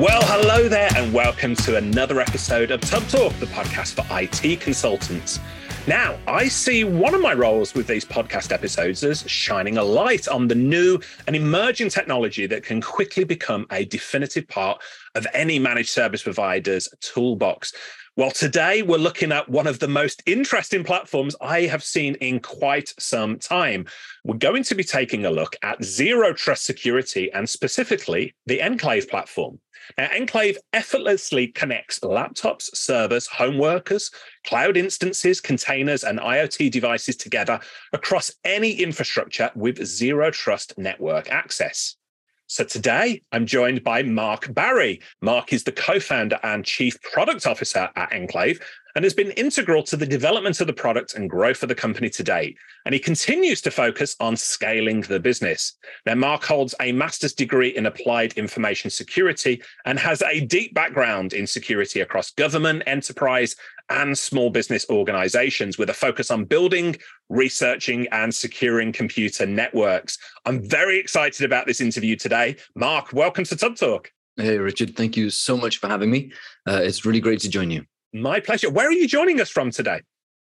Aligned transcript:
Well, 0.00 0.22
hello 0.24 0.66
there, 0.66 0.88
and 0.96 1.12
welcome 1.12 1.54
to 1.56 1.76
another 1.76 2.20
episode 2.20 2.70
of 2.70 2.80
TubbTalk, 2.80 3.38
the 3.38 3.44
podcast 3.44 3.92
for 3.92 4.06
IT 4.18 4.58
consultants. 4.62 5.38
Now, 5.86 6.18
I 6.26 6.48
see 6.48 6.84
one 6.84 7.14
of 7.14 7.20
my 7.20 7.34
roles 7.34 7.74
with 7.74 7.86
these 7.86 8.06
podcast 8.06 8.50
episodes 8.50 9.04
as 9.04 9.28
shining 9.30 9.76
a 9.76 9.84
light 9.84 10.26
on 10.26 10.48
the 10.48 10.54
new 10.54 10.98
and 11.26 11.36
emerging 11.36 11.90
technology 11.90 12.46
that 12.46 12.62
can 12.62 12.80
quickly 12.80 13.24
become 13.24 13.66
a 13.72 13.84
definitive 13.84 14.48
part 14.48 14.80
of 15.16 15.26
any 15.34 15.58
managed 15.58 15.90
service 15.90 16.22
provider's 16.22 16.88
toolbox. 17.02 17.74
Well, 18.16 18.30
today 18.30 18.80
we're 18.80 18.96
looking 18.96 19.32
at 19.32 19.50
one 19.50 19.66
of 19.66 19.80
the 19.80 19.88
most 19.88 20.22
interesting 20.24 20.82
platforms 20.82 21.36
I 21.42 21.62
have 21.62 21.84
seen 21.84 22.14
in 22.16 22.40
quite 22.40 22.94
some 22.98 23.38
time. 23.38 23.84
We're 24.24 24.38
going 24.38 24.62
to 24.64 24.74
be 24.74 24.82
taking 24.82 25.26
a 25.26 25.30
look 25.30 25.56
at 25.62 25.84
zero 25.84 26.32
trust 26.32 26.64
security 26.64 27.30
and 27.32 27.46
specifically 27.46 28.34
the 28.46 28.62
Enclave 28.62 29.06
platform. 29.06 29.60
Now, 29.98 30.08
Enclave 30.14 30.58
effortlessly 30.72 31.48
connects 31.48 32.00
laptops, 32.00 32.74
servers, 32.74 33.26
home 33.26 33.58
workers, 33.58 34.10
cloud 34.44 34.76
instances, 34.76 35.40
containers, 35.40 36.04
and 36.04 36.18
IoT 36.18 36.70
devices 36.70 37.16
together 37.16 37.60
across 37.92 38.32
any 38.44 38.72
infrastructure 38.72 39.50
with 39.54 39.84
zero 39.84 40.30
trust 40.30 40.76
network 40.78 41.30
access. 41.30 41.96
So 42.50 42.64
today 42.64 43.22
I'm 43.30 43.46
joined 43.46 43.84
by 43.84 44.02
Mark 44.02 44.52
Barry. 44.52 45.00
Mark 45.22 45.52
is 45.52 45.62
the 45.62 45.70
co 45.70 46.00
founder 46.00 46.36
and 46.42 46.64
chief 46.64 47.00
product 47.02 47.46
officer 47.46 47.88
at 47.94 48.12
Enclave 48.12 48.58
and 48.94 49.04
has 49.04 49.14
been 49.14 49.30
integral 49.32 49.82
to 49.84 49.96
the 49.96 50.06
development 50.06 50.60
of 50.60 50.66
the 50.66 50.72
product 50.72 51.14
and 51.14 51.30
growth 51.30 51.62
of 51.62 51.68
the 51.68 51.74
company 51.74 52.10
to 52.10 52.22
date. 52.22 52.56
And 52.84 52.92
he 52.94 52.98
continues 52.98 53.60
to 53.62 53.70
focus 53.70 54.16
on 54.20 54.36
scaling 54.36 55.02
the 55.02 55.20
business. 55.20 55.74
Now, 56.06 56.14
Mark 56.14 56.44
holds 56.44 56.74
a 56.80 56.92
master's 56.92 57.34
degree 57.34 57.68
in 57.68 57.86
applied 57.86 58.32
information 58.34 58.90
security 58.90 59.62
and 59.84 59.98
has 59.98 60.22
a 60.22 60.40
deep 60.40 60.74
background 60.74 61.32
in 61.32 61.46
security 61.46 62.00
across 62.00 62.30
government, 62.30 62.82
enterprise, 62.86 63.56
and 63.90 64.16
small 64.16 64.50
business 64.50 64.86
organizations 64.88 65.76
with 65.76 65.90
a 65.90 65.94
focus 65.94 66.30
on 66.30 66.44
building, 66.44 66.96
researching, 67.28 68.06
and 68.12 68.34
securing 68.34 68.92
computer 68.92 69.46
networks. 69.46 70.16
I'm 70.46 70.62
very 70.62 70.98
excited 70.98 71.44
about 71.44 71.66
this 71.66 71.80
interview 71.80 72.16
today. 72.16 72.56
Mark, 72.76 73.12
welcome 73.12 73.44
to 73.44 73.56
TubbTalk. 73.56 74.06
Hey, 74.36 74.58
Richard. 74.58 74.96
Thank 74.96 75.16
you 75.16 75.28
so 75.28 75.56
much 75.56 75.78
for 75.78 75.88
having 75.88 76.10
me. 76.10 76.32
Uh, 76.66 76.80
it's 76.82 77.04
really 77.04 77.20
great 77.20 77.40
to 77.40 77.48
join 77.48 77.70
you. 77.70 77.84
My 78.12 78.40
pleasure. 78.40 78.70
Where 78.70 78.88
are 78.88 78.92
you 78.92 79.06
joining 79.06 79.40
us 79.40 79.50
from 79.50 79.70
today? 79.70 80.02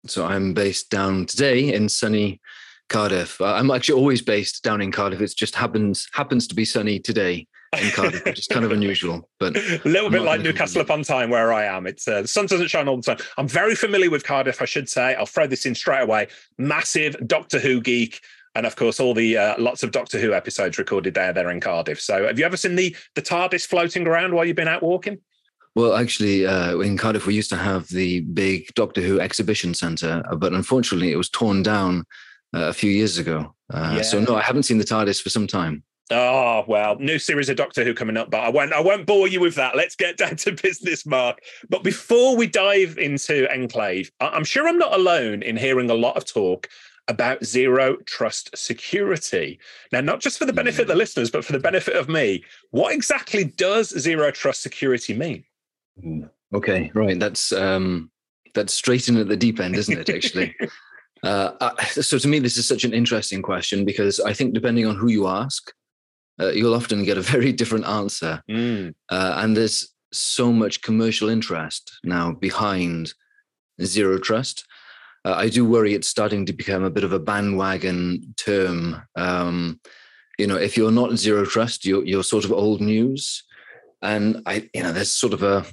So 0.06 0.25
I'm 0.25 0.55
based 0.55 0.91
down 0.91 1.27
today 1.27 1.72
in 1.72 1.89
sunny 1.89 2.41
Cardiff. 2.89 3.41
Uh, 3.41 3.55
I'm 3.55 3.70
actually 3.70 3.98
always 3.98 4.22
based 4.22 4.62
down 4.64 4.81
in 4.81 4.91
Cardiff. 4.91 5.20
It 5.20 5.34
just 5.36 5.55
happens 5.55 6.09
happens 6.12 6.47
to 6.48 6.55
be 6.55 6.64
sunny 6.64 6.98
today 6.98 7.47
in 7.78 7.91
Cardiff, 7.91 8.25
which 8.25 8.39
is 8.39 8.47
kind 8.47 8.64
of 8.64 8.72
unusual. 8.78 9.28
But 9.39 9.56
a 9.56 9.81
little 9.84 10.11
bit 10.11 10.22
like 10.22 10.41
Newcastle 10.41 10.81
upon 10.81 11.03
Tyne, 11.03 11.31
where 11.31 11.53
I 11.53 11.64
am. 11.64 11.86
It's 11.86 12.09
uh, 12.09 12.22
the 12.22 12.28
sun 12.28 12.47
doesn't 12.47 12.69
shine 12.69 12.89
all 12.89 12.97
the 12.97 13.03
time. 13.03 13.19
I'm 13.39 13.48
very 13.48 13.75
familiar 13.75 14.11
with 14.11 14.25
Cardiff, 14.25 14.61
I 14.61 14.66
should 14.66 14.89
say. 14.89 15.14
I'll 15.14 15.27
throw 15.27 15.47
this 15.47 15.66
in 15.66 15.75
straight 15.75 16.03
away. 16.03 16.28
Massive 16.59 17.16
Doctor 17.27 17.59
Who 17.59 17.81
geek. 17.81 18.20
And 18.55 18.66
of 18.66 18.77
course, 18.77 19.00
all 19.00 19.14
the 19.14 19.39
uh, 19.39 19.55
lots 19.59 19.83
of 19.83 19.92
Doctor 19.92 20.19
Who 20.19 20.34
episodes 20.34 20.78
recorded 20.78 21.14
there, 21.14 21.33
there 21.33 21.50
in 21.50 21.61
Cardiff. 21.61 22.00
So, 22.00 22.27
have 22.27 22.39
you 22.39 22.44
ever 22.44 22.56
seen 22.56 22.77
the 22.77 22.97
the 23.14 23.22
TARDIS 23.22 23.66
floating 23.66 24.06
around 24.06 24.34
while 24.34 24.44
you've 24.44 24.56
been 24.56 24.69
out 24.69 24.83
walking? 24.83 25.19
Well, 25.75 25.95
actually, 25.95 26.47
uh, 26.47 26.78
in 26.78 26.98
Cardiff, 26.98 27.27
we 27.27 27.34
used 27.34 27.51
to 27.51 27.56
have 27.56 27.89
the 27.89 28.20
big 28.20 28.67
Doctor 28.75 29.01
Who 29.01 29.20
exhibition 29.20 29.73
centre, 29.73 30.23
uh, 30.31 30.37
but 30.37 30.53
unfortunately, 30.53 31.12
it 31.12 31.17
was 31.17 31.31
torn 31.31 31.62
down 31.62 32.05
uh, 32.55 32.69
a 32.69 32.73
few 32.73 32.91
years 32.91 33.17
ago. 33.17 33.55
Uh, 33.73 33.95
yeah. 33.97 34.03
So, 34.03 34.20
no, 34.20 34.37
I 34.37 34.43
haven't 34.43 34.65
seen 34.65 34.78
the 34.78 34.84
TARDIS 34.84 35.23
for 35.23 35.31
some 35.31 35.47
time. 35.47 35.83
Oh 36.11 36.65
well, 36.67 36.97
new 36.98 37.19
series 37.19 37.48
of 37.48 37.56
Doctor 37.56 37.84
Who 37.84 37.95
coming 37.95 38.19
up, 38.19 38.31
but 38.31 38.41
I 38.41 38.50
won't. 38.50 38.73
I 38.73 38.81
won't 38.81 39.06
bore 39.06 39.28
you 39.28 39.41
with 39.41 39.55
that. 39.55 39.77
Let's 39.77 39.97
get 39.97 40.16
down 40.19 40.37
to 40.37 40.53
business, 40.53 41.06
Mark. 41.06 41.38
But 41.71 41.83
before 41.83 42.37
we 42.37 42.47
dive 42.47 42.99
into 42.99 43.50
Enclave, 43.50 44.10
I'm 44.21 44.44
sure 44.44 44.69
I'm 44.69 44.78
not 44.78 44.93
alone 44.93 45.43
in 45.43 45.56
hearing 45.56 45.89
a 45.89 45.94
lot 45.94 46.16
of 46.16 46.27
talk 46.27 46.69
about 47.09 47.44
zero 47.44 47.97
trust 48.04 48.56
security. 48.56 49.59
Now, 49.91 50.03
not 50.03 50.21
just 50.21 50.39
for 50.39 50.44
the 50.44 50.53
benefit 50.53 50.83
of 50.83 50.89
the 50.89 50.94
listeners, 50.94 51.31
but 51.31 51.44
for 51.44 51.53
the 51.53 51.59
benefit 51.59 51.97
of 51.97 52.09
me, 52.09 52.44
what 52.71 52.94
exactly 52.94 53.44
does 53.44 53.99
zero 53.99 54.31
trust 54.31 54.62
security 54.62 55.15
mean? 55.15 55.44
Okay, 56.54 56.91
right. 56.94 57.19
That's 57.19 57.53
um, 57.53 58.10
that's 58.54 58.75
straight 58.75 59.08
in 59.08 59.16
at 59.16 59.28
the 59.28 59.36
deep 59.36 59.60
end, 59.60 59.76
isn't 59.76 59.98
it? 59.98 60.10
Actually. 60.10 60.54
uh, 61.22 61.75
so 61.86 62.19
to 62.19 62.28
me, 62.28 62.38
this 62.38 62.56
is 62.56 62.66
such 62.66 62.84
an 62.84 62.92
interesting 62.92 63.42
question 63.42 63.84
because 63.84 64.20
I 64.20 64.32
think 64.32 64.54
depending 64.54 64.86
on 64.86 64.97
who 64.97 65.08
you 65.08 65.26
ask, 65.26 65.72
uh, 66.41 66.50
you'll 66.50 66.75
often 66.75 67.04
get 67.04 67.19
a 67.19 67.22
very 67.22 67.53
different 67.53 67.86
answer. 67.86 68.42
Mm. 68.50 68.94
Uh, 69.08 69.34
and 69.38 69.56
there's 69.56 69.92
so 70.12 70.53
much 70.53 70.82
commercial 70.82 71.28
interest 71.28 71.98
now 72.04 72.32
behind 72.32 73.14
zero 73.82 74.19
trust. 74.19 74.66
Uh, 75.24 75.34
I 75.34 75.48
do 75.48 75.64
worry 75.64 75.94
it's 75.94 76.09
starting 76.09 76.44
to 76.47 76.53
become 76.53 76.82
a 76.82 76.91
bit 76.91 77.04
of 77.04 77.12
a 77.12 77.19
bandwagon 77.19 78.34
term. 78.36 79.03
Um, 79.16 79.80
you 80.38 80.47
know, 80.47 80.56
if 80.56 80.76
you're 80.76 80.91
not 80.91 81.16
zero 81.16 81.44
trust, 81.44 81.84
you're, 81.84 82.04
you're 82.04 82.24
sort 82.24 82.44
of 82.44 82.53
old 82.53 82.80
news. 82.80 83.44
And 84.03 84.42
I, 84.47 84.69
you 84.74 84.82
know, 84.82 84.92
there's 84.92 85.12
sort 85.12 85.32
of 85.32 85.44
a 85.44 85.64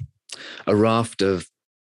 a 0.66 0.74
raft 0.74 1.22
of 1.22 1.46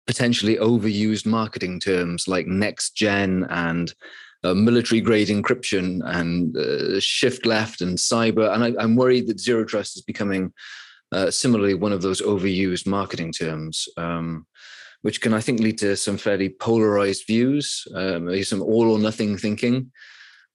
potentially 0.06 0.56
overused 0.56 1.26
marketing 1.26 1.78
terms 1.78 2.26
like 2.26 2.46
next 2.46 2.96
gen 2.96 3.46
and 3.50 3.94
uh, 4.42 4.54
military 4.54 5.00
grade 5.00 5.28
encryption 5.28 6.00
and 6.04 6.56
uh, 6.56 6.98
shift 6.98 7.46
left 7.46 7.80
and 7.80 7.98
cyber. 7.98 8.52
And 8.52 8.64
I, 8.64 8.82
am 8.82 8.96
worried 8.96 9.26
that 9.28 9.40
zero 9.40 9.64
trust 9.64 9.96
is 9.96 10.02
becoming 10.02 10.52
uh, 11.12 11.30
similarly 11.30 11.74
one 11.74 11.92
of 11.92 12.02
those 12.02 12.22
overused 12.22 12.86
marketing 12.86 13.32
terms, 13.32 13.88
um, 13.96 14.46
which 15.02 15.20
can, 15.20 15.34
I 15.34 15.40
think, 15.40 15.60
lead 15.60 15.78
to 15.78 15.96
some 15.96 16.16
fairly 16.16 16.48
polarized 16.48 17.26
views, 17.26 17.86
um, 17.94 18.42
some 18.42 18.62
all 18.62 18.90
or 18.90 18.98
nothing 18.98 19.36
thinking. 19.36 19.92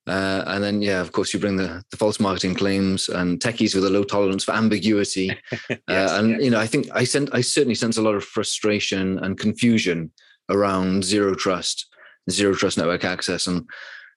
Uh, 0.06 0.44
and 0.46 0.62
then, 0.62 0.82
yeah, 0.82 1.00
of 1.00 1.10
course, 1.10 1.34
you 1.34 1.40
bring 1.40 1.56
the, 1.56 1.82
the 1.90 1.96
false 1.96 2.20
marketing 2.20 2.54
claims 2.54 3.08
and 3.08 3.40
techies 3.40 3.74
with 3.74 3.84
a 3.84 3.90
low 3.90 4.04
tolerance 4.04 4.44
for 4.44 4.52
ambiguity. 4.52 5.36
yes, 5.68 5.78
uh, 5.88 6.16
and 6.18 6.30
yes. 6.30 6.42
you 6.42 6.50
know, 6.50 6.60
I 6.60 6.66
think 6.66 6.88
I 6.92 7.02
sent 7.02 7.30
I 7.32 7.40
certainly 7.40 7.74
sense 7.74 7.96
a 7.96 8.02
lot 8.02 8.14
of 8.14 8.24
frustration 8.24 9.18
and 9.18 9.38
confusion 9.38 10.12
around 10.48 11.04
zero 11.04 11.34
trust, 11.34 11.86
zero 12.30 12.54
trust 12.54 12.78
network 12.78 13.04
access, 13.04 13.48
and 13.48 13.68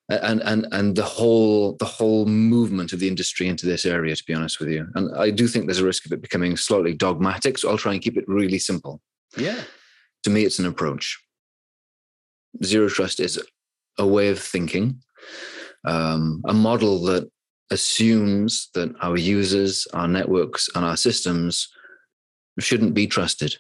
and 0.10 0.42
and 0.44 0.68
and 0.72 0.96
the 0.96 1.04
whole 1.04 1.76
the 1.78 1.86
whole 1.86 2.28
movement 2.28 2.94
of 2.94 3.00
the 3.00 3.08
industry 3.08 3.48
into 3.48 3.66
this 3.66 3.84
area. 3.84 4.16
To 4.16 4.24
be 4.26 4.36
honest 4.36 4.60
with 4.60 4.70
you, 4.70 4.88
and 4.94 5.16
I 5.18 5.32
do 5.32 5.48
think 5.48 5.66
there's 5.66 5.80
a 5.80 5.86
risk 5.86 6.06
of 6.06 6.12
it 6.12 6.22
becoming 6.22 6.56
slightly 6.56 6.94
dogmatic. 6.94 7.58
So 7.58 7.68
I'll 7.68 7.80
try 7.80 7.94
and 7.94 8.02
keep 8.02 8.16
it 8.16 8.26
really 8.28 8.60
simple. 8.60 9.02
Yeah. 9.36 9.62
To 10.24 10.30
me, 10.30 10.44
it's 10.44 10.60
an 10.60 10.68
approach. 10.68 11.20
Zero 12.64 12.90
trust 12.90 13.20
is 13.20 13.42
a 13.98 14.06
way 14.06 14.30
of 14.30 14.40
thinking 14.40 15.02
um, 15.86 16.42
a 16.46 16.54
model 16.54 17.02
that 17.04 17.30
assumes 17.72 18.70
that 18.74 18.94
our 19.02 19.18
users, 19.18 19.88
our 19.94 20.08
networks, 20.08 20.70
and 20.76 20.84
our 20.84 20.98
systems 20.98 21.70
shouldn't 22.60 22.94
be 22.94 23.08
trusted. 23.08 23.56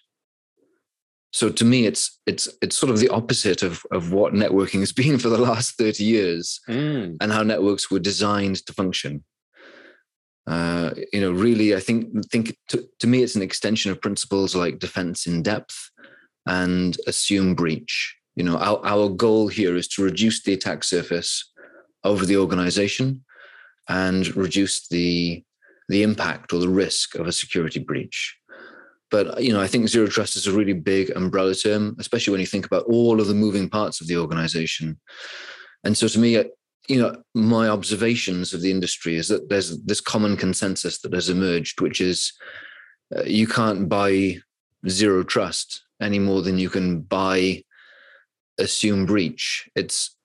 So 1.31 1.49
to 1.49 1.65
me, 1.65 1.85
it's 1.85 2.19
it's 2.25 2.49
it's 2.61 2.75
sort 2.75 2.89
of 2.89 2.99
the 2.99 3.09
opposite 3.09 3.61
of 3.61 3.83
of 3.91 4.11
what 4.11 4.33
networking 4.33 4.79
has 4.79 4.91
been 5.03 5.19
for 5.19 5.29
the 5.29 5.37
last 5.37 5.77
thirty 5.77 6.03
years, 6.03 6.59
mm. 6.67 7.15
and 7.21 7.31
how 7.31 7.43
networks 7.43 7.91
were 7.91 7.99
designed 7.99 8.65
to 8.65 8.73
function. 8.73 9.23
Uh, 10.47 10.91
you 11.13 11.21
know, 11.21 11.31
really, 11.31 11.75
I 11.75 11.79
think 11.79 12.25
think 12.31 12.57
to, 12.69 12.83
to 12.99 13.07
me, 13.07 13.21
it's 13.21 13.35
an 13.35 13.43
extension 13.43 13.91
of 13.91 14.01
principles 14.01 14.55
like 14.55 14.79
defense 14.79 15.27
in 15.27 15.43
depth 15.43 15.91
and 16.47 16.97
assume 17.05 17.53
breach. 17.53 18.15
You 18.35 18.45
know, 18.45 18.57
our, 18.57 18.83
our 18.83 19.09
goal 19.09 19.49
here 19.49 19.75
is 19.75 19.87
to 19.89 20.03
reduce 20.03 20.41
the 20.41 20.53
attack 20.53 20.83
surface 20.83 21.48
over 22.03 22.25
the 22.25 22.37
organization 22.37 23.23
and 23.87 24.35
reduce 24.35 24.87
the 24.87 25.43
the 25.89 26.03
impact 26.03 26.53
or 26.53 26.59
the 26.59 26.69
risk 26.69 27.15
of 27.15 27.25
a 27.25 27.31
security 27.31 27.79
breach. 27.79 28.37
But 29.09 29.41
you 29.43 29.51
know, 29.51 29.59
I 29.59 29.67
think 29.67 29.87
zero 29.87 30.07
trust 30.07 30.35
is 30.35 30.45
a 30.45 30.53
really 30.53 30.73
big 30.73 31.09
umbrella 31.15 31.55
term, 31.55 31.95
especially 31.99 32.31
when 32.31 32.41
you 32.41 32.45
think 32.45 32.65
about 32.65 32.85
all 32.85 33.19
of 33.19 33.27
the 33.27 33.33
moving 33.33 33.67
parts 33.69 34.01
of 34.01 34.07
the 34.07 34.17
organization. 34.17 34.99
And 35.83 35.97
so, 35.97 36.07
to 36.07 36.19
me, 36.19 36.37
uh, 36.37 36.43
you 36.87 37.01
know, 37.01 37.15
my 37.33 37.67
observations 37.69 38.53
of 38.53 38.61
the 38.61 38.71
industry 38.71 39.15
is 39.15 39.27
that 39.29 39.49
there's 39.49 39.81
this 39.83 40.01
common 40.01 40.37
consensus 40.37 41.01
that 41.01 41.13
has 41.13 41.29
emerged, 41.29 41.81
which 41.81 42.01
is 42.01 42.33
uh, 43.15 43.23
you 43.23 43.47
can't 43.47 43.89
buy 43.89 44.37
zero 44.87 45.23
trust 45.23 45.83
any 46.01 46.19
more 46.19 46.41
than 46.41 46.59
you 46.59 46.69
can 46.69 47.01
buy 47.01 47.63
assume 48.59 49.05
breach. 49.05 49.69
It's 49.75 50.15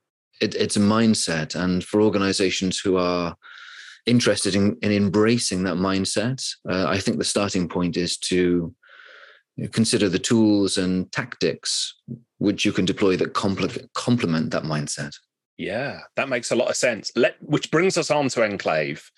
it, 0.41 0.55
it's 0.55 0.77
a 0.77 0.81
mindset. 0.81 1.55
And 1.55 1.85
for 1.85 2.01
organizations 2.01 2.79
who 2.79 2.97
are 2.97 3.37
interested 4.07 4.55
in, 4.55 4.77
in 4.83 4.93
embracing 4.93 5.65
that 5.65 5.77
mindset, 5.77 6.47
uh, 6.69 6.87
I 6.87 6.99
think 6.99 7.19
the 7.19 7.25
starting 7.25 7.69
point 7.69 7.97
is 7.97 8.17
to 8.19 8.75
consider 9.73 10.09
the 10.09 10.19
tools 10.19 10.77
and 10.79 11.11
tactics 11.13 11.95
which 12.39 12.65
you 12.65 12.73
can 12.73 12.85
deploy 12.85 13.17
that 13.17 13.33
complement, 13.33 13.91
complement 13.95 14.51
that 14.51 14.65
mindset. 14.65 15.15
Yeah, 15.57 16.01
that 16.17 16.29
makes 16.29 16.51
a 16.51 16.57
lot 16.57 16.69
of 16.69 16.77
sense. 16.77 17.13
Let, 17.15 17.37
which 17.41 17.71
brings 17.71 17.97
us 17.97 18.11
on 18.11 18.29
to 18.31 18.45
Enclave. 18.45 19.11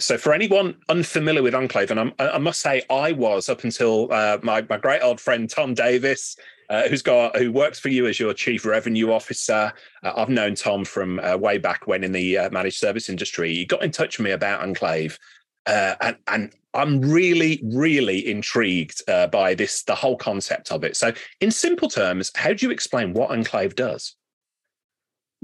So, 0.00 0.16
for 0.16 0.32
anyone 0.32 0.76
unfamiliar 0.88 1.42
with 1.42 1.54
Enclave, 1.54 1.90
and 1.90 2.00
I'm, 2.00 2.12
i 2.18 2.38
must 2.38 2.60
say 2.60 2.82
I 2.88 3.12
was 3.12 3.48
up 3.48 3.64
until 3.64 4.10
uh, 4.10 4.38
my 4.42 4.64
my 4.70 4.78
great 4.78 5.02
old 5.02 5.20
friend 5.20 5.50
Tom 5.50 5.74
Davis, 5.74 6.36
uh, 6.72 6.88
who's 6.88 7.02
got 7.02 7.36
who 7.36 7.52
works 7.52 7.78
for 7.78 7.90
you 7.90 8.06
as 8.06 8.18
your 8.18 8.32
chief 8.32 8.64
revenue 8.64 9.12
officer. 9.12 9.70
Uh, 10.02 10.12
I've 10.16 10.30
known 10.30 10.54
Tom 10.54 10.86
from 10.86 11.20
uh, 11.20 11.36
way 11.36 11.58
back 11.58 11.86
when 11.86 12.02
in 12.02 12.12
the 12.12 12.38
uh, 12.38 12.50
managed 12.50 12.78
service 12.78 13.10
industry. 13.10 13.52
He 13.52 13.66
got 13.66 13.82
in 13.82 13.90
touch 13.90 14.18
with 14.18 14.24
me 14.24 14.30
about 14.30 14.62
Enclave, 14.62 15.18
uh, 15.66 15.96
and 16.00 16.16
and 16.28 16.52
I'm 16.72 17.02
really 17.02 17.60
really 17.62 18.26
intrigued 18.26 19.02
by 19.06 19.54
this 19.54 19.82
the 19.82 19.94
whole 19.94 20.16
concept 20.16 20.72
of 20.72 20.82
it. 20.82 20.96
So, 20.96 21.12
in 21.42 21.50
simple 21.50 21.90
terms, 21.90 22.32
how 22.34 22.54
do 22.54 22.64
you 22.64 22.72
explain 22.72 23.12
what 23.12 23.30
Enclave 23.30 23.76
does? 23.76 24.16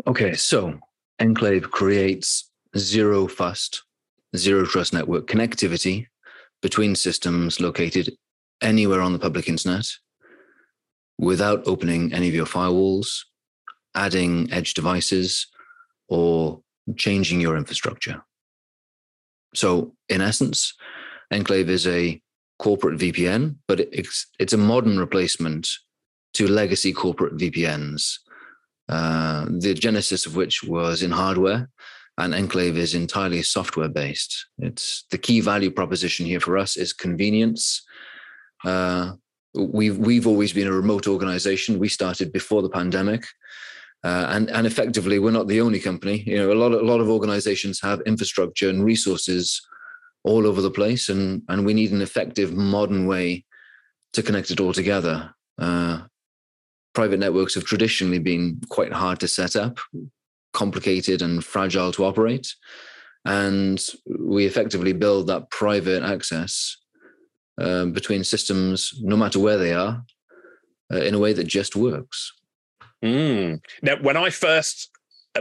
Okay, 0.06 0.32
so 0.32 0.78
Enclave 1.20 1.70
creates 1.70 2.50
zero 2.78 3.26
fuss, 3.26 3.82
zero 4.34 4.64
trust 4.64 4.94
network 4.94 5.26
connectivity 5.26 6.06
between 6.62 6.94
systems 6.94 7.60
located 7.60 8.16
anywhere 8.62 9.02
on 9.02 9.12
the 9.12 9.19
public 9.19 9.46
internet 9.46 9.84
without 11.19 11.67
opening 11.67 12.12
any 12.12 12.29
of 12.29 12.35
your 12.35 12.47
firewalls, 12.47 13.25
adding 13.94 14.50
edge 14.53 14.75
devices, 14.75 15.47
or 16.09 16.61
changing 16.97 17.41
your 17.41 17.56
infrastructure. 17.56 18.25
So, 19.55 19.94
in 20.09 20.20
essence, 20.20 20.75
Enclave 21.31 21.69
is 21.69 21.87
a 21.87 22.20
corporate 22.59 22.99
VPN, 22.99 23.56
but 23.67 23.81
it's, 23.81 24.26
it's 24.38 24.53
a 24.53 24.59
modern 24.59 24.99
replacement 24.99 25.69
to 26.35 26.47
legacy 26.47 26.93
corporate 26.93 27.37
VPNs 27.37 28.19
uh, 28.88 29.44
the 29.50 29.75
genesis 29.75 30.25
of 30.26 30.35
which 30.35 30.64
was 30.64 31.03
in 31.03 31.11
hardware, 31.11 31.69
and 32.17 32.35
Enclave 32.35 32.76
is 32.76 32.94
entirely 32.94 33.43
software 33.43 33.88
based. 33.88 34.47
It's 34.59 35.05
the 35.11 35.19
key 35.19 35.41
value 35.41 35.71
proposition 35.71 36.26
here 36.26 36.41
for 36.41 36.56
us 36.56 36.76
is 36.76 36.93
convenience. 36.93 37.82
Uh, 38.64 39.12
we've 39.58 39.99
we've 39.99 40.26
always 40.26 40.52
been 40.52 40.69
a 40.69 40.72
remote 40.72 41.06
organization. 41.06 41.78
We 41.78 41.88
started 41.88 42.32
before 42.32 42.62
the 42.62 42.70
pandemic. 42.70 43.25
Uh, 44.05 44.26
and 44.31 44.50
and 44.50 44.66
effectively, 44.66 45.19
we're 45.19 45.32
not 45.32 45.49
the 45.49 45.60
only 45.60 45.81
company. 45.81 46.22
You 46.25 46.37
know, 46.37 46.52
a 46.52 46.55
lot 46.55 46.72
of, 46.72 46.81
a 46.81 46.84
lot 46.84 47.00
of 47.00 47.08
organizations 47.08 47.81
have 47.81 48.00
infrastructure 48.06 48.69
and 48.69 48.84
resources 48.84 49.60
all 50.22 50.46
over 50.46 50.62
the 50.62 50.70
place, 50.70 51.08
and 51.08 51.43
and 51.49 51.66
we 51.66 51.75
need 51.75 51.90
an 51.90 52.02
effective 52.02 52.55
modern 52.55 53.06
way 53.06 53.44
to 54.12 54.22
connect 54.22 54.50
it 54.50 54.60
all 54.60 54.72
together. 54.72 55.34
Uh, 55.58 56.02
private 56.94 57.19
networks 57.19 57.54
have 57.54 57.64
traditionally 57.64 58.20
been 58.20 58.61
quite 58.69 58.93
hard 58.93 59.20
to 59.20 59.28
set 59.28 59.56
up, 59.56 59.78
complicated 60.52 61.20
and 61.20 61.44
fragile 61.44 61.93
to 61.93 62.04
operate. 62.04 62.54
And 63.25 63.84
we 64.19 64.46
effectively 64.46 64.93
build 64.93 65.26
that 65.26 65.50
private 65.50 66.02
access 66.02 66.77
uh, 67.58 67.87
between 67.87 68.25
systems, 68.25 68.94
no 69.00 69.16
matter 69.16 69.38
where 69.38 69.58
they 69.58 69.72
are, 69.72 70.05
uh, 70.93 70.99
in 70.99 71.14
a 71.14 71.19
way 71.19 71.32
that 71.32 71.44
just 71.44 71.76
works. 71.76 72.32
Mm. 73.05 73.60
Now, 73.82 73.96
when 74.00 74.16
I 74.16 74.31
first, 74.31 74.90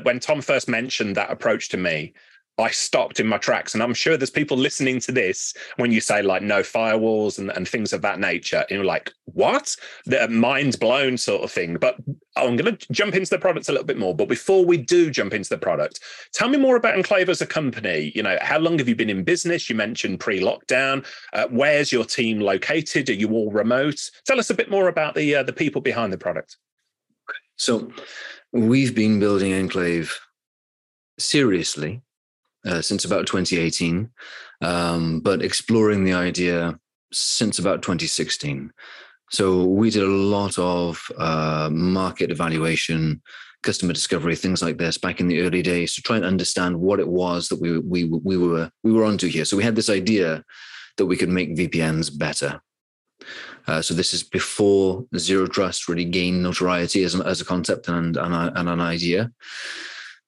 when 0.04 0.20
Tom 0.20 0.42
first 0.42 0.68
mentioned 0.68 1.16
that 1.16 1.32
approach 1.32 1.70
to 1.70 1.78
me, 1.78 2.14
I 2.60 2.72
stopped 2.72 3.20
in 3.20 3.28
my 3.28 3.38
tracks. 3.38 3.74
And 3.74 3.84
I'm 3.84 3.94
sure 3.94 4.18
there's 4.18 4.32
people 4.32 4.58
listening 4.58 5.00
to 5.02 5.12
this 5.12 5.54
when 5.76 5.92
you 5.92 6.02
say 6.02 6.24
like 6.24 6.42
no 6.42 6.62
firewalls 6.62 7.38
and, 7.38 7.52
and 7.52 7.68
things 7.68 7.94
of 7.94 8.02
that 8.02 8.20
nature. 8.20 8.58
And 8.58 8.72
you're 8.72 8.86
like, 8.86 9.12
what? 9.26 9.76
The 10.06 10.28
mind 10.28 10.80
blown 10.80 11.18
sort 11.18 11.44
of 11.44 11.52
thing. 11.52 11.78
But 11.80 11.98
I'm 12.36 12.56
going 12.56 12.76
to 12.76 12.88
jump 12.92 13.14
into 13.14 13.30
the 13.30 13.38
product 13.38 13.70
a 13.70 13.72
little 13.72 13.86
bit 13.86 14.00
more. 14.00 14.16
But 14.16 14.28
before 14.28 14.66
we 14.66 14.78
do 14.78 15.12
jump 15.12 15.34
into 15.34 15.50
the 15.50 15.58
product, 15.58 16.00
tell 16.34 16.50
me 16.50 16.58
more 16.58 16.76
about 16.76 16.96
Enclave 16.96 17.30
as 17.30 17.42
a 17.42 17.46
company. 17.46 18.12
You 18.16 18.24
know, 18.24 18.38
how 18.42 18.58
long 18.58 18.80
have 18.80 18.90
you 18.90 18.96
been 18.96 19.10
in 19.10 19.24
business? 19.24 19.70
You 19.70 19.76
mentioned 19.76 20.20
pre 20.20 20.40
lockdown. 20.40 21.06
Uh, 21.34 21.48
where's 21.52 21.92
your 21.92 22.06
team 22.06 22.40
located? 22.40 23.10
Are 23.10 23.14
you 23.14 23.32
all 23.34 23.52
remote? 23.52 24.10
Tell 24.26 24.40
us 24.40 24.50
a 24.50 24.56
bit 24.56 24.72
more 24.72 24.88
about 24.88 25.14
the, 25.14 25.36
uh, 25.36 25.44
the 25.44 25.54
people 25.54 25.82
behind 25.82 26.12
the 26.12 26.18
product. 26.18 26.58
So 27.56 27.92
we've 28.52 28.96
been 28.96 29.20
building 29.20 29.54
Enclave 29.54 30.20
seriously 31.20 32.02
uh, 32.68 32.82
since 32.82 33.06
about 33.06 33.28
2018, 33.28 34.10
um, 34.62 35.20
but 35.22 35.42
exploring 35.42 36.04
the 36.04 36.14
idea 36.14 36.78
since 37.12 37.60
about 37.60 37.82
2016. 37.82 38.72
So 39.32 39.66
we 39.66 39.90
did 39.90 40.04
a 40.04 40.08
lot 40.08 40.58
of 40.58 41.02
uh, 41.18 41.70
market 41.72 42.32
evaluation, 42.32 43.22
customer 43.64 43.94
discovery, 43.94 44.36
things 44.36 44.62
like 44.62 44.78
this 44.78 44.98
back 44.98 45.20
in 45.20 45.28
the 45.28 45.42
early 45.42 45.62
days 45.62 45.96
to 45.96 46.02
try 46.02 46.16
and 46.16 46.26
understand 46.26 46.80
what 46.80 47.00
it 47.00 47.08
was 47.08 47.50
that 47.50 47.60
we 47.60 47.80
we 47.80 48.06
we 48.06 48.38
were 48.38 48.72
we 48.84 48.94
were 48.94 49.04
onto 49.04 49.28
here. 49.28 49.46
So 49.46 49.58
we 49.58 49.64
had 49.64 49.76
this 49.76 49.90
idea 49.90 50.44
that 50.98 51.06
we 51.06 51.18
could 51.18 51.30
make 51.30 51.56
VPNs 51.56 52.18
better. 52.18 52.62
Uh, 53.68 53.82
so 53.82 53.94
this 53.94 54.14
is 54.14 54.24
before 54.24 55.06
zero 55.18 55.46
trust 55.46 55.90
really 55.90 56.06
gained 56.06 56.42
notoriety 56.42 57.04
as, 57.04 57.20
as 57.20 57.42
a 57.42 57.46
concept 57.46 57.90
and, 57.90 58.16
and, 58.16 58.34
and 58.34 58.70
an 58.70 58.80
idea. 58.80 59.30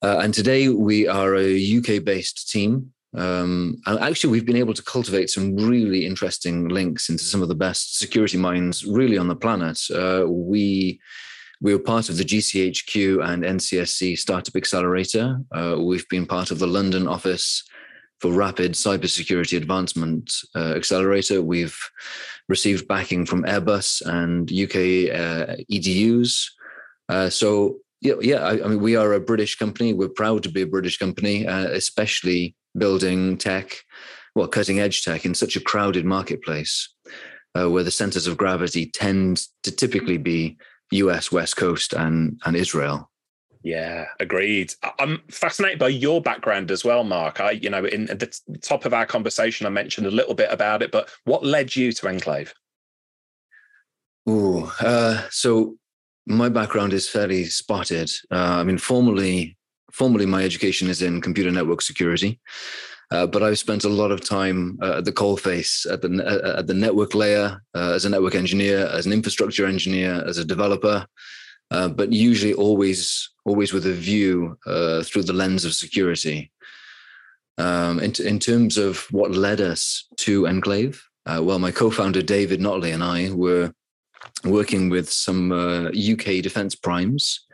Uh, 0.02 0.20
and 0.22 0.34
today 0.34 0.70
we 0.70 1.08
are 1.08 1.36
a 1.36 1.78
UK 1.78 2.04
based 2.04 2.50
team. 2.50 2.94
Um, 3.16 3.82
and 3.88 4.00
actually, 4.00 4.32
we've 4.32 4.46
been 4.46 4.56
able 4.56 4.76
to 4.76 4.84
cultivate 4.84 5.30
some 5.30 5.56
really 5.56 6.06
interesting 6.06 6.68
links 6.68 7.10
into 7.10 7.24
some 7.24 7.42
of 7.42 7.48
the 7.48 7.56
best 7.56 7.98
security 7.98 8.38
minds 8.38 8.86
really 8.86 9.18
on 9.18 9.28
the 9.28 9.36
planet. 9.36 9.82
Uh, 9.94 10.26
we 10.28 11.00
we 11.62 11.74
were 11.74 11.82
part 11.82 12.10
of 12.10 12.18
the 12.18 12.24
GCHQ 12.24 13.28
and 13.28 13.44
NCSC 13.44 14.18
Startup 14.18 14.56
Accelerator. 14.56 15.42
Uh, 15.52 15.76
we've 15.80 16.08
been 16.08 16.26
part 16.26 16.52
of 16.52 16.60
the 16.60 16.68
London 16.68 17.08
office 17.08 17.64
for 18.20 18.32
Rapid 18.32 18.74
Cybersecurity 18.74 19.58
Advancement 19.58 20.32
uh, 20.56 20.74
Accelerator. 20.76 21.42
We've 21.42 21.78
received 22.48 22.88
backing 22.88 23.26
from 23.26 23.44
Airbus 23.44 24.02
and 24.06 24.50
UK 24.50 25.14
uh, 25.14 25.56
EDUs. 25.70 26.46
Uh, 27.10 27.30
so 27.30 27.80
yeah, 28.02 28.14
yeah. 28.22 28.44
I, 28.44 28.64
I, 28.64 28.68
mean, 28.68 28.82
we 28.82 28.96
are 28.96 29.14
a 29.14 29.20
British 29.20 29.56
company. 29.56 29.94
We're 29.94 30.10
proud 30.10 30.44
to 30.44 30.50
be 30.50 30.62
a 30.62 30.68
British 30.68 30.98
company, 30.98 31.46
uh, 31.48 31.68
especially 31.70 32.56
building 32.78 33.38
tech, 33.38 33.76
well, 34.36 34.48
cutting 34.48 34.80
edge 34.80 35.04
tech 35.04 35.26
in 35.26 35.36
such 35.36 35.56
a 35.56 35.62
crowded 35.62 36.06
marketplace, 36.06 36.94
uh, 37.56 37.70
where 37.70 37.84
the 37.84 37.92
centers 37.92 38.28
of 38.28 38.38
gravity 38.38 38.86
tend 38.86 39.44
to 39.64 39.72
typically 39.72 40.18
be 40.18 40.58
U.S. 40.92 41.32
West 41.32 41.58
Coast 41.58 41.94
and 41.94 42.40
and 42.46 42.56
Israel. 42.56 43.10
Yeah, 43.62 44.06
agreed. 44.22 44.74
I'm 45.00 45.22
fascinated 45.30 45.80
by 45.80 45.90
your 45.90 46.22
background 46.22 46.72
as 46.72 46.86
well, 46.86 47.04
Mark. 47.04 47.42
I, 47.42 47.52
you 47.52 47.70
know, 47.70 47.84
in 47.84 48.06
the 48.06 48.34
top 48.62 48.86
of 48.86 48.94
our 48.94 49.06
conversation, 49.06 49.68
I 49.68 49.70
mentioned 49.70 50.08
a 50.08 50.12
little 50.12 50.34
bit 50.34 50.50
about 50.50 50.82
it, 50.82 50.92
but 50.92 51.10
what 51.26 51.46
led 51.46 51.76
you 51.76 51.92
to 51.92 52.08
Enclave? 52.08 52.54
Oh, 54.26 54.74
uh, 54.80 55.28
so 55.30 55.76
my 56.30 56.48
background 56.48 56.94
is 56.94 57.10
fairly 57.10 57.46
spotted. 57.46 58.12
Uh, 58.32 58.60
I 58.60 58.64
mean, 58.64 58.78
formally, 58.78 59.58
formally, 59.92 60.28
my 60.28 60.44
education 60.44 60.88
is 60.88 61.02
in 61.02 61.22
computer 61.22 61.52
network 61.52 61.82
security, 61.82 62.40
uh, 63.12 63.26
but 63.26 63.42
I've 63.42 63.58
spent 63.58 63.84
a 63.84 63.90
lot 63.90 64.12
of 64.12 64.22
time 64.22 64.78
uh, 64.82 65.00
at 65.00 65.06
the 65.06 65.12
coalface, 65.12 65.92
at 65.92 66.02
the 66.02 66.10
uh, 66.24 66.60
at 66.60 66.68
the 66.68 66.76
network 66.76 67.16
layer, 67.16 67.62
uh, 67.76 67.94
as 67.94 68.06
a 68.06 68.10
network 68.10 68.36
engineer, 68.36 68.86
as 68.88 69.08
an 69.08 69.14
infrastructure 69.14 69.66
engineer, 69.66 70.24
as 70.28 70.38
a 70.38 70.46
developer, 70.46 71.08
uh, 71.72 71.90
but 71.90 72.14
usually 72.14 72.54
always 72.54 73.30
always 73.46 73.74
with 73.74 73.88
a 73.88 73.94
view 73.94 74.56
through 75.04 75.24
the 75.24 75.34
lens 75.34 75.66
of 75.66 75.74
security. 75.74 76.52
Um, 77.58 78.00
in, 78.00 78.14
in 78.24 78.40
terms 78.40 78.78
of 78.78 79.00
what 79.12 79.32
led 79.32 79.60
us 79.60 80.06
to 80.18 80.48
Enclave, 80.48 81.04
well, 81.26 81.60
my 81.60 81.72
co-founder 81.72 82.22
David 82.22 82.62
Notley 82.62 82.94
and 82.94 83.04
I 83.04 83.32
were 83.32 83.74
working 84.44 84.90
with 84.90 85.10
some 85.10 85.52
uh, 85.52 85.90
UK 85.90 86.42
defense 86.42 86.76
primes, 86.76 87.46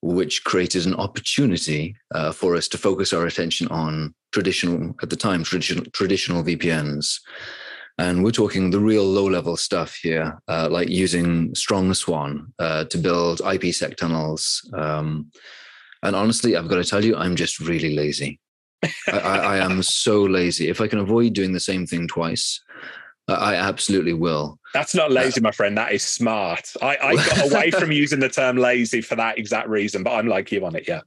which 0.00 0.44
created 0.44 0.86
an 0.86 0.94
opportunity 0.94 1.96
uh, 2.14 2.32
for 2.32 2.54
us 2.54 2.68
to 2.68 2.78
focus 2.78 3.12
our 3.12 3.26
attention 3.26 3.68
on 3.68 4.14
traditional, 4.32 4.94
at 5.02 5.10
the 5.10 5.16
time, 5.16 5.42
traditional, 5.42 5.84
traditional 5.92 6.42
VPNs. 6.42 7.20
And 7.98 8.22
we're 8.22 8.30
talking 8.30 8.70
the 8.70 8.78
real 8.78 9.04
low 9.04 9.28
level 9.28 9.56
stuff 9.56 9.96
here, 9.96 10.38
uh, 10.46 10.68
like 10.70 10.88
using 10.88 11.50
strongSwan 11.54 12.46
uh, 12.60 12.84
to 12.84 12.98
build 12.98 13.40
IPsec 13.40 13.96
tunnels. 13.96 14.68
Um, 14.72 15.32
and 16.04 16.14
honestly, 16.14 16.56
I've 16.56 16.68
got 16.68 16.76
to 16.76 16.84
tell 16.84 17.04
you, 17.04 17.16
I'm 17.16 17.34
just 17.34 17.58
really 17.58 17.96
lazy. 17.96 18.38
I, 19.08 19.18
I 19.18 19.56
am 19.58 19.82
so 19.82 20.22
lazy. 20.22 20.68
If 20.68 20.80
I 20.80 20.86
can 20.86 21.00
avoid 21.00 21.32
doing 21.32 21.52
the 21.52 21.58
same 21.58 21.86
thing 21.86 22.06
twice, 22.06 22.60
I 23.28 23.54
absolutely 23.54 24.14
will. 24.14 24.58
That's 24.74 24.94
not 24.94 25.12
lazy, 25.12 25.40
my 25.40 25.50
friend. 25.50 25.76
That 25.76 25.92
is 25.92 26.02
smart. 26.02 26.72
I, 26.80 26.96
I 26.96 27.14
got 27.16 27.52
away 27.52 27.70
from 27.70 27.92
using 27.92 28.20
the 28.20 28.28
term 28.28 28.56
lazy 28.56 29.00
for 29.00 29.16
that 29.16 29.38
exact 29.38 29.68
reason, 29.68 30.02
but 30.02 30.12
I'm 30.12 30.26
like 30.26 30.50
you 30.50 30.64
on 30.64 30.74
it. 30.76 30.88
Yeah. 30.88 31.00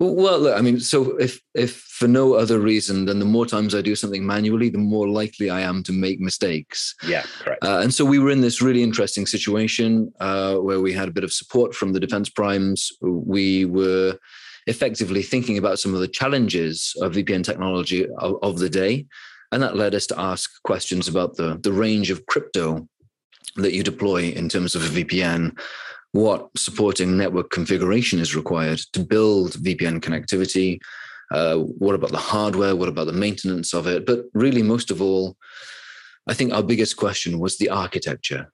Well, 0.00 0.40
look, 0.40 0.58
I 0.58 0.60
mean, 0.60 0.80
so 0.80 1.16
if 1.18 1.40
if 1.54 1.76
for 1.76 2.08
no 2.08 2.34
other 2.34 2.58
reason 2.58 3.04
than 3.04 3.20
the 3.20 3.24
more 3.24 3.46
times 3.46 3.74
I 3.74 3.80
do 3.80 3.94
something 3.94 4.26
manually, 4.26 4.68
the 4.68 4.78
more 4.78 5.08
likely 5.08 5.50
I 5.50 5.60
am 5.60 5.84
to 5.84 5.92
make 5.92 6.18
mistakes. 6.18 6.94
Yeah, 7.06 7.22
correct. 7.38 7.64
Uh, 7.64 7.78
and 7.78 7.94
so 7.94 8.04
we 8.04 8.18
were 8.18 8.30
in 8.30 8.40
this 8.40 8.60
really 8.60 8.82
interesting 8.82 9.24
situation 9.24 10.12
uh, 10.18 10.56
where 10.56 10.80
we 10.80 10.92
had 10.92 11.08
a 11.08 11.12
bit 11.12 11.22
of 11.22 11.32
support 11.32 11.74
from 11.74 11.92
the 11.92 12.00
defense 12.00 12.28
primes. 12.28 12.90
We 13.00 13.66
were 13.66 14.18
effectively 14.66 15.22
thinking 15.22 15.58
about 15.58 15.78
some 15.78 15.94
of 15.94 16.00
the 16.00 16.08
challenges 16.08 16.94
of 17.00 17.12
VPN 17.12 17.44
technology 17.44 18.06
of, 18.18 18.36
of 18.42 18.58
the 18.58 18.70
day. 18.70 19.06
And 19.54 19.62
that 19.62 19.76
led 19.76 19.94
us 19.94 20.08
to 20.08 20.20
ask 20.20 20.60
questions 20.64 21.06
about 21.06 21.36
the, 21.36 21.60
the 21.62 21.72
range 21.72 22.10
of 22.10 22.26
crypto 22.26 22.88
that 23.54 23.72
you 23.72 23.84
deploy 23.84 24.30
in 24.30 24.48
terms 24.48 24.74
of 24.74 24.82
a 24.82 25.04
VPN, 25.04 25.56
what 26.10 26.48
supporting 26.56 27.16
network 27.16 27.50
configuration 27.50 28.18
is 28.18 28.34
required 28.34 28.80
to 28.94 29.04
build 29.04 29.52
VPN 29.52 30.00
connectivity, 30.00 30.80
uh, 31.30 31.58
what 31.58 31.94
about 31.94 32.10
the 32.10 32.16
hardware, 32.18 32.74
what 32.74 32.88
about 32.88 33.06
the 33.06 33.12
maintenance 33.12 33.72
of 33.72 33.86
it. 33.86 34.04
But 34.04 34.24
really, 34.34 34.60
most 34.60 34.90
of 34.90 35.00
all, 35.00 35.36
I 36.26 36.34
think 36.34 36.52
our 36.52 36.64
biggest 36.64 36.96
question 36.96 37.38
was 37.38 37.56
the 37.56 37.70
architecture. 37.70 38.50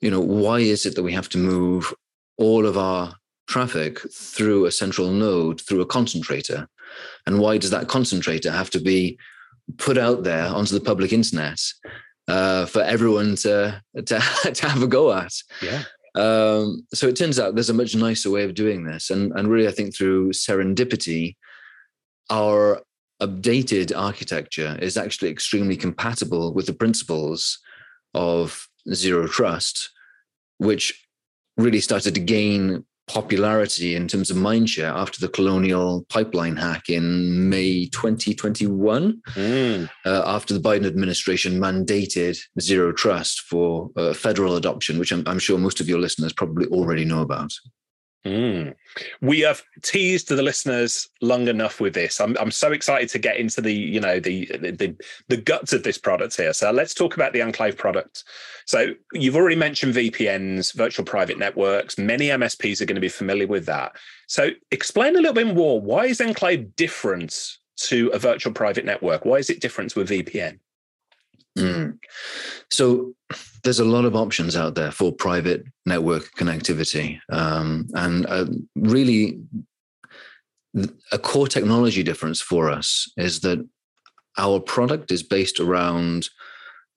You 0.00 0.10
know, 0.10 0.20
why 0.20 0.60
is 0.60 0.86
it 0.86 0.94
that 0.94 1.02
we 1.02 1.12
have 1.12 1.28
to 1.30 1.38
move 1.38 1.92
all 2.38 2.64
of 2.64 2.78
our 2.78 3.12
traffic 3.48 4.00
through 4.10 4.64
a 4.64 4.72
central 4.72 5.10
node, 5.10 5.60
through 5.60 5.82
a 5.82 5.86
concentrator? 5.86 6.68
And 7.26 7.38
why 7.38 7.58
does 7.58 7.70
that 7.70 7.88
concentrator 7.88 8.50
have 8.50 8.70
to 8.70 8.80
be 8.80 9.18
put 9.76 9.98
out 9.98 10.24
there 10.24 10.46
onto 10.46 10.74
the 10.74 10.84
public 10.84 11.12
internet 11.12 11.60
uh, 12.26 12.66
for 12.66 12.82
everyone 12.82 13.36
to, 13.36 13.82
to, 13.96 14.20
to 14.54 14.68
have 14.68 14.82
a 14.82 14.86
go 14.86 15.12
at? 15.12 15.32
Yeah. 15.62 15.82
Um, 16.14 16.86
so 16.94 17.06
it 17.06 17.16
turns 17.16 17.38
out 17.38 17.54
there's 17.54 17.70
a 17.70 17.74
much 17.74 17.94
nicer 17.94 18.30
way 18.30 18.44
of 18.44 18.54
doing 18.54 18.84
this. 18.84 19.10
And, 19.10 19.32
and 19.32 19.48
really, 19.48 19.68
I 19.68 19.72
think 19.72 19.94
through 19.94 20.30
serendipity, 20.30 21.36
our 22.30 22.82
updated 23.22 23.92
architecture 23.96 24.78
is 24.80 24.96
actually 24.96 25.30
extremely 25.30 25.76
compatible 25.76 26.54
with 26.54 26.66
the 26.66 26.72
principles 26.72 27.58
of 28.14 28.68
zero 28.92 29.26
trust, 29.26 29.90
which 30.58 31.06
really 31.56 31.80
started 31.80 32.14
to 32.14 32.20
gain 32.20 32.84
popularity 33.08 33.94
in 33.96 34.06
terms 34.06 34.30
of 34.30 34.36
mindshare 34.36 34.92
after 34.94 35.20
the 35.20 35.28
colonial 35.28 36.04
pipeline 36.08 36.56
hack 36.56 36.88
in 36.88 37.48
May 37.48 37.86
2021, 37.86 39.20
mm. 39.34 39.90
uh, 40.04 40.22
after 40.26 40.54
the 40.54 40.60
Biden 40.60 40.86
administration 40.86 41.58
mandated 41.58 42.38
zero 42.60 42.92
trust 42.92 43.40
for 43.40 43.90
uh, 43.96 44.12
federal 44.12 44.56
adoption, 44.56 44.98
which 44.98 45.12
I'm, 45.12 45.24
I'm 45.26 45.38
sure 45.38 45.58
most 45.58 45.80
of 45.80 45.88
your 45.88 45.98
listeners 45.98 46.32
probably 46.32 46.66
already 46.66 47.04
know 47.04 47.22
about. 47.22 47.52
Mm. 48.26 48.74
We 49.20 49.40
have 49.40 49.62
teased 49.82 50.28
the 50.28 50.42
listeners 50.42 51.08
long 51.20 51.46
enough 51.46 51.80
with 51.80 51.94
this. 51.94 52.20
I'm 52.20 52.36
I'm 52.38 52.50
so 52.50 52.72
excited 52.72 53.08
to 53.10 53.18
get 53.18 53.36
into 53.36 53.60
the 53.60 53.72
you 53.72 54.00
know 54.00 54.18
the, 54.18 54.46
the 54.46 54.96
the 55.28 55.36
guts 55.36 55.72
of 55.72 55.84
this 55.84 55.98
product 55.98 56.36
here. 56.36 56.52
So 56.52 56.70
let's 56.72 56.94
talk 56.94 57.14
about 57.14 57.32
the 57.32 57.42
Enclave 57.42 57.76
product. 57.76 58.24
So 58.66 58.94
you've 59.12 59.36
already 59.36 59.56
mentioned 59.56 59.94
VPNs, 59.94 60.74
virtual 60.74 61.04
private 61.04 61.38
networks. 61.38 61.96
Many 61.96 62.28
MSPs 62.28 62.80
are 62.80 62.86
going 62.86 62.96
to 62.96 63.00
be 63.00 63.08
familiar 63.08 63.46
with 63.46 63.66
that. 63.66 63.92
So 64.26 64.50
explain 64.72 65.14
a 65.14 65.20
little 65.20 65.32
bit 65.32 65.54
more. 65.54 65.80
Why 65.80 66.06
is 66.06 66.20
Enclave 66.20 66.74
different 66.74 67.56
to 67.78 68.08
a 68.08 68.18
virtual 68.18 68.52
private 68.52 68.84
network? 68.84 69.24
Why 69.24 69.36
is 69.36 69.48
it 69.48 69.60
different 69.60 69.92
to 69.92 70.00
a 70.00 70.04
VPN? 70.04 70.58
Mm. 71.56 71.98
So 72.70 73.14
there's 73.68 73.80
a 73.80 73.84
lot 73.84 74.06
of 74.06 74.16
options 74.16 74.56
out 74.56 74.74
there 74.74 74.90
for 74.90 75.12
private 75.12 75.62
network 75.84 76.24
connectivity, 76.38 77.20
um, 77.30 77.86
and 77.92 78.24
uh, 78.24 78.46
really, 78.76 79.42
a 81.12 81.18
core 81.18 81.46
technology 81.46 82.02
difference 82.02 82.40
for 82.40 82.70
us 82.70 83.12
is 83.18 83.40
that 83.40 83.62
our 84.38 84.58
product 84.58 85.12
is 85.12 85.22
based 85.22 85.60
around 85.60 86.30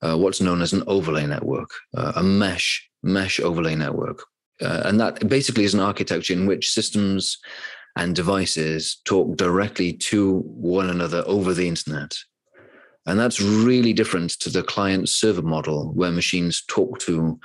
uh, 0.00 0.16
what's 0.16 0.40
known 0.40 0.62
as 0.62 0.72
an 0.72 0.82
overlay 0.86 1.26
network, 1.26 1.68
uh, 1.94 2.14
a 2.16 2.22
mesh 2.22 2.88
mesh 3.02 3.38
overlay 3.38 3.74
network, 3.74 4.24
uh, 4.62 4.80
and 4.86 4.98
that 4.98 5.28
basically 5.28 5.64
is 5.64 5.74
an 5.74 5.80
architecture 5.80 6.32
in 6.32 6.46
which 6.46 6.70
systems 6.70 7.36
and 7.96 8.16
devices 8.16 9.02
talk 9.04 9.36
directly 9.36 9.92
to 9.92 10.38
one 10.46 10.88
another 10.88 11.22
over 11.26 11.52
the 11.52 11.68
internet. 11.68 12.16
And 13.06 13.18
that's 13.18 13.40
really 13.40 13.92
different 13.92 14.30
to 14.40 14.50
the 14.50 14.62
client 14.62 15.08
server 15.08 15.42
model 15.42 15.92
where 15.92 16.12
machines 16.12 16.62
talk 16.68 16.98
to 17.00 17.38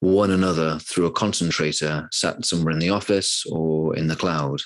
one 0.00 0.30
another 0.30 0.78
through 0.78 1.06
a 1.06 1.12
concentrator 1.12 2.08
sat 2.12 2.44
somewhere 2.44 2.72
in 2.72 2.78
the 2.78 2.90
office 2.90 3.44
or 3.50 3.96
in 3.96 4.06
the 4.06 4.16
cloud. 4.16 4.60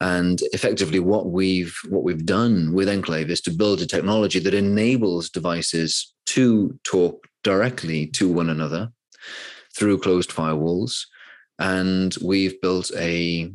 And 0.00 0.40
effectively, 0.52 0.98
what 0.98 1.30
we've 1.30 1.76
what 1.88 2.02
we've 2.02 2.26
done 2.26 2.72
with 2.72 2.88
Enclave 2.88 3.30
is 3.30 3.40
to 3.42 3.52
build 3.52 3.80
a 3.80 3.86
technology 3.86 4.40
that 4.40 4.54
enables 4.54 5.30
devices 5.30 6.12
to 6.26 6.76
talk 6.82 7.24
directly 7.44 8.06
to 8.08 8.28
one 8.28 8.48
another 8.48 8.90
through 9.76 10.00
closed 10.00 10.30
firewalls. 10.30 11.06
And 11.58 12.16
we've 12.20 12.60
built 12.60 12.90
a, 12.96 13.52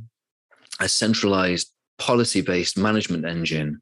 a 0.79 0.87
centralized 0.87 1.73
policy-based 1.97 2.77
management 2.77 3.25
engine 3.25 3.81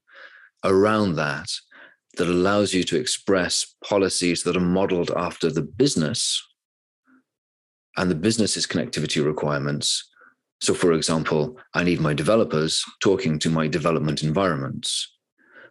around 0.64 1.18
that 1.18 1.52
that 2.18 2.28
allows 2.28 2.74
you 2.74 2.84
to 2.86 2.98
express 2.98 3.76
policies 3.84 4.44
that 4.44 4.58
are 4.58 4.62
modeled 4.62 5.12
after 5.16 5.52
the 5.52 5.62
business 5.62 6.42
and 7.98 8.12
the 8.12 8.16
business's 8.16 8.68
connectivity 8.68 9.24
requirements. 9.24 10.10
So, 10.62 10.74
for 10.74 10.94
example, 10.94 11.58
I 11.74 11.84
need 11.84 12.00
my 12.00 12.14
developers 12.14 12.84
talking 13.02 13.40
to 13.40 13.50
my 13.50 13.68
development 13.68 14.24
environments 14.24 15.12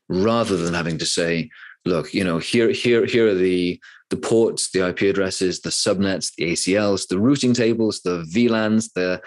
rather 0.08 0.56
than 0.56 0.74
having 0.74 0.98
to 0.98 1.06
say, 1.06 1.50
look, 1.84 2.12
you 2.14 2.24
know, 2.24 2.38
here, 2.38 2.70
here, 2.70 3.04
here 3.06 3.28
are 3.28 3.34
the 3.34 3.80
the 4.10 4.16
ports, 4.16 4.70
the 4.70 4.86
IP 4.86 5.02
addresses, 5.02 5.60
the 5.60 5.70
subnets, 5.70 6.32
the 6.36 6.52
ACLs, 6.52 7.08
the 7.08 7.18
routing 7.18 7.54
tables, 7.54 8.00
the 8.02 8.22
VLANs, 8.32 8.92
the 8.94 9.20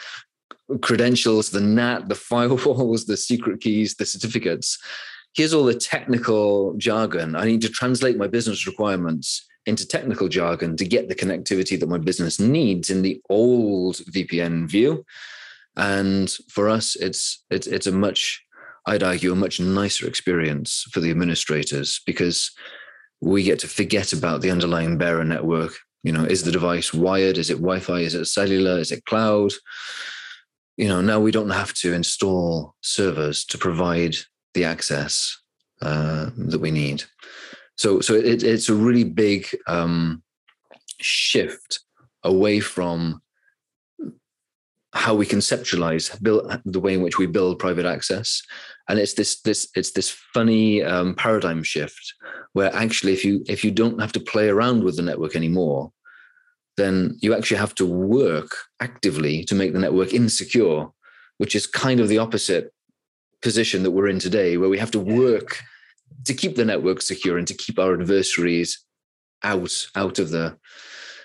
credentials, 0.82 1.50
the 1.50 1.60
NAT, 1.60 2.08
the 2.08 2.16
firewalls, 2.32 3.06
the 3.06 3.18
secret 3.18 3.60
keys, 3.60 3.96
the 3.96 4.06
certificates 4.06 4.78
here's 5.38 5.54
all 5.54 5.64
the 5.64 5.76
technical 5.76 6.74
jargon. 6.78 7.36
I 7.36 7.46
need 7.46 7.62
to 7.62 7.70
translate 7.70 8.18
my 8.18 8.28
business 8.28 8.66
requirements 8.66 9.48
into 9.68 9.88
technical 9.88 10.28
jargon 10.28 10.76
to 10.78 10.86
get 10.86 11.08
the 11.08 11.16
connectivity 11.16 11.80
that 11.80 11.90
my 11.90 12.00
business 12.00 12.40
needs 12.40 12.90
in 12.90 13.04
the 13.04 13.22
old 13.30 13.98
VPN 13.98 14.68
view. 14.68 15.06
And 15.76 16.36
for 16.50 16.68
us, 16.68 16.96
it's 16.96 17.44
it's 17.52 17.68
it's 17.68 17.86
a 17.86 17.92
much, 17.92 18.44
I'd 18.88 19.04
argue, 19.04 19.32
a 19.32 19.36
much 19.36 19.60
nicer 19.60 20.08
experience 20.08 20.86
for 20.92 21.02
the 21.02 21.12
administrators 21.12 22.02
because 22.08 22.52
we 23.22 23.44
get 23.44 23.60
to 23.60 23.68
forget 23.68 24.14
about 24.14 24.42
the 24.42 24.50
underlying 24.50 24.98
bearer 24.98 25.24
network. 25.24 25.74
You 26.04 26.14
know, 26.14 26.24
is 26.24 26.44
the 26.44 26.52
device 26.52 26.94
wired? 26.94 27.38
Is 27.38 27.52
it 27.52 27.58
Wi-Fi? 27.58 28.00
Is 28.00 28.16
it 28.16 28.26
cellular? 28.26 28.80
Is 28.80 28.92
it 28.92 29.06
cloud? 29.06 29.52
You 30.78 30.88
know, 30.88 31.02
now 31.02 31.20
we 31.20 31.32
don't 31.32 31.50
have 31.50 31.74
to 31.76 31.94
install 31.94 32.76
servers 32.82 33.46
to 33.46 33.58
provide 33.58 34.16
the 34.54 34.66
access 34.66 35.38
uh, 35.82 36.30
that 36.36 36.60
we 36.60 36.72
need. 36.72 37.04
So, 37.76 38.02
so 38.02 38.14
it, 38.16 38.44
it's 38.44 38.70
a 38.70 38.74
really 38.74 39.04
big 39.04 39.48
um, 39.68 40.24
shift 41.00 41.82
away 42.24 42.60
from 42.60 43.22
how 44.94 45.14
we 45.14 45.26
conceptualize 45.26 46.22
build 46.24 46.60
the 46.66 46.80
way 46.80 46.94
in 46.94 47.02
which 47.02 47.18
we 47.20 47.28
build 47.28 47.60
private 47.60 47.86
access 47.86 48.42
and 48.88 48.98
it's 48.98 49.14
this 49.14 49.42
this 49.42 49.68
it's 49.76 49.92
this 49.92 50.10
funny 50.34 50.82
um, 50.82 51.14
paradigm 51.14 51.62
shift 51.62 52.16
where 52.54 52.74
actually 52.74 53.14
if 53.14 53.24
you 53.24 53.44
if 53.48 53.64
you 53.64 53.70
don't 53.70 54.00
have 54.00 54.12
to 54.12 54.20
play 54.20 54.50
around 54.50 54.84
with 54.84 54.96
the 54.96 55.02
network 55.02 55.36
anymore 55.36 55.92
then 56.78 57.18
you 57.22 57.36
actually 57.36 57.58
have 57.58 57.76
to 57.76 57.86
work 57.86 58.56
actively 58.80 59.44
to 59.44 59.56
make 59.56 59.74
the 59.74 59.80
network 59.80 60.14
insecure 60.14 60.88
which 61.38 61.56
is 61.56 61.68
kind 61.68 62.00
of 62.00 62.08
the 62.08 62.18
opposite 62.18 62.74
position 63.42 63.84
that 63.84 63.92
we're 63.92 64.08
in 64.08 64.20
today, 64.20 64.58
where 64.58 64.70
we 64.70 64.80
have 64.80 64.92
to 64.92 65.00
work 65.00 65.62
to 66.26 66.34
keep 66.34 66.56
the 66.56 66.66
network 66.66 67.02
secure 67.02 67.38
and 67.38 67.48
to 67.48 67.54
keep 67.54 67.80
our 67.80 67.94
adversaries 67.94 68.84
out 69.44 69.88
out 69.96 70.20
of 70.20 70.30
the 70.30 70.58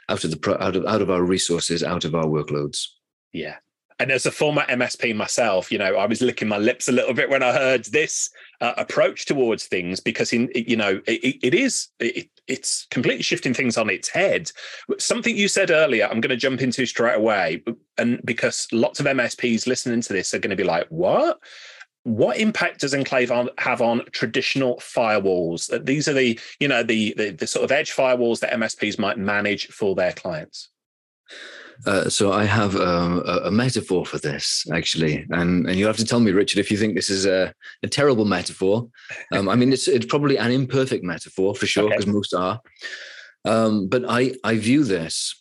out 0.09 0.25
of 0.25 0.31
the 0.31 0.63
out 0.63 0.77
of 0.77 0.87
out 0.87 1.03
of 1.03 1.11
our 1.11 1.23
resources, 1.23 1.83
out 1.83 2.05
of 2.05 2.15
our 2.15 2.27
workloads. 2.27 2.87
Yeah. 3.33 3.57
And 3.99 4.11
as 4.11 4.27
a 4.27 4.33
former 4.33 4.63
MSP 4.63 5.15
myself, 5.15 5.71
you 5.71 5.79
know, 5.79 5.95
I 5.95 6.07
was 6.07 6.21
licking 6.21 6.49
my 6.49 6.59
lips 6.59 6.89
a 6.89 6.93
little 6.93 7.15
bit 7.15 7.31
when 7.31 7.43
I 7.43 7.53
heard 7.53 7.85
this 7.85 8.31
uh, 8.61 8.73
approach 8.77 9.27
towards 9.27 9.67
things 9.67 10.01
because, 10.01 10.33
in 10.33 10.51
you 10.55 10.77
know, 10.77 11.01
it, 11.07 11.39
it 11.41 11.55
is 11.55 11.89
it, 12.01 12.29
it's 12.49 12.87
completely 12.91 13.23
shifting 13.23 13.55
things 13.55 13.79
on 13.79 13.91
its 13.91 14.09
head. 14.09 14.51
Something 14.99 15.37
you 15.37 15.47
said 15.47 15.71
earlier, 15.71 16.07
I'm 16.07 16.21
going 16.21 16.31
to 16.31 16.37
jump 16.37 16.63
into 16.63 16.85
straight 16.85 17.17
away, 17.17 17.63
and 17.97 18.21
because 18.25 18.67
lots 18.73 18.99
of 18.99 19.07
MSPs 19.07 19.69
listening 19.69 20.01
to 20.01 20.13
this 20.13 20.35
are 20.35 20.41
going 20.41 20.51
to 20.51 20.57
be 20.57 20.65
like, 20.65 20.89
"What?" 20.89 21.39
What 22.05 22.37
impact 22.37 22.81
does 22.81 22.95
enclave 22.95 23.31
on, 23.31 23.49
have 23.59 23.81
on 23.81 24.03
traditional 24.13 24.77
firewalls 24.77 25.73
uh, 25.73 25.79
these 25.83 26.09
are 26.09 26.13
the 26.13 26.39
you 26.59 26.69
know 26.69 26.83
the, 26.83 27.15
the, 27.17 27.31
the 27.31 27.47
sort 27.47 27.65
of 27.65 27.73
edge 27.73 27.93
firewalls 27.93 28.41
that 28.41 28.53
msps 28.53 28.99
might 28.99 29.19
manage 29.19 29.69
for 29.69 29.95
their 29.95 30.13
clients 30.13 30.69
uh, 31.87 32.09
so 32.09 32.33
I 32.33 32.45
have 32.45 32.77
um, 32.77 33.23
a, 33.27 33.47
a, 33.47 33.51
metaphor 33.51 34.07
for 34.07 34.19
this, 34.19 34.65
actually, 34.73 35.27
and 35.31 35.67
and 35.67 35.77
you 35.77 35.87
have 35.87 35.97
to 35.97 36.05
tell 36.05 36.21
me, 36.21 36.31
Richard, 36.31 36.61
if 36.61 36.71
you 36.71 36.77
think 36.77 36.95
this 36.95 37.11
is 37.11 37.27
a, 37.27 37.53
a 37.83 37.89
terrible 37.89 38.25
metaphor. 38.25 38.89
Um, 39.33 39.49
I 39.49 39.57
mean, 39.57 39.73
it's 39.73 39.89
it's 39.89 40.07
probably 40.07 40.37
an 40.37 40.53
imperfect 40.53 41.03
metaphor 41.03 41.55
for 41.55 41.67
sure, 41.67 41.89
because 41.89 42.05
okay. 42.05 42.13
most 42.13 42.35
are. 42.35 42.61
Um, 43.45 43.89
but 43.89 44.05
I 44.07 44.35
I 44.45 44.57
view 44.57 44.85
this 44.85 45.35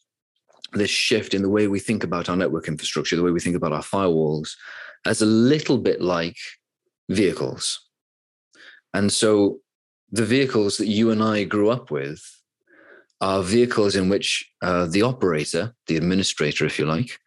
this 0.74 0.90
shift 0.90 1.34
in 1.34 1.42
the 1.42 1.50
way 1.50 1.68
we 1.68 1.80
think 1.80 2.04
about 2.04 2.30
our 2.30 2.38
network 2.38 2.68
infrastructure, 2.68 3.16
the 3.16 3.24
way 3.24 3.32
we 3.32 3.42
think 3.42 3.58
about 3.58 3.74
our 3.74 3.84
firewalls, 3.84 4.52
as 5.06 5.22
a 5.22 5.26
little 5.26 5.78
bit 5.78 6.02
like 6.02 6.38
vehicles. 7.10 7.88
And 8.94 9.12
so 9.12 9.60
the 10.12 10.26
vehicles 10.26 10.78
that 10.78 10.88
you 10.88 11.12
and 11.12 11.24
I 11.24 11.44
grew 11.44 11.70
up 11.70 11.92
with 11.92 12.22
are 13.22 13.44
vehicles 13.44 13.96
in 13.96 14.10
which 14.10 14.50
uh, 14.62 14.86
the 14.88 15.04
operator, 15.04 15.74
the 15.88 15.98
administrator, 15.98 16.66
if 16.66 16.80
you 16.80 16.86
like, 16.86 17.20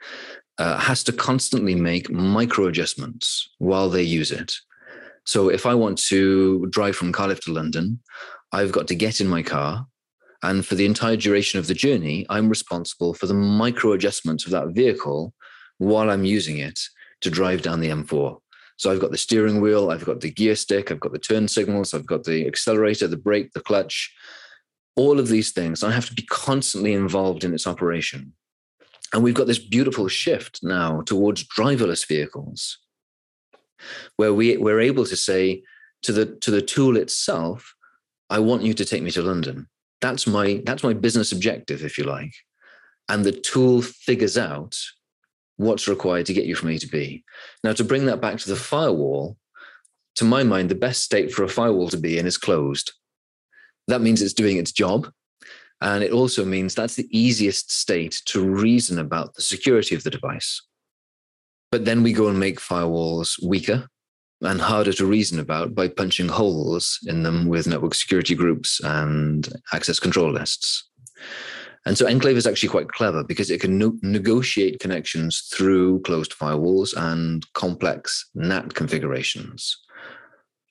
uh, 0.58 0.78
has 0.78 1.02
to 1.04 1.12
constantly 1.12 1.74
make 1.74 2.10
micro 2.10 2.66
adjustments 2.66 3.48
while 3.58 3.88
they 3.88 4.02
use 4.02 4.30
it. 4.30 4.54
So 5.24 5.48
if 5.48 5.66
I 5.66 5.74
want 5.74 5.98
to 6.10 6.66
drive 6.66 6.96
from 6.96 7.12
Cardiff 7.12 7.40
to 7.42 7.52
London, 7.52 8.00
I've 8.52 8.72
got 8.72 8.86
to 8.88 8.94
get 8.94 9.20
in 9.20 9.26
my 9.26 9.42
car. 9.42 9.86
And 10.42 10.66
for 10.66 10.74
the 10.74 10.84
entire 10.84 11.16
duration 11.16 11.58
of 11.58 11.66
the 11.66 11.74
journey, 11.74 12.26
I'm 12.28 12.50
responsible 12.50 13.14
for 13.14 13.26
the 13.26 13.34
micro 13.34 13.92
adjustments 13.92 14.44
of 14.44 14.52
that 14.52 14.68
vehicle 14.68 15.32
while 15.78 16.10
I'm 16.10 16.24
using 16.24 16.58
it 16.58 16.78
to 17.24 17.30
drive 17.30 17.62
down 17.62 17.80
the 17.80 17.88
M4. 17.88 18.38
So 18.76 18.92
I've 18.92 19.00
got 19.00 19.10
the 19.10 19.18
steering 19.18 19.60
wheel, 19.60 19.90
I've 19.90 20.04
got 20.04 20.20
the 20.20 20.30
gear 20.30 20.54
stick, 20.54 20.90
I've 20.90 21.00
got 21.00 21.12
the 21.12 21.18
turn 21.18 21.48
signals, 21.48 21.94
I've 21.94 22.06
got 22.06 22.24
the 22.24 22.46
accelerator, 22.46 23.08
the 23.08 23.16
brake, 23.16 23.52
the 23.52 23.60
clutch, 23.60 24.14
all 24.94 25.18
of 25.18 25.28
these 25.28 25.52
things. 25.52 25.82
I 25.82 25.90
have 25.90 26.06
to 26.06 26.14
be 26.14 26.26
constantly 26.28 26.92
involved 26.92 27.42
in 27.42 27.54
its 27.54 27.66
operation. 27.66 28.34
And 29.12 29.22
we've 29.22 29.34
got 29.34 29.46
this 29.46 29.58
beautiful 29.58 30.08
shift 30.08 30.60
now 30.62 31.00
towards 31.02 31.46
driverless 31.48 32.06
vehicles, 32.06 32.78
where 34.16 34.34
we, 34.34 34.56
we're 34.58 34.80
able 34.80 35.06
to 35.06 35.16
say 35.16 35.62
to 36.02 36.12
the, 36.12 36.26
to 36.26 36.50
the 36.50 36.62
tool 36.62 36.96
itself, 36.96 37.74
I 38.28 38.40
want 38.40 38.62
you 38.62 38.74
to 38.74 38.84
take 38.84 39.02
me 39.02 39.10
to 39.12 39.22
London. 39.22 39.68
That's 40.02 40.26
my, 40.26 40.62
that's 40.66 40.82
my 40.82 40.92
business 40.92 41.32
objective, 41.32 41.84
if 41.84 41.96
you 41.96 42.04
like. 42.04 42.34
And 43.08 43.24
the 43.24 43.32
tool 43.32 43.80
figures 43.80 44.36
out 44.36 44.76
what's 45.56 45.88
required 45.88 46.26
to 46.26 46.34
get 46.34 46.46
you 46.46 46.54
from 46.54 46.70
A 46.70 46.78
to 46.78 46.88
B. 46.88 47.24
Now, 47.62 47.72
to 47.72 47.84
bring 47.84 48.06
that 48.06 48.20
back 48.20 48.38
to 48.38 48.48
the 48.48 48.56
firewall, 48.56 49.36
to 50.16 50.24
my 50.24 50.42
mind, 50.42 50.68
the 50.68 50.74
best 50.74 51.02
state 51.02 51.32
for 51.32 51.44
a 51.44 51.48
firewall 51.48 51.88
to 51.88 51.96
be 51.96 52.18
in 52.18 52.26
is 52.26 52.38
closed. 52.38 52.92
That 53.88 54.00
means 54.00 54.22
it's 54.22 54.32
doing 54.32 54.56
its 54.56 54.72
job. 54.72 55.10
And 55.80 56.02
it 56.02 56.12
also 56.12 56.44
means 56.44 56.74
that's 56.74 56.94
the 56.94 57.08
easiest 57.10 57.72
state 57.72 58.22
to 58.26 58.42
reason 58.42 58.98
about 58.98 59.34
the 59.34 59.42
security 59.42 59.94
of 59.94 60.02
the 60.02 60.10
device. 60.10 60.62
But 61.70 61.84
then 61.84 62.02
we 62.02 62.12
go 62.12 62.28
and 62.28 62.38
make 62.38 62.60
firewalls 62.60 63.44
weaker 63.44 63.88
and 64.40 64.60
harder 64.60 64.92
to 64.92 65.06
reason 65.06 65.40
about 65.40 65.74
by 65.74 65.88
punching 65.88 66.28
holes 66.28 66.98
in 67.06 67.22
them 67.22 67.48
with 67.48 67.66
network 67.66 67.94
security 67.94 68.34
groups 68.34 68.80
and 68.84 69.48
access 69.72 69.98
control 69.98 70.30
lists. 70.30 70.88
And 71.86 71.98
so 71.98 72.06
Enclave 72.06 72.36
is 72.36 72.46
actually 72.46 72.70
quite 72.70 72.88
clever 72.88 73.22
because 73.22 73.50
it 73.50 73.60
can 73.60 73.78
no- 73.78 73.98
negotiate 74.02 74.80
connections 74.80 75.48
through 75.52 76.00
closed 76.00 76.32
firewalls 76.32 76.94
and 76.96 77.44
complex 77.52 78.30
NAT 78.34 78.74
configurations, 78.74 79.76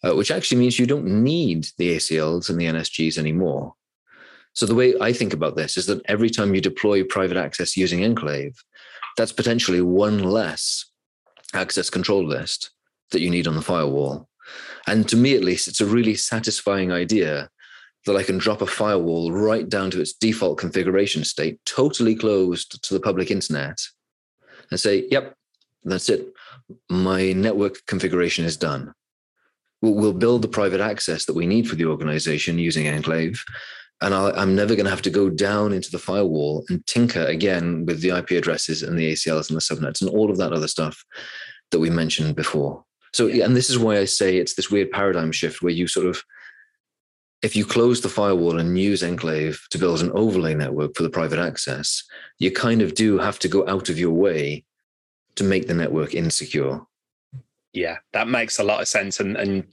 uh, 0.04 0.16
which 0.16 0.32
actually 0.32 0.58
means 0.58 0.80
you 0.80 0.88
don't 0.88 1.06
need 1.06 1.68
the 1.78 1.96
ACLs 1.96 2.50
and 2.50 2.60
the 2.60 2.66
NSGs 2.66 3.18
anymore. 3.18 3.74
So 4.54 4.66
the 4.66 4.76
way 4.76 4.94
I 5.00 5.14
think 5.14 5.34
about 5.34 5.56
this 5.56 5.78
is 5.78 5.86
that 5.88 6.02
every 6.06 6.30
time 6.30 6.54
you 6.54 6.62
deploy 6.62 7.04
private 7.04 7.38
access 7.38 7.78
using 7.78 8.04
Enclave, 8.04 8.56
that's 9.18 9.32
potentially 9.32 9.82
one 9.82 10.20
less 10.20 10.86
access 11.54 11.90
control 11.90 12.26
list 12.26 12.72
that 13.12 13.22
you 13.22 13.30
need 13.30 13.48
on 13.48 13.56
the 13.56 13.62
firewall. 13.62 14.30
And 14.88 15.08
to 15.10 15.16
me, 15.16 15.36
at 15.36 15.44
least, 15.44 15.68
it's 15.68 15.82
a 15.82 15.86
really 15.86 16.16
satisfying 16.16 16.92
idea 16.92 17.50
that 18.06 18.16
I 18.16 18.24
can 18.24 18.38
drop 18.38 18.62
a 18.62 18.68
firewall 18.68 19.32
right 19.32 19.68
down 19.68 19.92
to 19.92 20.02
its 20.02 20.14
default 20.14 20.58
configuration 20.58 21.24
state, 21.24 21.64
totally 21.66 22.16
closed 22.16 22.84
to 22.84 22.94
the 22.94 23.00
public 23.00 23.32
internet, 23.32 23.80
and 24.72 24.80
say, 24.80 25.08
yep, 25.10 25.36
that's 25.84 26.10
it. 26.10 26.34
My 26.90 27.34
network 27.34 27.86
configuration 27.86 28.46
is 28.46 28.58
done. 28.58 28.94
We'll, 29.82 30.14
build 30.14 30.42
the 30.42 30.48
private 30.48 30.80
access 30.80 31.26
that 31.26 31.36
we 31.36 31.46
need 31.46 31.68
for 31.68 31.76
the 31.76 31.86
organization 31.86 32.58
using 32.58 32.88
Enclave. 32.88 33.44
And 34.00 34.14
i 34.14 34.42
am 34.42 34.56
never 34.56 34.76
going 34.76 34.86
to 34.86 34.90
have 34.90 35.02
to 35.04 35.10
go 35.10 35.30
down 35.30 35.74
into 35.74 35.92
the 35.92 36.00
firewall 36.00 36.66
and 36.70 36.86
tinker 36.88 37.26
again 37.26 37.86
with 37.86 38.02
the 38.02 38.18
IP 38.18 38.32
addresses 38.32 38.82
and 38.82 38.98
the 38.98 39.12
ACLs 39.12 39.50
and 39.50 39.58
the 39.58 39.62
subnets 39.62 40.02
and 40.02 40.10
all 40.10 40.32
of 40.32 40.38
that 40.38 40.54
other 40.54 40.68
stuff 40.68 41.04
that 41.72 41.80
we 41.80 41.90
mentioned 41.90 42.36
before. 42.36 42.84
So, 43.14 43.28
and 43.28 43.56
this 43.56 43.70
is 43.70 43.78
why 43.78 43.98
I 43.98 44.06
say 44.06 44.38
it's 44.38 44.56
this 44.56 44.72
weird 44.72 44.92
paradigm 44.92 45.32
shift 45.32 45.62
where 45.62 45.74
you 45.74 45.88
sort 45.88 46.08
of 46.08 46.24
if 47.44 47.58
you 47.58 47.66
close 47.66 48.00
the 48.00 48.10
firewall 48.10 48.58
and 48.58 48.80
use 48.80 49.04
Enclave 49.04 49.62
to 49.70 49.78
build 49.78 50.02
an 50.02 50.12
overlay 50.14 50.56
network 50.56 50.96
for 50.96 51.04
the 51.04 51.10
private 51.10 51.40
access, 51.40 52.04
you 52.40 52.50
kind 52.50 52.82
of 52.82 52.96
do 52.96 53.20
have 53.20 53.38
to 53.40 53.50
go 53.50 53.68
out 53.68 53.90
of 53.90 54.00
your 54.00 54.14
way 54.14 54.64
to 55.36 55.44
make 55.44 55.68
the 55.68 55.74
network 55.74 56.16
insecure. 56.16 56.80
Yeah, 57.74 57.98
that 58.14 58.30
makes 58.30 58.60
a 58.60 58.64
lot 58.64 58.82
of 58.82 58.88
sense. 58.88 59.20
And, 59.20 59.36
and 59.36 59.66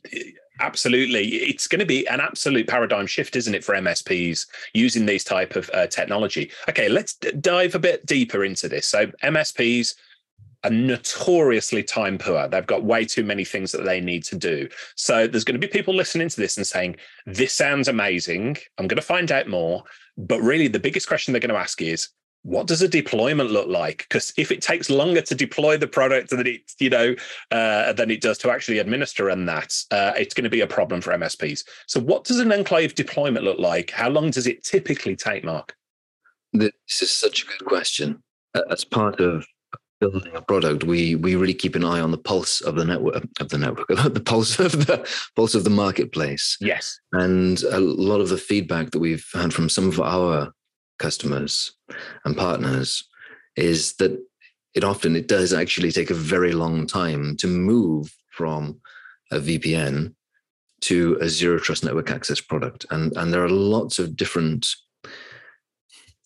absolutely, 0.58 1.28
it's 1.28 1.68
going 1.68 1.78
to 1.78 1.86
be 1.86 2.08
an 2.08 2.20
absolute 2.20 2.66
paradigm 2.66 3.06
shift, 3.06 3.36
isn't 3.36 3.54
it, 3.54 3.64
for 3.64 3.76
MSPs 3.76 4.46
using 4.74 5.06
these 5.06 5.22
type 5.22 5.54
of 5.54 5.70
uh, 5.72 5.86
technology? 5.86 6.50
Okay, 6.68 6.88
let's 6.88 7.14
d- 7.14 7.30
dive 7.40 7.76
a 7.76 7.78
bit 7.78 8.04
deeper 8.04 8.44
into 8.44 8.68
this. 8.68 8.86
So 8.86 9.06
MSPs, 9.22 9.94
are 10.64 10.70
notoriously 10.70 11.82
time 11.82 12.18
poor. 12.18 12.48
They've 12.48 12.66
got 12.66 12.84
way 12.84 13.04
too 13.04 13.24
many 13.24 13.44
things 13.44 13.72
that 13.72 13.84
they 13.84 14.00
need 14.00 14.24
to 14.24 14.36
do. 14.36 14.68
So 14.94 15.26
there's 15.26 15.44
going 15.44 15.60
to 15.60 15.66
be 15.66 15.70
people 15.70 15.94
listening 15.94 16.28
to 16.28 16.40
this 16.40 16.56
and 16.56 16.66
saying, 16.66 16.96
This 17.26 17.52
sounds 17.52 17.88
amazing. 17.88 18.56
I'm 18.78 18.86
going 18.86 18.96
to 18.96 19.02
find 19.02 19.30
out 19.32 19.48
more. 19.48 19.84
But 20.16 20.40
really, 20.42 20.68
the 20.68 20.78
biggest 20.78 21.08
question 21.08 21.32
they're 21.32 21.40
going 21.40 21.54
to 21.54 21.60
ask 21.60 21.80
is, 21.80 22.08
what 22.42 22.66
does 22.66 22.80
a 22.80 22.88
deployment 22.88 23.50
look 23.50 23.68
like? 23.68 23.98
Because 24.08 24.32
if 24.36 24.50
it 24.50 24.62
takes 24.62 24.88
longer 24.88 25.20
to 25.20 25.34
deploy 25.34 25.76
the 25.76 25.86
product 25.86 26.30
than 26.30 26.46
it, 26.46 26.72
you 26.78 26.88
know, 26.88 27.14
uh, 27.50 27.92
than 27.92 28.10
it 28.10 28.22
does 28.22 28.38
to 28.38 28.50
actually 28.50 28.78
administer 28.78 29.28
and 29.28 29.48
that, 29.48 29.74
uh, 29.90 30.12
it's 30.16 30.32
going 30.32 30.44
to 30.44 30.50
be 30.50 30.62
a 30.62 30.66
problem 30.66 31.00
for 31.00 31.12
MSPs. 31.12 31.64
So, 31.86 32.00
what 32.00 32.24
does 32.24 32.38
an 32.38 32.52
enclave 32.52 32.94
deployment 32.94 33.44
look 33.44 33.58
like? 33.58 33.90
How 33.90 34.08
long 34.08 34.30
does 34.30 34.46
it 34.46 34.64
typically 34.64 35.16
take, 35.16 35.44
Mark? 35.44 35.76
This 36.52 36.72
is 37.00 37.10
such 37.10 37.44
a 37.44 37.46
good 37.46 37.64
question. 37.66 38.22
As 38.70 38.84
part 38.84 39.20
of 39.20 39.46
building 40.00 40.34
a 40.34 40.42
product, 40.42 40.84
we 40.84 41.14
we 41.14 41.36
really 41.36 41.54
keep 41.54 41.76
an 41.76 41.84
eye 41.84 42.00
on 42.00 42.10
the 42.10 42.18
pulse 42.18 42.60
of 42.60 42.74
the 42.74 42.84
network 42.84 43.22
of 43.38 43.50
the 43.50 43.58
network, 43.58 43.88
the 43.88 44.22
pulse 44.24 44.58
of 44.58 44.86
the 44.86 45.06
pulse 45.36 45.54
of 45.54 45.64
the 45.64 45.70
marketplace. 45.70 46.56
Yes, 46.60 46.98
and 47.12 47.62
a 47.64 47.80
lot 47.80 48.20
of 48.20 48.28
the 48.28 48.38
feedback 48.38 48.90
that 48.90 48.98
we've 48.98 49.26
had 49.32 49.52
from 49.52 49.68
some 49.68 49.88
of 49.88 50.00
our 50.00 50.52
customers 50.98 51.72
and 52.24 52.36
partners 52.36 53.04
is 53.56 53.94
that 53.94 54.18
it 54.74 54.84
often 54.84 55.16
it 55.16 55.28
does 55.28 55.52
actually 55.52 55.92
take 55.92 56.10
a 56.10 56.14
very 56.14 56.52
long 56.52 56.86
time 56.86 57.36
to 57.36 57.46
move 57.46 58.14
from 58.30 58.80
a 59.32 59.38
VPN 59.38 60.14
to 60.82 61.18
a 61.20 61.28
zero 61.28 61.58
trust 61.58 61.84
network 61.84 62.10
access 62.10 62.40
product, 62.40 62.86
and 62.90 63.16
and 63.16 63.32
there 63.32 63.44
are 63.44 63.50
lots 63.50 63.98
of 63.98 64.16
different 64.16 64.66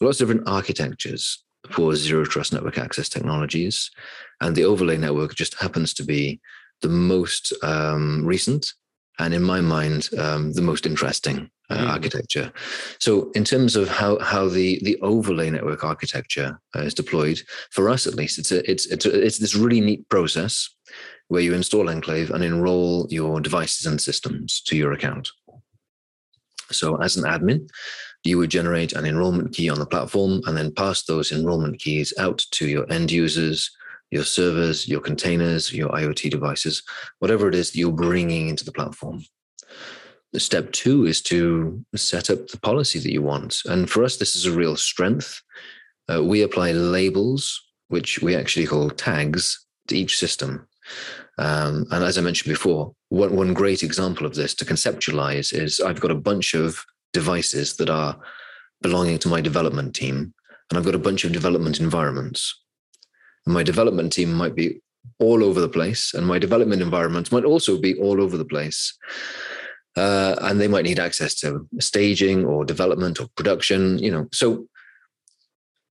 lots 0.00 0.20
of 0.20 0.28
different 0.28 0.48
architectures 0.48 1.43
for 1.70 1.94
zero 1.94 2.24
trust 2.24 2.52
network 2.52 2.78
access 2.78 3.08
technologies. 3.08 3.90
And 4.40 4.54
the 4.54 4.64
overlay 4.64 4.96
network 4.96 5.34
just 5.34 5.54
happens 5.60 5.94
to 5.94 6.04
be 6.04 6.40
the 6.82 6.88
most 6.88 7.52
um, 7.62 8.24
recent 8.24 8.74
and, 9.18 9.32
in 9.32 9.42
my 9.42 9.60
mind, 9.60 10.10
um, 10.18 10.52
the 10.52 10.62
most 10.62 10.86
interesting 10.86 11.48
uh, 11.70 11.78
mm. 11.78 11.88
architecture. 11.88 12.52
So, 12.98 13.30
in 13.32 13.44
terms 13.44 13.76
of 13.76 13.88
how 13.88 14.18
how 14.18 14.48
the 14.48 14.80
the 14.82 14.98
overlay 15.00 15.50
network 15.50 15.84
architecture 15.84 16.58
uh, 16.74 16.80
is 16.80 16.94
deployed, 16.94 17.40
for 17.70 17.88
us 17.88 18.06
at 18.06 18.16
least, 18.16 18.38
it's 18.38 18.50
a 18.50 18.68
it's 18.68 18.86
it's 18.86 19.06
a, 19.06 19.24
it's 19.24 19.38
this 19.38 19.54
really 19.54 19.80
neat 19.80 20.08
process 20.08 20.68
where 21.28 21.42
you 21.42 21.54
install 21.54 21.88
Enclave 21.88 22.30
and 22.30 22.44
enroll 22.44 23.06
your 23.08 23.40
devices 23.40 23.86
and 23.86 24.00
systems 24.00 24.60
to 24.62 24.76
your 24.76 24.92
account. 24.92 25.30
So, 26.72 26.96
as 26.96 27.16
an 27.16 27.24
admin, 27.24 27.68
you 28.24 28.38
would 28.38 28.50
generate 28.50 28.94
an 28.94 29.04
enrollment 29.04 29.52
key 29.52 29.68
on 29.68 29.78
the 29.78 29.86
platform 29.86 30.40
and 30.46 30.56
then 30.56 30.72
pass 30.72 31.04
those 31.04 31.30
enrollment 31.30 31.78
keys 31.78 32.12
out 32.18 32.38
to 32.52 32.66
your 32.66 32.90
end 32.90 33.12
users, 33.12 33.70
your 34.10 34.24
servers, 34.24 34.88
your 34.88 35.00
containers, 35.00 35.72
your 35.72 35.90
IoT 35.90 36.30
devices, 36.30 36.82
whatever 37.18 37.48
it 37.48 37.54
is 37.54 37.70
that 37.70 37.78
you're 37.78 37.92
bringing 37.92 38.48
into 38.48 38.64
the 38.64 38.72
platform. 38.72 39.22
Step 40.36 40.72
two 40.72 41.06
is 41.06 41.22
to 41.22 41.84
set 41.94 42.28
up 42.28 42.48
the 42.48 42.58
policy 42.58 42.98
that 42.98 43.12
you 43.12 43.22
want. 43.22 43.58
And 43.66 43.88
for 43.88 44.02
us, 44.02 44.16
this 44.16 44.34
is 44.34 44.46
a 44.46 44.52
real 44.52 44.74
strength. 44.74 45.40
Uh, 46.12 46.24
we 46.24 46.42
apply 46.42 46.72
labels, 46.72 47.62
which 47.88 48.20
we 48.20 48.34
actually 48.34 48.66
call 48.66 48.90
tags, 48.90 49.64
to 49.88 49.96
each 49.96 50.18
system. 50.18 50.66
Um, 51.38 51.86
and 51.90 52.02
as 52.02 52.18
I 52.18 52.22
mentioned 52.22 52.52
before, 52.52 52.94
one, 53.10 53.36
one 53.36 53.54
great 53.54 53.82
example 53.82 54.26
of 54.26 54.34
this 54.34 54.54
to 54.54 54.64
conceptualize 54.64 55.52
is 55.52 55.80
I've 55.80 56.00
got 56.00 56.10
a 56.10 56.16
bunch 56.16 56.54
of 56.54 56.84
devices 57.14 57.76
that 57.76 57.88
are 57.88 58.18
belonging 58.82 59.18
to 59.20 59.28
my 59.28 59.40
development 59.40 59.94
team. 59.94 60.34
And 60.68 60.76
I've 60.76 60.84
got 60.84 60.94
a 60.94 61.06
bunch 61.06 61.24
of 61.24 61.32
development 61.32 61.80
environments. 61.80 62.54
And 63.46 63.54
my 63.54 63.62
development 63.62 64.12
team 64.12 64.34
might 64.34 64.54
be 64.54 64.82
all 65.18 65.42
over 65.44 65.60
the 65.60 65.68
place, 65.68 66.14
and 66.14 66.26
my 66.26 66.38
development 66.38 66.82
environments 66.82 67.30
might 67.30 67.44
also 67.44 67.78
be 67.78 67.94
all 67.94 68.20
over 68.20 68.36
the 68.36 68.44
place. 68.44 68.96
Uh, 69.96 70.34
and 70.40 70.60
they 70.60 70.68
might 70.68 70.84
need 70.84 70.98
access 70.98 71.34
to 71.36 71.68
staging 71.78 72.44
or 72.44 72.64
development 72.64 73.20
or 73.20 73.28
production, 73.36 73.98
you 73.98 74.10
know. 74.10 74.26
So 74.32 74.66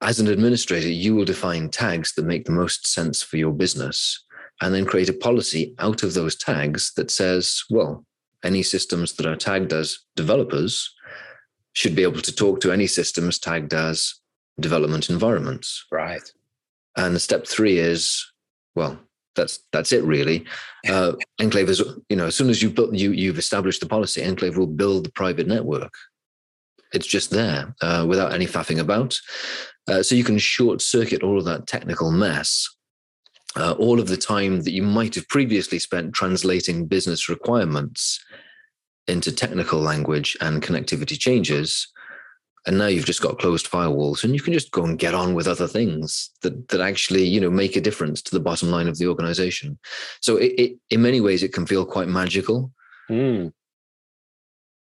as 0.02 0.20
an 0.20 0.28
administrator, 0.28 0.90
you 0.90 1.16
will 1.16 1.26
define 1.26 1.70
tags 1.70 2.14
that 2.14 2.26
make 2.26 2.46
the 2.46 2.52
most 2.52 2.88
sense 2.88 3.22
for 3.24 3.38
your 3.38 3.54
business. 3.54 4.26
and 4.62 4.74
then 4.74 4.86
create 4.86 5.10
a 5.10 5.14
policy 5.14 5.76
out 5.80 6.04
of 6.04 6.14
those 6.14 6.36
tags 6.36 6.94
that 6.96 7.12
says, 7.12 7.64
well, 7.70 8.06
any 8.44 8.64
systems 8.64 9.14
that 9.14 9.26
are 9.26 9.36
tagged 9.36 9.74
as 9.74 10.00
developers 10.16 10.94
should 11.74 11.96
be 11.96 12.04
able 12.04 12.22
to 12.22 12.36
talk 12.36 12.60
to 12.62 12.72
any 12.72 12.88
systems 12.88 13.40
tagged 13.40 13.74
as 13.74 14.16
development 14.60 15.10
environments. 15.10 15.86
Right. 15.92 16.32
And 16.96 17.20
step 17.20 17.48
three 17.48 17.80
is, 17.80 18.32
well, 18.76 19.00
that's 19.36 19.60
that's 19.72 19.92
it 19.92 20.04
really. 20.04 20.46
Uh, 20.88 21.14
Enclave 21.40 21.70
is, 21.70 21.82
you 22.10 22.16
know, 22.16 22.28
as 22.28 22.36
soon 22.36 22.50
as 22.50 22.62
you've 22.62 22.76
built, 22.76 22.94
you 22.94 23.12
you've 23.12 23.40
established 23.40 23.80
the 23.80 23.88
policy, 23.88 24.24
Enclave 24.24 24.58
will 24.58 24.68
build 24.68 25.06
the 25.06 25.12
private 25.12 25.48
network. 25.48 25.94
It's 26.94 27.08
just 27.08 27.32
there 27.32 27.74
uh, 27.82 28.06
without 28.08 28.34
any 28.34 28.46
faffing 28.46 28.80
about. 28.80 29.20
Uh, 29.88 30.04
so 30.04 30.14
you 30.14 30.24
can 30.24 30.38
short 30.38 30.82
circuit 30.82 31.24
all 31.24 31.40
of 31.40 31.46
that 31.46 31.66
technical 31.66 32.12
mess. 32.12 32.70
Uh, 33.56 33.74
all 33.74 34.00
of 34.00 34.08
the 34.08 34.18
time 34.18 34.62
that 34.62 34.72
you 34.72 34.82
might 34.82 35.14
have 35.14 35.28
previously 35.28 35.78
spent 35.78 36.14
translating 36.14 36.88
business 36.88 37.30
requirements 37.30 38.24
into 39.08 39.32
technical 39.32 39.80
language 39.80 40.36
and 40.42 40.64
connectivity 40.64 41.20
changes 41.20 41.94
and 42.66 42.78
now 42.78 42.88
you've 42.88 43.06
just 43.06 43.22
got 43.22 43.40
closed 43.40 43.70
firewalls 43.70 44.24
and 44.24 44.34
you 44.34 44.42
can 44.42 44.54
just 44.54 44.72
go 44.72 44.86
and 44.86 44.98
get 44.98 45.14
on 45.14 45.34
with 45.34 45.48
other 45.48 45.68
things 45.68 46.32
that 46.42 46.70
that 46.70 46.82
actually 46.82 47.24
you 47.24 47.40
know 47.40 47.50
make 47.50 47.76
a 47.76 47.82
difference 47.82 48.22
to 48.22 48.32
the 48.32 48.40
bottom 48.40 48.70
line 48.70 48.88
of 48.88 48.98
the 48.98 49.08
organization. 49.08 49.78
So 50.22 50.38
it, 50.38 50.54
it 50.58 50.78
in 50.90 51.02
many 51.02 51.22
ways 51.22 51.44
it 51.44 51.54
can 51.54 51.66
feel 51.66 51.86
quite 51.86 52.08
magical. 52.08 52.72
Mm. 53.10 53.52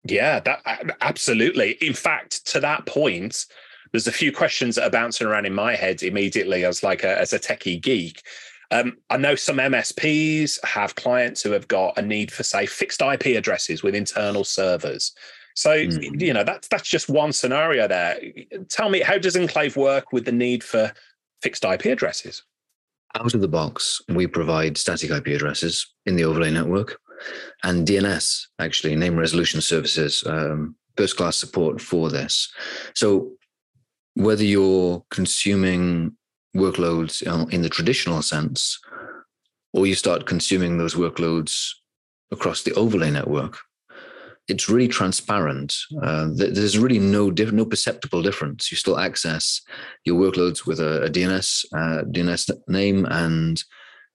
yeah 0.06 0.40
that 0.40 0.62
absolutely. 1.02 1.72
In 1.82 1.94
fact 1.94 2.46
to 2.48 2.60
that 2.62 2.86
point 2.86 3.46
there's 3.92 4.08
a 4.08 4.14
few 4.14 4.32
questions 4.32 4.76
that 4.76 4.86
are 4.86 4.90
bouncing 4.90 5.28
around 5.28 5.46
in 5.46 5.54
my 5.54 5.76
head 5.76 6.02
immediately 6.02 6.66
as 6.66 6.84
like 6.84 7.04
a, 7.04 7.20
as 7.20 7.34
a 7.34 7.40
techie 7.40 7.82
geek 7.82 8.24
um, 8.74 8.98
I 9.10 9.18
know 9.18 9.36
some 9.36 9.58
MSPs 9.58 10.64
have 10.66 10.96
clients 10.96 11.42
who 11.42 11.52
have 11.52 11.68
got 11.68 11.98
a 11.98 12.02
need 12.02 12.32
for, 12.32 12.44
say, 12.44 12.66
fixed 12.66 13.02
IP 13.02 13.38
addresses 13.38 13.84
with 13.84 13.96
internal 13.96 14.44
servers. 14.44 15.14
So 15.56 15.70
mm. 15.70 16.20
you 16.20 16.34
know 16.34 16.44
that's 16.44 16.68
that's 16.68 16.90
just 16.90 17.10
one 17.10 17.32
scenario 17.32 17.88
there. 17.88 18.20
Tell 18.70 18.90
me, 18.90 19.02
how 19.02 19.20
does 19.20 19.38
Enclave 19.38 19.78
work 19.78 20.12
with 20.12 20.26
the 20.26 20.32
need 20.32 20.64
for 20.64 20.92
fixed 21.44 21.64
IP 21.64 21.86
addresses? 21.86 22.44
Out 23.16 23.36
of 23.36 23.42
the 23.42 23.48
box, 23.48 24.02
we 24.10 24.26
provide 24.26 24.76
static 24.76 25.12
IP 25.12 25.28
addresses 25.28 25.94
in 26.08 26.16
the 26.16 26.24
overlay 26.24 26.50
network 26.50 27.00
and 27.64 27.88
DNS, 27.88 28.48
actually, 28.60 28.96
name 28.96 29.16
resolution 29.16 29.62
services, 29.62 30.24
um, 30.26 30.76
first 30.98 31.18
class 31.18 31.38
support 31.38 31.82
for 31.82 32.10
this. 32.10 32.52
So 32.96 33.34
whether 34.16 34.44
you're 34.44 35.04
consuming 35.10 36.16
workloads 36.56 37.22
in 37.52 37.62
the 37.62 37.70
traditional 37.70 38.22
sense, 38.22 38.80
or 39.74 39.88
you 39.88 39.96
start 39.96 40.26
consuming 40.26 40.78
those 40.78 40.96
workloads 40.96 41.70
across 42.32 42.63
the 42.63 42.74
overlay 42.74 43.12
network, 43.12 43.58
it's 44.48 44.70
really 44.70 44.88
transparent. 44.88 45.76
Uh, 46.02 46.28
there's 46.34 46.78
really 46.78 47.00
no 47.00 47.32
diff- 47.32 47.54
no 47.54 47.66
perceptible 47.66 48.22
difference. 48.22 48.72
You 48.72 48.78
still 48.78 49.00
access 49.00 49.62
your 50.06 50.20
workloads 50.20 50.66
with 50.66 50.80
a, 50.80 51.04
a 51.04 51.10
DNS 51.10 51.66
uh, 51.74 52.04
DNS 52.04 52.52
name, 52.68 53.06
and 53.06 53.63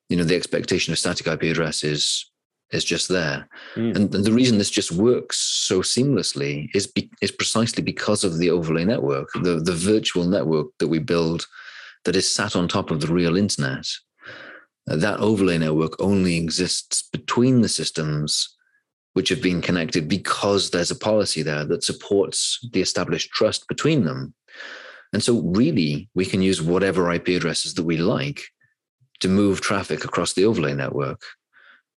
you 0.08 0.16
know 0.16 0.24
the 0.24 0.36
expectation 0.36 0.92
of 0.92 0.98
static 0.98 1.26
IP 1.26 1.44
address 1.44 1.82
is 1.82 2.30
is 2.70 2.84
just 2.84 3.08
there. 3.08 3.48
Mm. 3.76 3.96
And, 3.96 4.14
and, 4.14 4.24
the 4.26 4.32
reason 4.32 4.58
this 4.58 4.68
just 4.68 4.92
works 4.92 5.38
so 5.38 5.80
seamlessly 5.80 6.68
is 6.74 6.86
be, 6.86 7.10
is 7.22 7.30
precisely 7.30 7.82
because 7.82 8.24
of 8.24 8.36
the 8.36 8.50
overlay 8.50 8.84
network, 8.84 9.30
the 9.32 9.60
the 9.64 9.74
virtual 9.74 10.24
network 10.24 10.66
that 10.78 10.88
we 10.88 10.98
build 10.98 11.46
that 12.08 12.16
is 12.16 12.26
sat 12.26 12.56
on 12.56 12.66
top 12.66 12.90
of 12.90 13.02
the 13.02 13.12
real 13.12 13.36
internet. 13.36 13.86
Uh, 14.90 14.96
that 14.96 15.20
overlay 15.20 15.58
network 15.58 15.92
only 16.00 16.38
exists 16.38 17.06
between 17.12 17.60
the 17.60 17.68
systems 17.68 18.56
which 19.12 19.28
have 19.28 19.42
been 19.42 19.60
connected 19.60 20.08
because 20.08 20.70
there's 20.70 20.90
a 20.90 20.96
policy 20.96 21.42
there 21.42 21.66
that 21.66 21.84
supports 21.84 22.66
the 22.72 22.80
established 22.80 23.30
trust 23.30 23.68
between 23.68 24.06
them. 24.06 24.32
And 25.12 25.22
so, 25.22 25.42
really, 25.42 26.08
we 26.14 26.24
can 26.24 26.40
use 26.40 26.62
whatever 26.62 27.12
IP 27.12 27.28
addresses 27.28 27.74
that 27.74 27.84
we 27.84 27.98
like 27.98 28.40
to 29.20 29.28
move 29.28 29.60
traffic 29.60 30.06
across 30.06 30.32
the 30.32 30.46
overlay 30.46 30.72
network. 30.72 31.20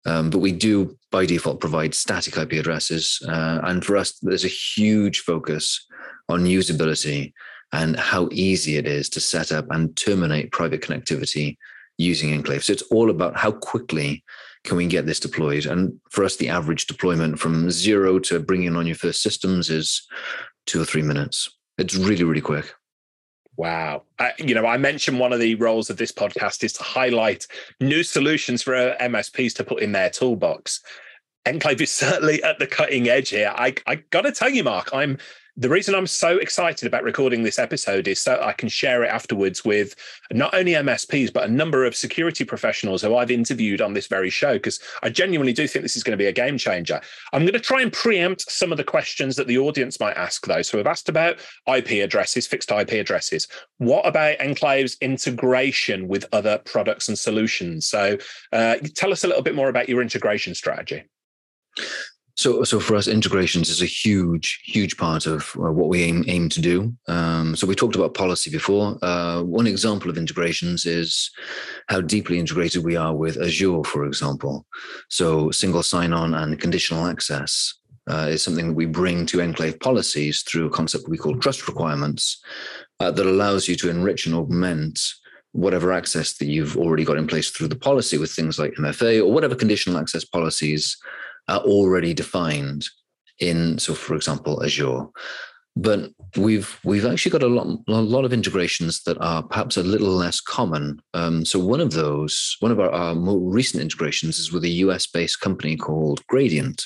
Um, 0.07 0.31
but 0.31 0.39
we 0.39 0.53
do, 0.53 0.97
by 1.13 1.27
default, 1.27 1.61
provide 1.61 1.93
static 1.93 2.39
IP 2.39 2.53
addresses. 2.53 3.21
Uh, 3.29 3.61
and 3.65 3.85
for 3.85 3.99
us, 3.99 4.19
there's 4.23 4.47
a 4.47 4.49
huge 4.49 5.21
focus 5.21 5.87
on 6.31 6.47
usability 6.47 7.35
and 7.73 7.97
how 7.97 8.29
easy 8.33 8.77
it 8.77 8.87
is 8.87 9.09
to 9.11 9.21
set 9.21 9.53
up 9.53 9.67
and 9.71 9.97
terminate 9.97 10.53
private 10.53 10.81
connectivity 10.81 11.57
using 11.99 12.33
Enclave. 12.33 12.65
So 12.65 12.73
it's 12.73 12.83
all 12.83 13.11
about 13.11 13.37
how 13.37 13.51
quickly 13.51 14.25
can 14.65 14.77
we 14.77 14.87
get 14.87 15.07
this 15.07 15.21
deployed? 15.21 15.67
And 15.67 16.01
for 16.11 16.25
us, 16.25 16.37
the 16.37 16.49
average 16.49 16.87
deployment 16.87 17.39
from 17.39 17.71
zero 17.71 18.19
to 18.21 18.41
bringing 18.41 18.77
on 18.77 18.87
your 18.87 18.97
first 18.97 19.23
systems 19.23 19.69
is 19.69 20.07
two 20.67 20.81
or 20.81 20.85
three 20.85 21.03
minutes. 21.03 21.51
It's 21.77 21.95
really, 21.95 22.25
really 22.25 22.41
quick. 22.41 22.73
Wow. 23.57 24.05
I, 24.21 24.33
you 24.39 24.55
know, 24.55 24.67
I 24.67 24.77
mentioned 24.77 25.19
one 25.19 25.33
of 25.33 25.41
the 25.41 25.57
roles 25.57 25.91
of 25.91 25.97
this 25.97 26.13
podcast 26.13 26.63
is 26.63 26.73
to 26.75 26.85
highlight 26.85 27.47
new 27.81 28.05
solutions 28.05 28.63
for 28.63 28.75
uh, 28.75 28.97
MSPs 29.01 29.55
to 29.57 29.65
put 29.65 29.83
in 29.83 29.93
their 29.93 30.11
toolbox. 30.11 30.81
Enclave 31.45 31.81
is 31.81 31.91
certainly 31.91 32.43
at 32.43 32.61
the 32.61 32.67
cutting 32.69 33.09
edge 33.09 33.31
here. 33.31 33.53
I, 33.57 33.75
I 33.87 33.97
got 34.11 34.23
to 34.23 34.33
tell 34.33 34.49
you, 34.49 34.63
Mark, 34.63 34.91
I'm 34.93 35.19
the 35.59 35.69
reason 35.69 35.97
I'm 35.97 36.07
so 36.07 36.39
excited 36.39 36.87
about 36.87 37.03
recording 37.03 37.43
this 37.43 37.59
episode 37.59 38.07
is 38.07 38.21
so 38.21 38.41
I 38.41 38.53
can 38.53 38.69
share 38.69 39.03
it 39.03 39.09
afterwards 39.09 39.65
with 39.65 39.97
not 40.31 40.55
only 40.55 40.73
MSPs, 40.73 41.33
but 41.33 41.49
a 41.49 41.53
number 41.53 41.85
of 41.85 41.97
security 41.97 42.45
professionals 42.45 43.03
who 43.03 43.17
I've 43.17 43.33
interviewed 43.33 43.81
on 43.81 43.93
this 43.93 44.07
very 44.07 44.31
show, 44.31 44.53
because 44.53 44.79
I 45.03 45.09
genuinely 45.09 45.53
do 45.53 45.67
think 45.67 45.83
this 45.83 45.97
is 45.97 46.05
going 46.05 46.17
to 46.17 46.23
be 46.23 46.29
a 46.29 46.33
game 46.33 46.59
changer. 46.59 47.01
I'm 47.33 47.43
going 47.43 47.55
to 47.55 47.61
try 47.61 47.83
and 47.83 47.93
preempt 47.93 48.49
some 48.49 48.71
of 48.71 48.79
the 48.79 48.85
questions 48.85 49.35
that 49.35 49.49
the 49.49 49.59
audience 49.59 49.99
might 49.99 50.17
ask, 50.17 50.47
though. 50.47 50.63
So 50.63 50.79
we've 50.79 50.87
asked 50.87 51.09
about 51.09 51.41
IP 51.67 52.05
addresses, 52.05 52.47
fixed 52.47 52.71
IP 52.71 52.93
addresses. 52.93 53.49
What 53.79 54.07
about 54.07 54.39
Enclave's 54.39 54.97
integration 55.01 56.07
with 56.07 56.25
other 56.33 56.59
products 56.59 57.09
and 57.09 57.19
solutions? 57.19 57.85
So 57.85 58.17
uh, 58.53 58.77
tell 58.95 59.11
us 59.11 59.25
a 59.25 59.27
little 59.27 59.43
bit 59.43 59.57
more 59.57 59.71
about 59.71 59.89
your 59.89 60.03
integration 60.03 60.55
strategy. 60.55 61.03
So, 62.39 62.63
so 62.63 62.79
for 62.79 62.95
us, 62.95 63.09
integrations 63.09 63.69
is 63.69 63.83
a 63.83 63.87
huge, 63.87 64.63
huge 64.65 64.97
part 64.97 65.27
of 65.27 65.53
uh, 65.57 65.73
what 65.73 65.89
we 65.89 66.05
aim 66.05 66.25
aim 66.29 66.49
to 66.51 66.61
do. 66.61 66.95
Um, 67.09 67.57
so 67.57 67.67
we 67.67 67.75
talked 67.75 67.97
about 67.97 68.15
policy 68.15 68.49
before. 68.49 68.97
Uh, 69.03 69.43
one 69.43 69.67
example 69.67 70.09
of 70.09 70.17
integrations 70.17 70.87
is 70.87 71.33
how 71.89 72.01
deeply 72.01 72.39
integrated 72.39 72.85
we 72.85 72.95
are 72.95 73.13
with 73.13 73.43
Azure, 73.43 73.83
for 73.83 74.05
example. 74.07 74.65
So 75.09 75.51
single 75.51 75.83
sign-on 75.83 76.33
and 76.35 76.61
conditional 76.61 77.07
access 77.07 77.75
uh, 78.09 78.29
is 78.31 78.41
something 78.41 78.69
that 78.69 78.75
we 78.75 78.87
bring 78.87 79.27
to 79.27 79.41
enclave 79.41 79.81
policies 79.81 80.43
through 80.43 80.67
a 80.67 80.71
concept 80.71 81.09
we 81.09 81.19
call 81.19 81.37
trust 81.39 81.67
requirements 81.67 82.41
uh, 83.01 83.11
that 83.11 83.27
allows 83.27 83.67
you 83.67 83.75
to 83.75 83.91
enrich 83.91 84.27
and 84.27 84.37
augment 84.37 85.01
whatever 85.51 85.93
access 85.93 86.37
that 86.37 86.47
you've 86.47 86.77
already 86.77 87.05
got 87.05 87.17
in 87.17 87.27
place 87.27 87.51
through 87.51 87.67
the 87.67 87.75
policy 87.75 88.17
with 88.17 88.31
things 88.31 88.61
like 88.61 88.75
MFA 88.75 89.21
or 89.25 89.33
whatever 89.33 89.57
conditional 89.57 89.99
access 89.99 90.25
policies 90.25 90.97
are 91.49 91.61
already 91.61 92.15
defined 92.15 92.87
in, 93.39 93.79
so 93.79 93.95
for 93.95 94.15
example, 94.15 94.63
Azure. 94.65 95.07
But 95.77 96.11
we've 96.37 96.79
we've 96.85 97.07
actually 97.07 97.31
got 97.31 97.45
a 97.45 97.47
lot 97.47 97.67
a 97.87 97.93
lot 97.93 98.25
of 98.25 98.33
integrations 98.33 99.05
that 99.05 99.17
are 99.21 99.45
perhaps 99.45 99.77
a 99.77 99.83
little 99.83 100.09
less 100.09 100.41
common. 100.41 101.01
Um, 101.15 101.45
so 101.45 101.61
one 101.61 101.81
of 101.81 101.93
those, 101.93 102.57
one 102.59 102.73
of 102.73 102.81
our, 102.81 102.91
our 102.91 103.15
more 103.15 103.39
recent 103.39 103.83
integrations 103.83 104.39
is 104.39 104.53
with 104.53 104.65
a 104.65 104.81
US 104.87 105.07
based 105.07 105.41
company 105.41 105.77
called 105.77 106.27
Gradient. 106.27 106.85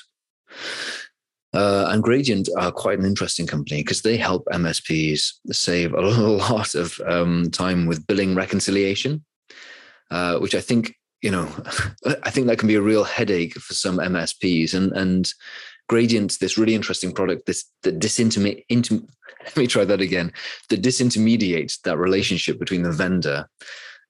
Uh, 1.55 1.87
and 1.91 2.03
Gradient 2.03 2.49
are 2.59 2.73
quite 2.73 2.99
an 2.99 3.05
interesting 3.05 3.47
company 3.47 3.83
because 3.83 4.03
they 4.03 4.17
help 4.17 4.45
MSPs 4.53 5.33
save 5.51 5.93
a 5.93 6.01
lot 6.01 6.75
of 6.75 7.01
um, 7.07 7.51
time 7.51 7.87
with 7.87 8.07
billing 8.07 8.35
reconciliation, 8.35 9.25
uh, 10.11 10.39
which 10.39 10.55
I 10.55 10.61
think 10.61 10.95
you 11.23 11.31
know, 11.31 11.49
I 12.25 12.31
think 12.31 12.47
that 12.49 12.59
can 12.59 12.69
be 12.69 12.75
a 12.75 12.83
real 12.83 13.05
headache 13.05 13.55
for 13.55 13.75
some 13.75 13.99
MSPs. 13.99 14.75
And 14.75 14.93
and 14.93 15.33
Gradient's 15.89 16.39
this 16.39 16.59
really 16.59 16.75
interesting 16.75 17.13
product 17.13 17.47
this 17.47 17.65
that 17.83 17.99
disintermediate. 17.99 18.65
Inter, 18.69 19.01
let 19.45 19.57
me 19.57 19.67
try 19.67 19.85
that 19.85 20.01
again. 20.01 20.33
That 20.69 20.83
disintermediates 20.83 21.81
that 21.83 21.99
relationship 21.99 22.59
between 22.59 22.83
the 22.83 22.93
vendor 22.93 23.49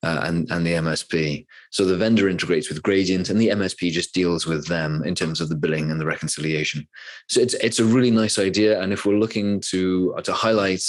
uh, 0.03 0.23
and 0.25 0.51
and 0.51 0.67
the 0.67 0.73
MSP. 0.73 1.47
So 1.71 1.85
the 1.85 1.97
vendor 1.97 2.29
integrates 2.29 2.69
with 2.69 2.83
Gradient, 2.83 3.31
and 3.31 3.41
the 3.41 3.49
MSP 3.49 3.91
just 3.93 4.15
deals 4.15 4.47
with 4.47 4.67
them 4.67 5.03
in 5.05 5.15
terms 5.15 5.41
of 5.41 5.49
the 5.49 5.57
billing 5.57 5.91
and 5.91 6.01
the 6.01 6.07
reconciliation. 6.07 6.89
So 7.29 7.41
it's 7.41 7.55
it's 7.55 7.79
a 7.79 7.85
really 7.85 8.11
nice 8.11 8.39
idea. 8.39 8.81
And 8.81 8.93
if 8.93 9.05
we're 9.05 9.19
looking 9.19 9.61
to 9.71 10.15
to 10.25 10.33
highlight 10.33 10.83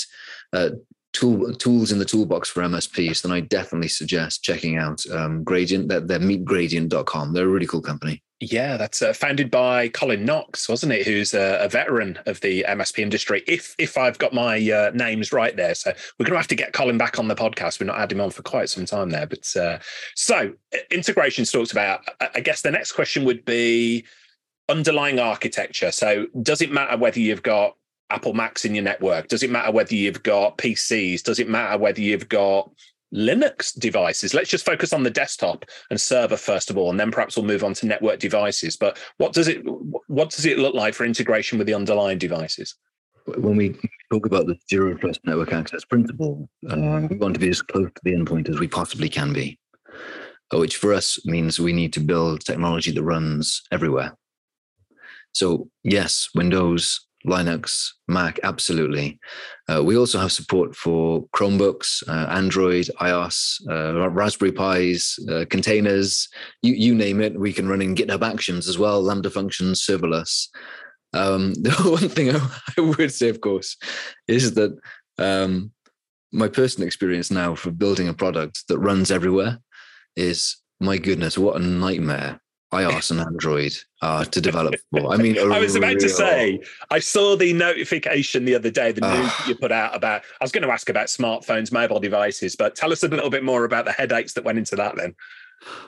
uh, 0.53 0.69
tool, 1.13 1.53
tools 1.53 1.91
in 1.91 1.99
the 1.99 2.05
toolbox 2.05 2.49
for 2.49 2.61
MSPs, 2.61 3.21
then 3.21 3.31
I 3.31 3.39
definitely 3.39 3.87
suggest 3.87 4.43
checking 4.43 4.77
out 4.77 5.05
um, 5.11 5.43
Gradient. 5.43 5.87
They're, 5.87 6.01
they're 6.01 6.19
meetgradient.com. 6.19 7.33
They're 7.33 7.45
a 7.45 7.51
really 7.51 7.67
cool 7.67 7.81
company. 7.81 8.21
Yeah, 8.39 8.75
that's 8.75 9.01
uh, 9.01 9.13
founded 9.13 9.49
by 9.49 9.87
Colin 9.89 10.25
Knox, 10.25 10.67
wasn't 10.67 10.91
it? 10.91 11.05
Who's 11.05 11.33
a, 11.33 11.63
a, 11.63 11.69
veteran 11.69 12.19
of 12.25 12.41
the 12.41 12.65
MSP 12.67 12.99
industry. 12.99 13.41
If 13.47 13.73
if 13.77 13.97
I've 13.97 14.17
got 14.17 14.33
my 14.33 14.57
uh, 14.69 14.91
names 14.93 15.31
right 15.31 15.55
there, 15.55 15.73
so 15.75 15.93
we're 16.19 16.25
going 16.25 16.33
to 16.33 16.39
have 16.39 16.47
to 16.47 16.55
get 16.55 16.73
Colin 16.73 16.97
back 16.97 17.19
on 17.19 17.29
the 17.29 17.35
podcast. 17.35 17.79
We're 17.79 17.85
not 17.85 17.99
had 17.99 18.11
him 18.11 18.19
on 18.19 18.31
for 18.31 18.41
quite 18.41 18.69
some 18.69 18.85
time 18.85 19.11
there, 19.11 19.27
but 19.27 19.55
uh, 19.55 19.79
so 20.15 20.53
integration 20.91 21.45
talks 21.45 21.71
about. 21.71 22.01
I 22.35 22.41
guess 22.41 22.63
the 22.63 22.71
next 22.71 22.91
question 22.91 23.23
would 23.23 23.45
be 23.45 24.03
underlying 24.67 25.19
architecture. 25.19 25.91
So 25.91 26.27
does 26.41 26.61
it 26.61 26.71
matter 26.71 26.97
whether 26.97 27.21
you've 27.21 27.43
got 27.43 27.77
Apple 28.09 28.33
Macs 28.33 28.65
in 28.65 28.75
your 28.75 28.83
network? 28.83 29.27
Does 29.27 29.43
it 29.43 29.49
matter 29.49 29.71
whether 29.71 29.95
you've 29.95 30.23
got 30.23 30.57
PCs? 30.57 31.23
Does 31.23 31.39
it 31.39 31.49
matter 31.49 31.77
whether 31.77 32.01
you've 32.01 32.29
got 32.29 32.69
Linux 33.13 33.77
devices. 33.77 34.33
Let's 34.33 34.49
just 34.49 34.65
focus 34.65 34.91
on 34.91 35.03
the 35.03 35.09
desktop 35.09 35.65
and 35.89 36.01
server 36.01 36.37
first 36.37 36.69
of 36.69 36.77
all, 36.77 36.89
and 36.89 36.99
then 36.99 37.11
perhaps 37.11 37.37
we'll 37.37 37.45
move 37.45 37.63
on 37.63 37.73
to 37.75 37.85
network 37.85 38.19
devices. 38.19 38.75
But 38.75 38.97
what 39.17 39.33
does 39.33 39.47
it 39.47 39.61
what 40.07 40.31
does 40.31 40.45
it 40.45 40.57
look 40.57 40.73
like 40.73 40.93
for 40.93 41.05
integration 41.05 41.57
with 41.57 41.67
the 41.67 41.75
underlying 41.75 42.17
devices? 42.17 42.75
When 43.25 43.55
we 43.55 43.75
talk 44.11 44.25
about 44.25 44.47
the 44.47 44.57
zero 44.69 44.95
trust 44.95 45.21
network 45.25 45.53
access 45.53 45.85
principle, 45.85 46.49
uh, 46.69 47.07
we 47.09 47.17
want 47.17 47.35
to 47.35 47.39
be 47.39 47.49
as 47.49 47.61
close 47.61 47.87
to 47.87 48.01
the 48.03 48.13
endpoint 48.13 48.49
as 48.49 48.59
we 48.59 48.67
possibly 48.67 49.07
can 49.07 49.31
be, 49.31 49.59
which 50.51 50.77
for 50.77 50.93
us 50.93 51.23
means 51.25 51.59
we 51.59 51.71
need 51.71 51.93
to 51.93 51.99
build 51.99 52.41
technology 52.41 52.91
that 52.91 53.03
runs 53.03 53.61
everywhere. 53.71 54.17
So 55.33 55.69
yes, 55.83 56.29
Windows, 56.35 57.07
Linux, 57.25 57.89
Mac, 58.07 58.39
absolutely. 58.43 59.19
Uh, 59.69 59.81
we 59.83 59.97
also 59.97 60.19
have 60.19 60.31
support 60.31 60.75
for 60.75 61.25
Chromebooks, 61.35 62.07
uh, 62.07 62.29
Android, 62.29 62.89
iOS, 62.99 63.61
uh, 63.69 64.09
Raspberry 64.09 64.51
Pis, 64.51 65.19
uh, 65.29 65.45
containers, 65.49 66.27
you, 66.61 66.73
you 66.73 66.95
name 66.95 67.21
it. 67.21 67.39
We 67.39 67.53
can 67.53 67.67
run 67.67 67.81
in 67.81 67.95
GitHub 67.95 68.21
Actions 68.23 68.67
as 68.67 68.77
well, 68.77 69.01
Lambda 69.01 69.29
functions, 69.29 69.85
serverless. 69.85 70.49
Um, 71.13 71.53
the 71.61 71.71
one 71.71 72.09
thing 72.09 72.35
I, 72.35 72.39
I, 72.77 72.81
would 72.81 73.11
say, 73.11 73.29
of 73.29 73.39
course, 73.39 73.77
is 74.27 74.55
that 74.55 74.77
um, 75.17 75.71
my 76.31 76.47
personal 76.47 76.87
experience 76.87 77.31
now 77.31 77.55
for 77.55 77.71
building 77.71 78.09
a 78.09 78.13
product 78.13 78.67
that 78.67 78.79
runs 78.79 79.11
everywhere 79.11 79.59
is 80.15 80.57
my 80.79 80.97
goodness, 80.97 81.37
what 81.37 81.55
a 81.55 81.63
nightmare 81.63 82.41
iOS 82.73 83.11
and 83.11 83.19
Android 83.19 83.73
uh, 84.01 84.25
to 84.25 84.41
develop 84.41 84.75
for. 84.91 85.13
I 85.13 85.17
mean, 85.17 85.37
I 85.51 85.59
was 85.59 85.75
about 85.75 85.95
real... 85.95 85.99
to 85.99 86.09
say, 86.09 86.59
I 86.89 86.99
saw 86.99 87.35
the 87.35 87.53
notification 87.53 88.45
the 88.45 88.55
other 88.55 88.71
day, 88.71 88.91
the 88.91 89.01
news 89.01 89.29
ah. 89.29 89.45
you 89.47 89.55
put 89.55 89.71
out 89.71 89.95
about. 89.95 90.23
I 90.41 90.43
was 90.43 90.51
going 90.51 90.67
to 90.67 90.71
ask 90.71 90.89
about 90.89 91.07
smartphones, 91.07 91.71
mobile 91.71 91.99
devices, 91.99 92.55
but 92.55 92.75
tell 92.75 92.91
us 92.91 93.03
a 93.03 93.07
little 93.07 93.29
bit 93.29 93.43
more 93.43 93.63
about 93.63 93.85
the 93.85 93.91
headaches 93.91 94.33
that 94.33 94.43
went 94.43 94.57
into 94.57 94.75
that. 94.75 94.95
Then. 94.95 95.15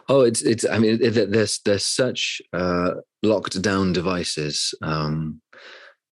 Oh, 0.07 0.21
it's 0.21 0.41
it's. 0.41 0.65
I 0.67 0.79
mean, 0.79 0.99
there's 1.01 1.59
there's 1.59 1.85
such 1.85 2.41
uh, 2.53 2.91
locked 3.23 3.61
down 3.61 3.93
devices, 3.93 4.73
um, 4.81 5.41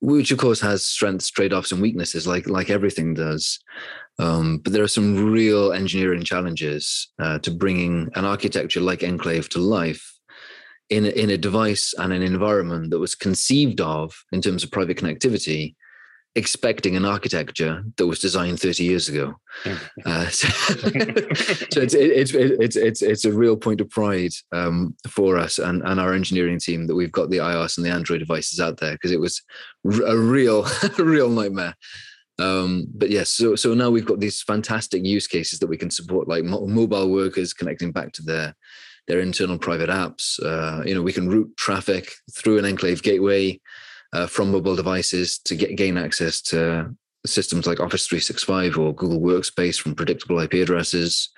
which 0.01 0.31
of 0.31 0.37
course 0.37 0.61
has 0.61 0.85
strengths, 0.85 1.29
trade 1.29 1.53
offs, 1.53 1.71
and 1.71 1.81
weaknesses, 1.81 2.27
like 2.27 2.47
like 2.47 2.69
everything 2.69 3.13
does. 3.13 3.59
Um, 4.19 4.57
but 4.59 4.73
there 4.73 4.83
are 4.83 4.87
some 4.87 5.31
real 5.31 5.71
engineering 5.73 6.23
challenges 6.23 7.09
uh, 7.19 7.37
to 7.39 7.51
bringing 7.51 8.09
an 8.15 8.25
architecture 8.25 8.81
like 8.81 9.03
Enclave 9.03 9.47
to 9.49 9.59
life 9.59 10.16
in 10.89 11.05
a, 11.05 11.09
in 11.09 11.29
a 11.29 11.37
device 11.37 11.93
and 11.97 12.13
an 12.13 12.21
environment 12.21 12.91
that 12.91 12.99
was 12.99 13.15
conceived 13.15 13.81
of 13.81 14.13
in 14.31 14.41
terms 14.41 14.63
of 14.63 14.71
private 14.71 14.97
connectivity 14.97 15.75
expecting 16.37 16.95
an 16.95 17.03
architecture 17.03 17.83
that 17.97 18.05
was 18.05 18.19
designed 18.19 18.59
30 18.59 18.83
years 18.83 19.09
ago. 19.09 19.33
Uh, 20.05 20.27
so, 20.29 20.47
so 20.47 21.81
it's, 21.81 21.95
it's, 21.95 22.31
it's, 22.35 22.75
it's, 22.75 23.01
it's 23.01 23.25
a 23.25 23.33
real 23.33 23.57
point 23.57 23.81
of 23.81 23.89
pride 23.89 24.31
um, 24.51 24.95
for 25.09 25.37
us 25.37 25.57
and, 25.57 25.81
and 25.83 25.99
our 25.99 26.13
engineering 26.13 26.59
team 26.59 26.85
that 26.85 26.95
we've 26.95 27.11
got 27.11 27.31
the 27.31 27.37
iOS 27.37 27.77
and 27.77 27.85
the 27.85 27.89
Android 27.89 28.19
devices 28.19 28.59
out 28.59 28.77
there 28.77 28.91
because 28.91 29.11
it 29.11 29.19
was 29.19 29.41
a 30.05 30.15
real, 30.15 30.67
a 30.99 31.03
real 31.03 31.29
nightmare. 31.29 31.75
Um, 32.37 32.85
but 32.93 33.09
yes, 33.09 33.29
so, 33.29 33.55
so 33.55 33.73
now 33.73 33.89
we've 33.89 34.05
got 34.05 34.19
these 34.19 34.43
fantastic 34.43 35.03
use 35.03 35.25
cases 35.25 35.57
that 35.57 35.67
we 35.67 35.77
can 35.77 35.89
support, 35.89 36.27
like 36.27 36.43
mobile 36.43 37.09
workers 37.09 37.51
connecting 37.51 37.91
back 37.91 38.11
to 38.13 38.21
their 38.21 38.55
their 39.07 39.19
internal 39.19 39.57
private 39.57 39.89
apps. 39.89 40.39
Uh, 40.43 40.83
you 40.85 40.93
know, 40.93 41.01
we 41.01 41.13
can 41.13 41.29
route 41.29 41.55
traffic 41.57 42.13
through 42.33 42.57
an 42.57 42.65
enclave 42.65 43.01
gateway 43.01 43.59
uh, 44.13 44.27
from 44.27 44.51
mobile 44.51 44.75
devices 44.75 45.39
to 45.39 45.55
get 45.55 45.75
gain 45.75 45.97
access 45.97 46.41
to 46.41 46.93
systems 47.25 47.65
like 47.65 47.79
Office 47.79 48.07
365 48.07 48.77
or 48.77 48.93
Google 48.93 49.19
Workspace 49.19 49.79
from 49.79 49.95
predictable 49.95 50.39
IP 50.39 50.53
addresses. 50.53 51.29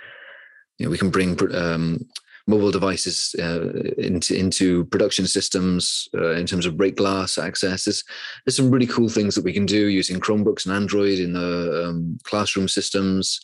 You 0.77 0.85
know, 0.85 0.91
we 0.91 0.97
can 0.97 1.09
bring 1.09 1.37
um, 1.53 2.05
mobile 2.47 2.71
devices 2.71 3.35
uh, 3.39 3.69
into 3.97 4.35
into 4.35 4.85
production 4.85 5.27
systems 5.27 6.07
uh, 6.15 6.31
in 6.31 6.45
terms 6.45 6.65
of 6.65 6.77
break 6.77 6.95
glass 6.95 7.37
access. 7.37 7.85
There's, 7.85 8.03
there's 8.45 8.55
some 8.55 8.71
really 8.71 8.87
cool 8.87 9.09
things 9.09 9.35
that 9.35 9.43
we 9.43 9.53
can 9.53 9.65
do 9.65 9.87
using 9.87 10.19
Chromebooks 10.19 10.65
and 10.65 10.73
Android 10.73 11.19
in 11.19 11.33
the 11.33 11.85
um, 11.87 12.17
classroom 12.23 12.67
systems 12.67 13.39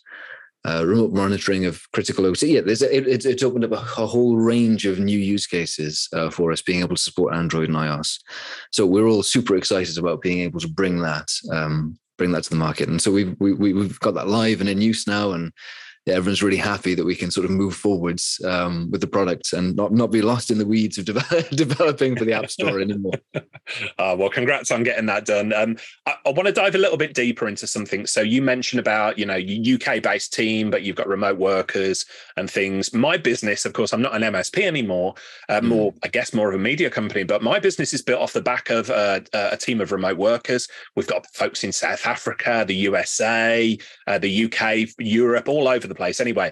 uh, 0.66 0.84
remote 0.86 1.14
monitoring 1.14 1.66
of 1.66 1.86
critical 1.94 2.26
OT. 2.26 2.56
Yeah, 2.56 2.62
there's 2.62 2.82
a, 2.82 2.96
it, 2.96 3.26
it's 3.26 3.44
opened 3.44 3.66
up 3.66 3.72
a, 3.72 4.02
a, 4.02 4.08
whole 4.08 4.36
range 4.36 4.86
of 4.86 5.00
new 5.00 5.18
use 5.18 5.46
cases 5.46 6.10
uh, 6.14 6.30
for 6.30 6.52
us 6.52 6.62
being 6.62 6.80
able 6.80 6.96
to 6.96 7.02
support 7.02 7.36
Android 7.36 7.70
and 7.70 7.78
iOS. 7.78 8.20
So 8.72 8.86
we're 8.86 9.08
all 9.08 9.22
super 9.22 9.56
excited 9.56 9.98
about 9.98 10.22
being 10.22 10.40
able 10.40 10.60
to 10.60 10.68
bring 10.68 11.02
that 11.02 11.30
um, 11.52 12.00
bring 12.18 12.32
that 12.32 12.44
to 12.46 12.50
the 12.50 12.56
market. 12.56 12.90
And 12.90 13.02
so 13.02 13.12
we've 13.12 13.36
we, 13.40 13.54
we've 13.54 14.00
got 14.00 14.16
that 14.16 14.28
live 14.28 14.60
and 14.60 14.70
in 14.70 14.82
use 14.82 15.06
now, 15.08 15.32
and 15.32 15.52
yeah, 16.06 16.14
everyone's 16.14 16.44
really 16.44 16.58
happy 16.58 16.94
that 16.94 17.06
we 17.06 17.16
can 17.16 17.32
sort 17.32 17.46
of 17.46 17.52
move 17.52 17.76
forwards 17.76 18.40
um, 18.46 18.92
with 18.92 19.02
the 19.02 19.08
product 19.08 19.54
and 19.54 19.76
not 19.76 19.92
not 19.92 20.12
be 20.12 20.22
lost 20.22 20.52
in 20.52 20.60
the 20.60 20.66
weeds 20.66 21.00
of 21.00 21.06
de- 21.06 21.56
developing 21.56 22.16
for 22.16 22.26
the 22.26 22.34
App 22.34 22.52
Store 22.52 22.80
anymore. 22.80 23.14
uh, 23.34 23.42
well, 24.18 24.30
congrats 24.30 24.70
on 24.70 24.84
getting 24.84 25.08
that 25.08 25.26
done. 25.26 25.52
Um, 25.52 25.78
I, 26.06 26.14
I 26.24 26.30
want 26.30 26.46
to 26.46 26.52
dive 26.52 26.76
a 26.76 26.78
little 26.78 26.98
bit 26.98 27.16
deeper 27.16 27.48
into 27.48 27.66
something. 27.66 28.06
So 28.06 28.22
you 28.22 28.44
mentioned 28.44 28.80
about 28.80 29.18
you 29.18 29.26
know 29.26 29.36
UK 29.36 30.04
based 30.04 30.32
team, 30.32 30.70
but 30.70 30.84
you've 30.84 30.96
got 30.96 31.08
remote 31.08 31.40
workers 31.40 32.06
and 32.38 32.52
things. 32.52 32.94
My 32.94 33.18
business, 33.18 33.66
of 33.66 33.74
course, 33.74 33.92
I'm 33.92 34.04
not 34.04 34.16
an 34.16 34.22
MSP 34.22 34.62
anymore. 34.62 35.16
Uh, 35.50 35.60
mm. 35.60 35.70
More, 35.70 35.94
I 36.04 36.10
guess, 36.10 36.36
more 36.36 36.50
of 36.50 36.56
a 36.56 36.60
media 36.60 36.92
company. 36.92 37.24
But 37.24 37.42
my 37.42 37.60
business 37.60 37.96
is 37.96 38.04
built 38.04 38.22
off 38.22 38.34
the 38.34 38.42
back 38.42 38.70
of 38.70 38.92
uh, 38.92 39.22
a 39.34 39.58
team 39.58 39.82
of 39.82 39.92
remote 39.92 40.18
workers. 40.18 40.68
We've 40.96 41.08
got 41.08 41.26
folks 41.34 41.64
in 41.64 41.72
South 41.72 42.06
Africa, 42.06 42.64
the 42.68 42.76
USA, 42.76 43.76
uh, 44.06 44.20
the 44.20 44.46
UK, 44.46 44.90
Europe, 45.00 45.50
all 45.50 45.68
over 45.68 45.88
the 45.88 45.95
the 45.96 45.98
place 45.98 46.20
anyway. 46.20 46.52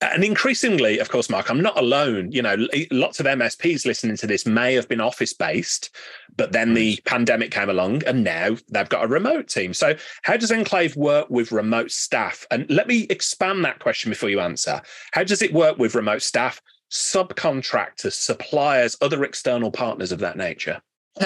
And 0.00 0.24
increasingly, 0.24 0.98
of 0.98 1.08
course, 1.08 1.30
Mark, 1.30 1.48
I'm 1.48 1.62
not 1.62 1.78
alone. 1.78 2.32
You 2.32 2.42
know, 2.42 2.56
lots 2.90 3.20
of 3.20 3.26
MSPs 3.26 3.86
listening 3.86 4.16
to 4.18 4.26
this 4.26 4.44
may 4.44 4.74
have 4.74 4.88
been 4.88 5.00
office 5.00 5.32
based, 5.32 5.90
but 6.36 6.52
then 6.52 6.74
the 6.74 6.96
mm. 6.96 7.04
pandemic 7.04 7.50
came 7.50 7.70
along 7.70 8.02
and 8.04 8.24
now 8.24 8.56
they've 8.70 8.88
got 8.88 9.04
a 9.04 9.08
remote 9.08 9.48
team. 9.48 9.72
So, 9.72 9.94
how 10.22 10.36
does 10.36 10.50
Enclave 10.50 10.96
work 10.96 11.30
with 11.30 11.52
remote 11.52 11.90
staff? 11.90 12.46
And 12.50 12.68
let 12.68 12.88
me 12.88 13.06
expand 13.08 13.64
that 13.64 13.78
question 13.78 14.10
before 14.10 14.28
you 14.28 14.40
answer. 14.40 14.82
How 15.12 15.24
does 15.24 15.42
it 15.42 15.54
work 15.54 15.78
with 15.78 15.94
remote 15.94 16.22
staff, 16.22 16.60
subcontractors, 16.90 18.12
suppliers, 18.12 18.96
other 19.00 19.24
external 19.24 19.70
partners 19.70 20.12
of 20.12 20.18
that 20.18 20.36
nature? 20.36 20.82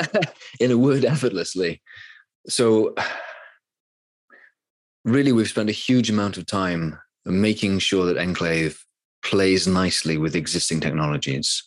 In 0.60 0.70
a 0.70 0.78
word, 0.78 1.04
effortlessly. 1.04 1.80
So, 2.48 2.94
really, 5.04 5.32
we've 5.32 5.48
spent 5.48 5.70
a 5.70 5.72
huge 5.72 6.10
amount 6.10 6.36
of 6.36 6.46
time 6.46 6.98
making 7.24 7.78
sure 7.78 8.06
that 8.06 8.18
Enclave 8.18 8.84
plays 9.22 9.66
nicely 9.66 10.16
with 10.16 10.36
existing 10.36 10.80
technologies. 10.80 11.64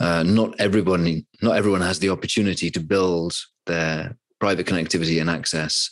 Uh, 0.00 0.22
not 0.22 0.54
everyone, 0.60 1.26
not 1.42 1.56
everyone 1.56 1.80
has 1.80 1.98
the 1.98 2.10
opportunity 2.10 2.70
to 2.70 2.80
build 2.80 3.34
their 3.66 4.16
private 4.40 4.66
connectivity 4.66 5.20
and 5.20 5.28
access 5.28 5.90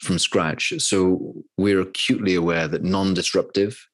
from 0.00 0.18
scratch. 0.18 0.72
So 0.78 1.34
we're 1.56 1.80
acutely 1.80 2.36
aware 2.36 2.68
that 2.68 2.84
non-disruptive, 2.84 3.84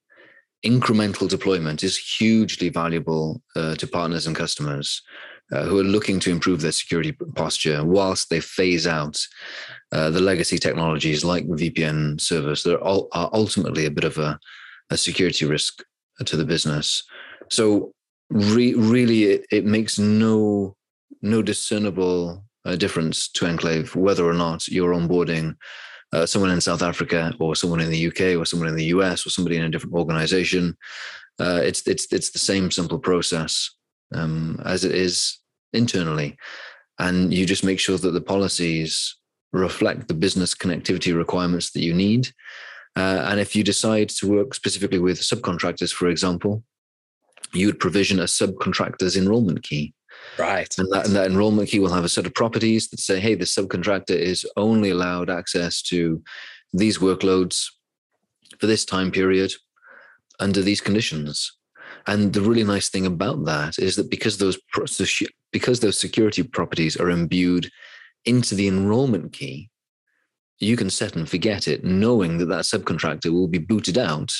incremental 0.65 1.29
deployment 1.29 1.83
is 1.83 1.97
hugely 1.97 2.69
valuable 2.69 3.43
uh, 3.57 3.75
to 3.77 3.87
partners 3.87 4.27
and 4.27 4.37
customers 4.37 5.03
uh, 5.53 5.65
who 5.65 5.79
are 5.79 5.85
looking 5.85 6.19
to 6.21 6.31
improve 6.31 6.61
their 6.61 6.73
security 6.73 7.13
posture 7.13 7.85
whilst 7.85 8.31
they 8.31 8.41
phase 8.41 8.87
out 8.87 9.21
uh, 9.93 10.11
the 10.11 10.21
legacy 10.21 10.59
technologies 10.59 11.25
like 11.25 11.47
VPN 11.47 12.21
servers 12.21 12.63
that 12.63 12.81
are, 12.81 13.03
are 13.13 13.31
ultimately 13.33 13.87
a 13.87 13.91
bit 13.91 14.05
of 14.05 14.19
a, 14.19 14.39
a, 14.91 14.97
security 14.97 15.45
risk 15.45 15.83
to 16.25 16.37
the 16.37 16.45
business. 16.45 17.03
So 17.51 17.93
re- 18.31 18.75
really, 18.75 19.25
it, 19.25 19.47
it, 19.51 19.65
makes 19.65 19.99
no 19.99 20.77
no 21.23 21.43
discernible 21.43 22.45
uh, 22.65 22.77
difference 22.77 23.29
to 23.29 23.47
Enclave 23.47 23.95
whether 23.95 24.25
or 24.29 24.35
not 24.35 24.67
you're 24.69 24.95
onboarding 24.95 25.57
uh, 26.13 26.27
someone 26.27 26.51
in 26.51 26.61
South 26.61 26.83
Africa 26.83 27.35
or 27.39 27.55
someone 27.55 27.81
in 27.81 27.91
the 27.91 28.07
UK 28.09 28.39
or 28.39 28.45
someone 28.45 28.69
in 28.69 28.77
the 28.77 28.87
US 28.87 29.27
or 29.27 29.31
somebody 29.31 29.57
in 29.57 29.65
a 29.65 29.69
different 29.69 29.95
organization. 29.95 30.77
Uh, 31.39 31.61
it's 31.63 31.87
it's 31.87 32.13
it's 32.13 32.31
the 32.31 32.39
same 32.39 32.71
simple 32.71 32.99
process 32.99 33.71
um, 34.13 34.61
as 34.65 34.85
it 34.85 34.95
is 34.95 35.39
internally. 35.73 36.37
And 36.99 37.33
you 37.33 37.47
just 37.47 37.65
make 37.65 37.81
sure 37.81 37.99
that 37.99 38.11
the 38.11 38.21
policies 38.21 39.17
reflect 39.53 40.09
the 40.09 40.15
business 40.15 40.55
connectivity 40.55 41.17
requirements 41.17 41.71
that 41.73 41.83
you 41.83 41.95
need. 41.95 42.29
Uh, 42.97 43.27
and 43.29 43.41
if 43.41 43.57
you 43.57 43.65
decide 43.65 44.09
to 44.09 44.31
work 44.31 44.55
specifically 44.55 44.99
with 44.99 45.21
subcontractors, 45.21 45.93
for 45.93 46.09
example, 46.09 46.63
you 47.53 47.67
would 47.67 47.81
provision 47.81 48.21
a 48.21 48.25
subcontractor's 48.25 49.17
enrollment 49.17 49.63
key. 49.63 49.95
Right. 50.39 50.73
And 50.79 50.91
that, 50.93 51.07
and 51.07 51.17
that 51.17 51.27
enrollment 51.27 51.69
key 51.69 51.81
will 51.81 51.93
have 51.93 52.05
a 52.05 52.09
set 52.09 52.27
of 52.27 52.35
properties 52.35 52.89
that 52.89 53.01
say, 53.01 53.21
hey, 53.21 53.35
the 53.35 53.45
subcontractor 53.45 54.17
is 54.17 54.47
only 54.57 54.91
allowed 54.91 55.31
access 55.31 55.83
to 55.83 56.23
these 56.73 56.99
workloads 56.99 57.67
for 58.59 58.67
this 58.67 58.85
time 58.85 59.11
period 59.11 59.53
under 60.41 60.63
these 60.63 60.81
conditions. 60.81 61.53
And 62.07 62.33
the 62.33 62.43
really 62.43 62.65
nice 62.65 62.89
thing 62.89 63.07
about 63.07 63.45
that 63.47 63.79
is 63.79 63.97
that 63.97 64.11
because 64.11 64.39
those 64.39 64.59
because 65.53 65.81
those 65.81 65.99
security 65.99 66.43
properties 66.43 66.97
are 66.97 67.11
imbued 67.11 67.71
into 68.25 68.55
the 68.55 68.69
enrollment 68.69 69.33
key, 69.33 69.71
you 70.59 70.77
can 70.77 70.91
set 70.91 71.17
and 71.17 71.29
forget 71.29 71.69
it, 71.69 71.85
knowing 71.85 72.39
that 72.39 72.47
that 72.47 72.65
subcontractor 72.65 73.33
will 73.33 73.49
be 73.49 73.59
booted 73.59 73.99
out 73.99 74.33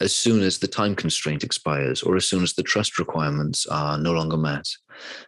as 0.00 0.14
soon 0.14 0.42
as 0.42 0.58
the 0.58 0.66
time 0.66 0.96
constraint 0.96 1.44
expires 1.44 2.02
or 2.02 2.16
as 2.16 2.26
soon 2.26 2.42
as 2.42 2.54
the 2.54 2.62
trust 2.62 2.98
requirements 2.98 3.66
are 3.66 3.96
no 3.96 4.12
longer 4.12 4.36
met. 4.36 4.66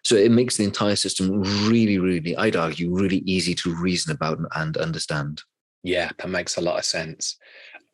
So 0.03 0.17
it 0.17 0.33
makes 0.33 0.57
the 0.57 0.65
entire 0.65 0.97
system 0.97 1.43
really, 1.69 1.99
really, 1.99 2.37
I'd 2.37 2.57
argue, 2.57 2.93
really 2.93 3.19
easy 3.19 3.55
to 3.57 3.75
reason 3.75 4.13
about 4.13 4.39
and 4.57 4.77
understand. 4.77 5.43
Yeah, 5.85 6.11
that 6.19 6.29
makes 6.29 6.57
a 6.57 6.61
lot 6.61 6.79
of 6.79 6.85
sense. 6.85 7.37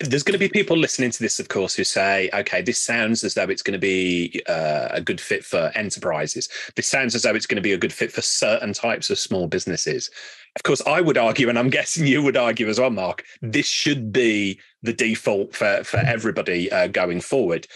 There's 0.00 0.22
going 0.22 0.32
to 0.32 0.38
be 0.38 0.48
people 0.48 0.76
listening 0.76 1.10
to 1.10 1.22
this, 1.22 1.38
of 1.38 1.48
course, 1.48 1.74
who 1.74 1.84
say, 1.84 2.30
okay, 2.32 2.62
this 2.62 2.80
sounds 2.80 3.22
as 3.22 3.34
though 3.34 3.44
it's 3.44 3.62
going 3.62 3.72
to 3.72 3.78
be 3.78 4.42
uh, 4.48 4.88
a 4.90 5.00
good 5.00 5.20
fit 5.20 5.44
for 5.44 5.70
enterprises. 5.74 6.48
This 6.74 6.86
sounds 6.86 7.14
as 7.14 7.22
though 7.22 7.34
it's 7.34 7.46
going 7.46 7.56
to 7.56 7.62
be 7.62 7.74
a 7.74 7.78
good 7.78 7.92
fit 7.92 8.10
for 8.10 8.22
certain 8.22 8.72
types 8.72 9.10
of 9.10 9.18
small 9.18 9.46
businesses. 9.46 10.10
Of 10.56 10.62
course, 10.62 10.82
I 10.86 11.00
would 11.00 11.18
argue, 11.18 11.48
and 11.48 11.58
I'm 11.58 11.70
guessing 11.78 12.06
you 12.06 12.22
would 12.22 12.36
argue 12.36 12.68
as 12.68 12.80
well, 12.80 12.90
Mark, 12.90 13.24
this 13.42 13.66
should 13.66 14.12
be 14.12 14.58
the 14.82 14.92
default 14.92 15.54
for, 15.54 15.84
for 15.84 15.98
everybody 15.98 16.72
uh, 16.72 16.86
going 16.86 17.20
forward. 17.20 17.66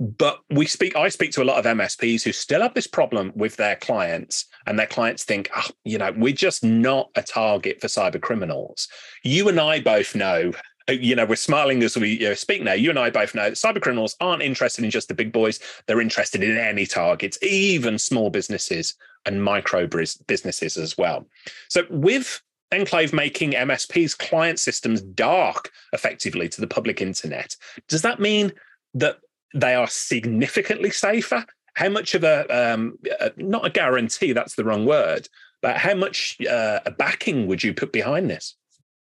But 0.00 0.40
we 0.50 0.66
speak, 0.66 0.96
I 0.96 1.08
speak 1.08 1.30
to 1.32 1.42
a 1.42 1.44
lot 1.44 1.58
of 1.58 1.64
MSPs 1.64 2.24
who 2.24 2.32
still 2.32 2.62
have 2.62 2.74
this 2.74 2.88
problem 2.88 3.32
with 3.36 3.56
their 3.56 3.76
clients, 3.76 4.46
and 4.66 4.78
their 4.78 4.86
clients 4.86 5.22
think, 5.22 5.50
oh, 5.54 5.68
you 5.84 5.98
know, 5.98 6.12
we're 6.16 6.32
just 6.32 6.64
not 6.64 7.10
a 7.14 7.22
target 7.22 7.80
for 7.80 7.86
cyber 7.86 8.20
criminals. 8.20 8.88
You 9.22 9.48
and 9.48 9.60
I 9.60 9.80
both 9.80 10.16
know 10.16 10.52
you 10.88 11.16
know, 11.16 11.24
we're 11.24 11.36
smiling 11.36 11.82
as 11.82 11.96
we 11.96 12.20
you 12.20 12.28
know, 12.28 12.34
speak 12.34 12.62
now. 12.62 12.72
You 12.72 12.90
and 12.90 12.98
I 12.98 13.10
both 13.10 13.34
know 13.34 13.50
cyber 13.52 13.80
criminals 13.80 14.16
aren't 14.20 14.42
interested 14.42 14.84
in 14.84 14.90
just 14.90 15.08
the 15.08 15.14
big 15.14 15.32
boys. 15.32 15.60
They're 15.86 16.00
interested 16.00 16.42
in 16.42 16.56
any 16.56 16.86
targets, 16.86 17.38
even 17.42 17.98
small 17.98 18.30
businesses 18.30 18.94
and 19.26 19.42
micro 19.42 19.86
businesses 19.86 20.76
as 20.76 20.98
well. 20.98 21.26
So 21.68 21.84
with 21.90 22.42
Enclave 22.72 23.12
making 23.12 23.52
MSP's 23.52 24.14
client 24.14 24.58
systems 24.58 25.00
dark 25.00 25.70
effectively 25.92 26.48
to 26.50 26.60
the 26.60 26.66
public 26.66 27.00
internet, 27.00 27.56
does 27.88 28.02
that 28.02 28.20
mean 28.20 28.52
that 28.92 29.18
they 29.54 29.74
are 29.74 29.86
significantly 29.86 30.90
safer? 30.90 31.46
How 31.74 31.88
much 31.88 32.14
of 32.14 32.24
a, 32.24 32.46
um, 32.50 32.98
a 33.20 33.32
not 33.36 33.66
a 33.66 33.70
guarantee, 33.70 34.32
that's 34.32 34.54
the 34.54 34.64
wrong 34.64 34.84
word, 34.84 35.28
but 35.62 35.78
how 35.78 35.94
much 35.94 36.36
uh, 36.42 36.80
backing 36.98 37.46
would 37.46 37.62
you 37.64 37.72
put 37.72 37.90
behind 37.90 38.28
this? 38.28 38.54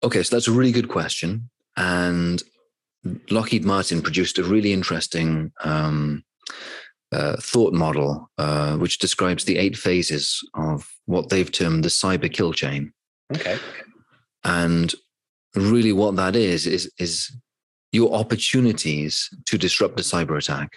Okay, 0.04 0.24
so 0.24 0.36
that's 0.36 0.48
a 0.48 0.52
really 0.52 0.72
good 0.72 0.88
question. 0.88 1.50
And 1.78 2.42
Lockheed 3.30 3.66
Martin 3.66 4.02
produced 4.02 4.38
a 4.38 4.44
really 4.44 4.74
interesting 4.74 5.52
um, 5.64 6.24
uh, 7.12 7.36
thought 7.38 7.74
model, 7.74 8.30
uh, 8.38 8.78
which 8.78 9.00
describes 9.00 9.46
the 9.46 9.58
eight 9.58 9.78
phases 9.78 10.42
of 10.56 10.90
what 11.06 11.30
they've 11.30 11.52
termed 11.52 11.84
the 11.84 11.90
cyber 11.90 12.32
kill 12.32 12.54
chain. 12.54 12.92
Okay. 13.34 13.58
And 14.44 14.94
really, 15.56 15.94
what 15.94 16.16
that 16.16 16.36
is 16.36 16.68
is 16.68 16.92
is 17.00 17.36
your 17.92 18.14
opportunities 18.14 19.30
to 19.46 19.58
disrupt 19.58 20.00
a 20.00 20.04
cyber 20.04 20.38
attack. 20.38 20.72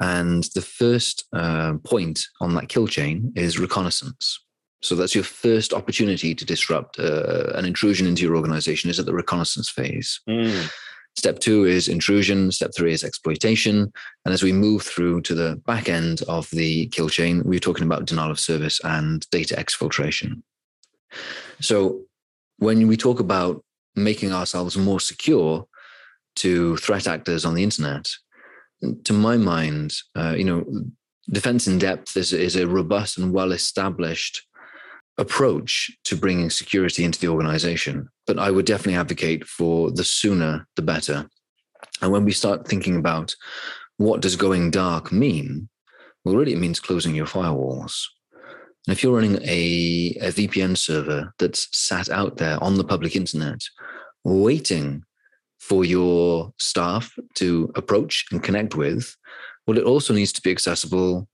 And 0.00 0.44
the 0.54 0.62
first 0.62 1.24
uh, 1.32 1.74
point 1.84 2.26
on 2.40 2.54
that 2.54 2.68
kill 2.68 2.86
chain 2.86 3.32
is 3.34 3.58
reconnaissance. 3.58 4.40
So 4.82 4.94
that's 4.94 5.14
your 5.14 5.24
first 5.24 5.72
opportunity 5.72 6.34
to 6.34 6.44
disrupt 6.44 6.98
uh, 6.98 7.52
an 7.54 7.64
intrusion 7.64 8.06
into 8.06 8.22
your 8.22 8.36
organization 8.36 8.90
is 8.90 8.98
at 8.98 9.06
the 9.06 9.14
reconnaissance 9.14 9.70
phase. 9.70 10.20
Mm. 10.28 10.70
Step 11.16 11.38
two 11.38 11.64
is 11.64 11.88
intrusion. 11.88 12.52
Step 12.52 12.72
three 12.76 12.92
is 12.92 13.02
exploitation. 13.02 13.90
And 14.24 14.34
as 14.34 14.42
we 14.42 14.52
move 14.52 14.82
through 14.82 15.22
to 15.22 15.34
the 15.34 15.60
back 15.66 15.88
end 15.88 16.22
of 16.28 16.48
the 16.50 16.88
kill 16.88 17.08
chain, 17.08 17.42
we're 17.44 17.58
talking 17.58 17.84
about 17.84 18.04
denial 18.04 18.30
of 18.30 18.38
service 18.38 18.80
and 18.84 19.28
data 19.30 19.54
exfiltration. 19.56 20.42
So 21.60 22.02
when 22.58 22.86
we 22.86 22.98
talk 22.98 23.18
about 23.18 23.64
making 23.94 24.32
ourselves 24.32 24.76
more 24.76 25.00
secure 25.00 25.66
to 26.36 26.76
threat 26.76 27.06
actors 27.06 27.46
on 27.46 27.54
the 27.54 27.62
internet, 27.62 28.10
to 29.04 29.14
my 29.14 29.38
mind, 29.38 29.94
uh, 30.14 30.34
you 30.36 30.44
know, 30.44 30.66
defense 31.30 31.66
in 31.66 31.78
depth 31.78 32.14
is, 32.16 32.34
is 32.34 32.56
a 32.56 32.68
robust 32.68 33.16
and 33.16 33.32
well 33.32 33.52
established 33.52 34.46
approach 35.18 35.90
to 36.04 36.16
bringing 36.16 36.50
security 36.50 37.04
into 37.04 37.18
the 37.18 37.28
organization. 37.28 38.08
But 38.26 38.38
I 38.38 38.50
would 38.50 38.66
definitely 38.66 38.98
advocate 38.98 39.44
for 39.44 39.90
the 39.90 40.04
sooner 40.04 40.66
the 40.76 40.82
better. 40.82 41.28
And 42.02 42.12
when 42.12 42.24
we 42.24 42.32
start 42.32 42.68
thinking 42.68 42.96
about 42.96 43.34
what 43.96 44.20
does 44.20 44.36
going 44.36 44.70
dark 44.70 45.12
mean, 45.12 45.68
well, 46.24 46.36
really 46.36 46.52
it 46.52 46.58
means 46.58 46.80
closing 46.80 47.14
your 47.14 47.26
firewalls. 47.26 48.02
And 48.86 48.92
if 48.92 49.02
you're 49.02 49.14
running 49.14 49.36
a, 49.42 50.16
a 50.20 50.32
VPN 50.32 50.76
server 50.76 51.32
that's 51.38 51.68
sat 51.76 52.08
out 52.10 52.36
there 52.36 52.62
on 52.62 52.76
the 52.76 52.84
public 52.84 53.16
internet, 53.16 53.60
waiting 54.24 55.02
for 55.58 55.84
your 55.84 56.52
staff 56.58 57.12
to 57.34 57.70
approach 57.74 58.26
and 58.30 58.42
connect 58.42 58.74
with, 58.76 59.16
well, 59.66 59.78
it 59.78 59.84
also 59.84 60.14
needs 60.14 60.32
to 60.32 60.42
be 60.42 60.50
accessible 60.50 61.26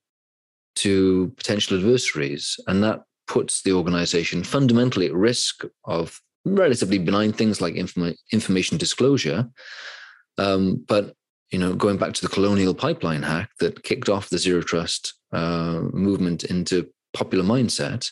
to 0.77 1.33
potential 1.37 1.77
adversaries. 1.77 2.59
And 2.66 2.83
that 2.83 3.03
puts 3.27 3.63
the 3.63 3.73
organization 3.73 4.43
fundamentally 4.43 5.07
at 5.07 5.15
risk 5.15 5.65
of 5.85 6.21
relatively 6.45 6.99
benign 6.99 7.33
things 7.33 7.61
like 7.61 7.75
inform- 7.75 8.15
information 8.33 8.79
disclosure. 8.79 9.49
Um, 10.39 10.85
but 10.89 11.15
you 11.51 11.59
know, 11.59 11.75
going 11.75 11.99
back 11.99 12.15
to 12.15 12.23
the 12.23 12.33
colonial 12.33 12.75
pipeline 12.75 13.23
hack 13.23 13.51
that 13.61 13.83
kicked 13.83 14.09
off 14.09 14.31
the 14.31 14.39
zero 14.39 14.63
trust 14.63 15.15
uh, 15.33 15.83
movement 15.93 16.45
into 16.45 16.89
popular 17.13 17.45
mindset, 17.45 18.11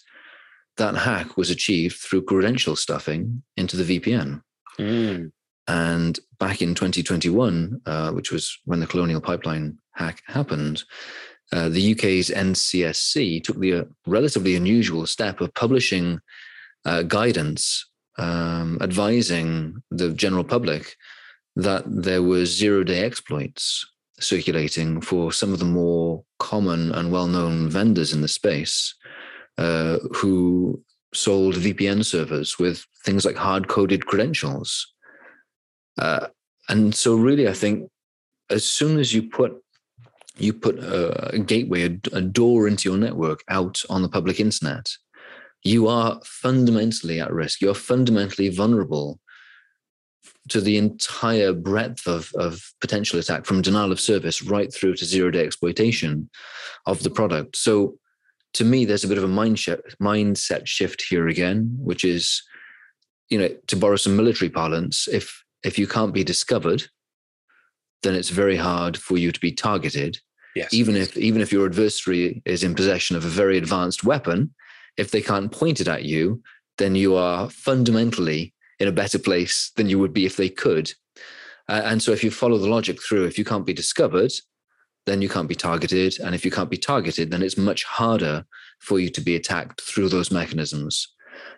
that 0.76 0.94
hack 0.94 1.36
was 1.36 1.50
achieved 1.50 1.96
through 1.96 2.22
credential 2.22 2.76
stuffing 2.76 3.42
into 3.56 3.76
the 3.76 3.98
VPN. 3.98 4.42
Mm. 4.78 5.32
And 5.66 6.18
back 6.38 6.62
in 6.62 6.74
2021, 6.74 7.80
uh, 7.86 8.10
which 8.12 8.30
was 8.30 8.58
when 8.64 8.80
the 8.80 8.86
colonial 8.86 9.20
pipeline 9.20 9.78
hack 9.92 10.22
happened, 10.26 10.84
uh, 11.52 11.68
the 11.68 11.92
UK's 11.92 12.30
NCSC 12.30 13.42
took 13.42 13.58
the 13.58 13.74
uh, 13.74 13.84
relatively 14.06 14.54
unusual 14.56 15.06
step 15.06 15.40
of 15.40 15.52
publishing 15.54 16.20
uh, 16.84 17.02
guidance 17.02 17.86
um, 18.18 18.78
advising 18.80 19.82
the 19.90 20.12
general 20.12 20.44
public 20.44 20.96
that 21.56 21.82
there 21.86 22.22
were 22.22 22.44
zero 22.44 22.84
day 22.84 23.04
exploits 23.04 23.86
circulating 24.20 25.00
for 25.00 25.32
some 25.32 25.52
of 25.52 25.58
the 25.58 25.64
more 25.64 26.22
common 26.38 26.92
and 26.92 27.10
well 27.10 27.26
known 27.26 27.68
vendors 27.68 28.12
in 28.12 28.20
the 28.20 28.28
space 28.28 28.94
uh, 29.58 29.98
who 30.14 30.80
sold 31.12 31.54
VPN 31.54 32.04
servers 32.04 32.58
with 32.58 32.86
things 33.04 33.24
like 33.24 33.36
hard 33.36 33.68
coded 33.68 34.06
credentials. 34.06 34.92
Uh, 35.98 36.28
and 36.68 36.94
so, 36.94 37.16
really, 37.16 37.48
I 37.48 37.52
think 37.52 37.90
as 38.48 38.64
soon 38.64 38.98
as 38.98 39.12
you 39.12 39.22
put 39.24 39.60
you 40.38 40.52
put 40.52 40.78
a, 40.78 41.38
gateway, 41.38 41.84
a, 41.84 42.16
a 42.16 42.20
door 42.20 42.68
into 42.68 42.88
your 42.88 42.98
network 42.98 43.42
out 43.48 43.82
on 43.90 44.02
the 44.02 44.08
public 44.08 44.40
internet, 44.40 44.90
you 45.62 45.88
are 45.88 46.20
fundamentally 46.24 47.20
at 47.20 47.32
risk. 47.32 47.60
You're 47.60 47.74
fundamentally 47.74 48.48
vulnerable 48.48 49.20
to 50.48 50.60
the 50.60 50.76
entire 50.76 51.52
breadth 51.52 52.06
of, 52.06 52.32
of 52.34 52.62
potential 52.80 53.18
attack 53.18 53.44
from 53.44 53.62
denial 53.62 53.92
of 53.92 54.00
service 54.00 54.42
right 54.42 54.72
through 54.72 54.94
to 54.96 55.04
zero 55.04 55.30
day 55.30 55.44
exploitation 55.44 56.30
of 56.86 57.02
the 57.02 57.10
product. 57.10 57.56
So, 57.56 57.98
to 58.54 58.64
me, 58.64 58.84
there's 58.84 59.04
a 59.04 59.08
bit 59.08 59.18
of 59.18 59.22
a 59.22 59.28
mind 59.28 59.58
mindset 60.02 60.66
shift 60.66 61.02
here 61.08 61.28
again, 61.28 61.76
which 61.78 62.04
is, 62.04 62.42
you 63.28 63.38
know, 63.38 63.48
to 63.68 63.76
borrow 63.76 63.94
some 63.94 64.16
military 64.16 64.50
parlance, 64.50 65.06
if 65.06 65.44
if 65.62 65.78
you 65.78 65.86
can't 65.86 66.12
be 66.12 66.24
discovered, 66.24 66.84
then 68.02 68.14
it's 68.14 68.30
very 68.30 68.56
hard 68.56 68.96
for 68.96 69.18
you 69.18 69.32
to 69.32 69.40
be 69.40 69.52
targeted. 69.52 70.18
Yes. 70.56 70.72
Even 70.72 70.96
if 70.96 71.16
even 71.16 71.40
if 71.40 71.52
your 71.52 71.66
adversary 71.66 72.42
is 72.44 72.64
in 72.64 72.74
possession 72.74 73.16
of 73.16 73.24
a 73.24 73.28
very 73.28 73.56
advanced 73.56 74.04
weapon, 74.04 74.52
if 74.96 75.10
they 75.10 75.22
can't 75.22 75.52
point 75.52 75.80
it 75.80 75.88
at 75.88 76.04
you, 76.04 76.42
then 76.78 76.94
you 76.94 77.14
are 77.14 77.48
fundamentally 77.50 78.52
in 78.78 78.88
a 78.88 78.92
better 78.92 79.18
place 79.18 79.70
than 79.76 79.88
you 79.88 79.98
would 79.98 80.12
be 80.12 80.26
if 80.26 80.36
they 80.36 80.48
could. 80.48 80.92
Uh, 81.68 81.82
and 81.84 82.02
so 82.02 82.10
if 82.10 82.24
you 82.24 82.30
follow 82.30 82.58
the 82.58 82.68
logic 82.68 83.00
through, 83.00 83.24
if 83.26 83.38
you 83.38 83.44
can't 83.44 83.66
be 83.66 83.72
discovered, 83.72 84.32
then 85.06 85.22
you 85.22 85.28
can't 85.28 85.48
be 85.48 85.54
targeted. 85.54 86.18
And 86.18 86.34
if 86.34 86.44
you 86.44 86.50
can't 86.50 86.70
be 86.70 86.76
targeted, 86.76 87.30
then 87.30 87.42
it's 87.42 87.56
much 87.56 87.84
harder 87.84 88.44
for 88.80 88.98
you 88.98 89.08
to 89.10 89.20
be 89.20 89.36
attacked 89.36 89.80
through 89.82 90.08
those 90.08 90.30
mechanisms. 90.30 91.08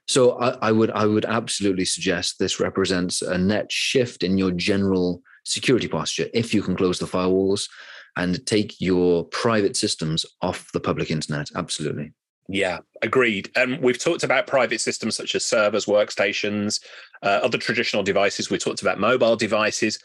So 0.07 0.38
I, 0.38 0.68
I 0.68 0.72
would 0.72 0.90
I 0.90 1.07
would 1.07 1.24
absolutely 1.24 1.84
suggest 1.84 2.38
this 2.38 2.61
represents 2.61 3.22
a 3.22 3.38
net 3.38 3.70
shift 3.72 4.22
in 4.22 4.38
your 4.38 4.51
general 4.51 5.22
security 5.45 5.88
posture 5.88 6.26
if 6.34 6.55
you 6.55 6.62
can 6.62 6.76
close 6.76 6.99
the 6.99 7.07
firewalls 7.07 7.68
and 8.16 8.45
take 8.47 8.80
your 8.80 9.24
private 9.24 9.76
systems 9.76 10.26
off 10.43 10.70
the 10.72 10.80
public 10.80 11.11
internet. 11.11 11.49
Absolutely. 11.55 12.12
Yeah, 12.49 12.78
agreed. 13.03 13.51
And 13.57 13.80
we've 13.80 13.99
talked 13.99 14.24
about 14.24 14.47
private 14.47 14.80
systems 14.80 15.16
such 15.16 15.34
as 15.34 15.45
servers, 15.45 15.86
workstations, 15.86 16.80
uh, 17.22 17.40
other 17.43 17.59
traditional 17.59 18.03
devices. 18.03 18.51
We 18.51 18.59
talked 18.59 18.82
about 18.82 18.99
mobile 18.99 19.36
devices. 19.36 19.99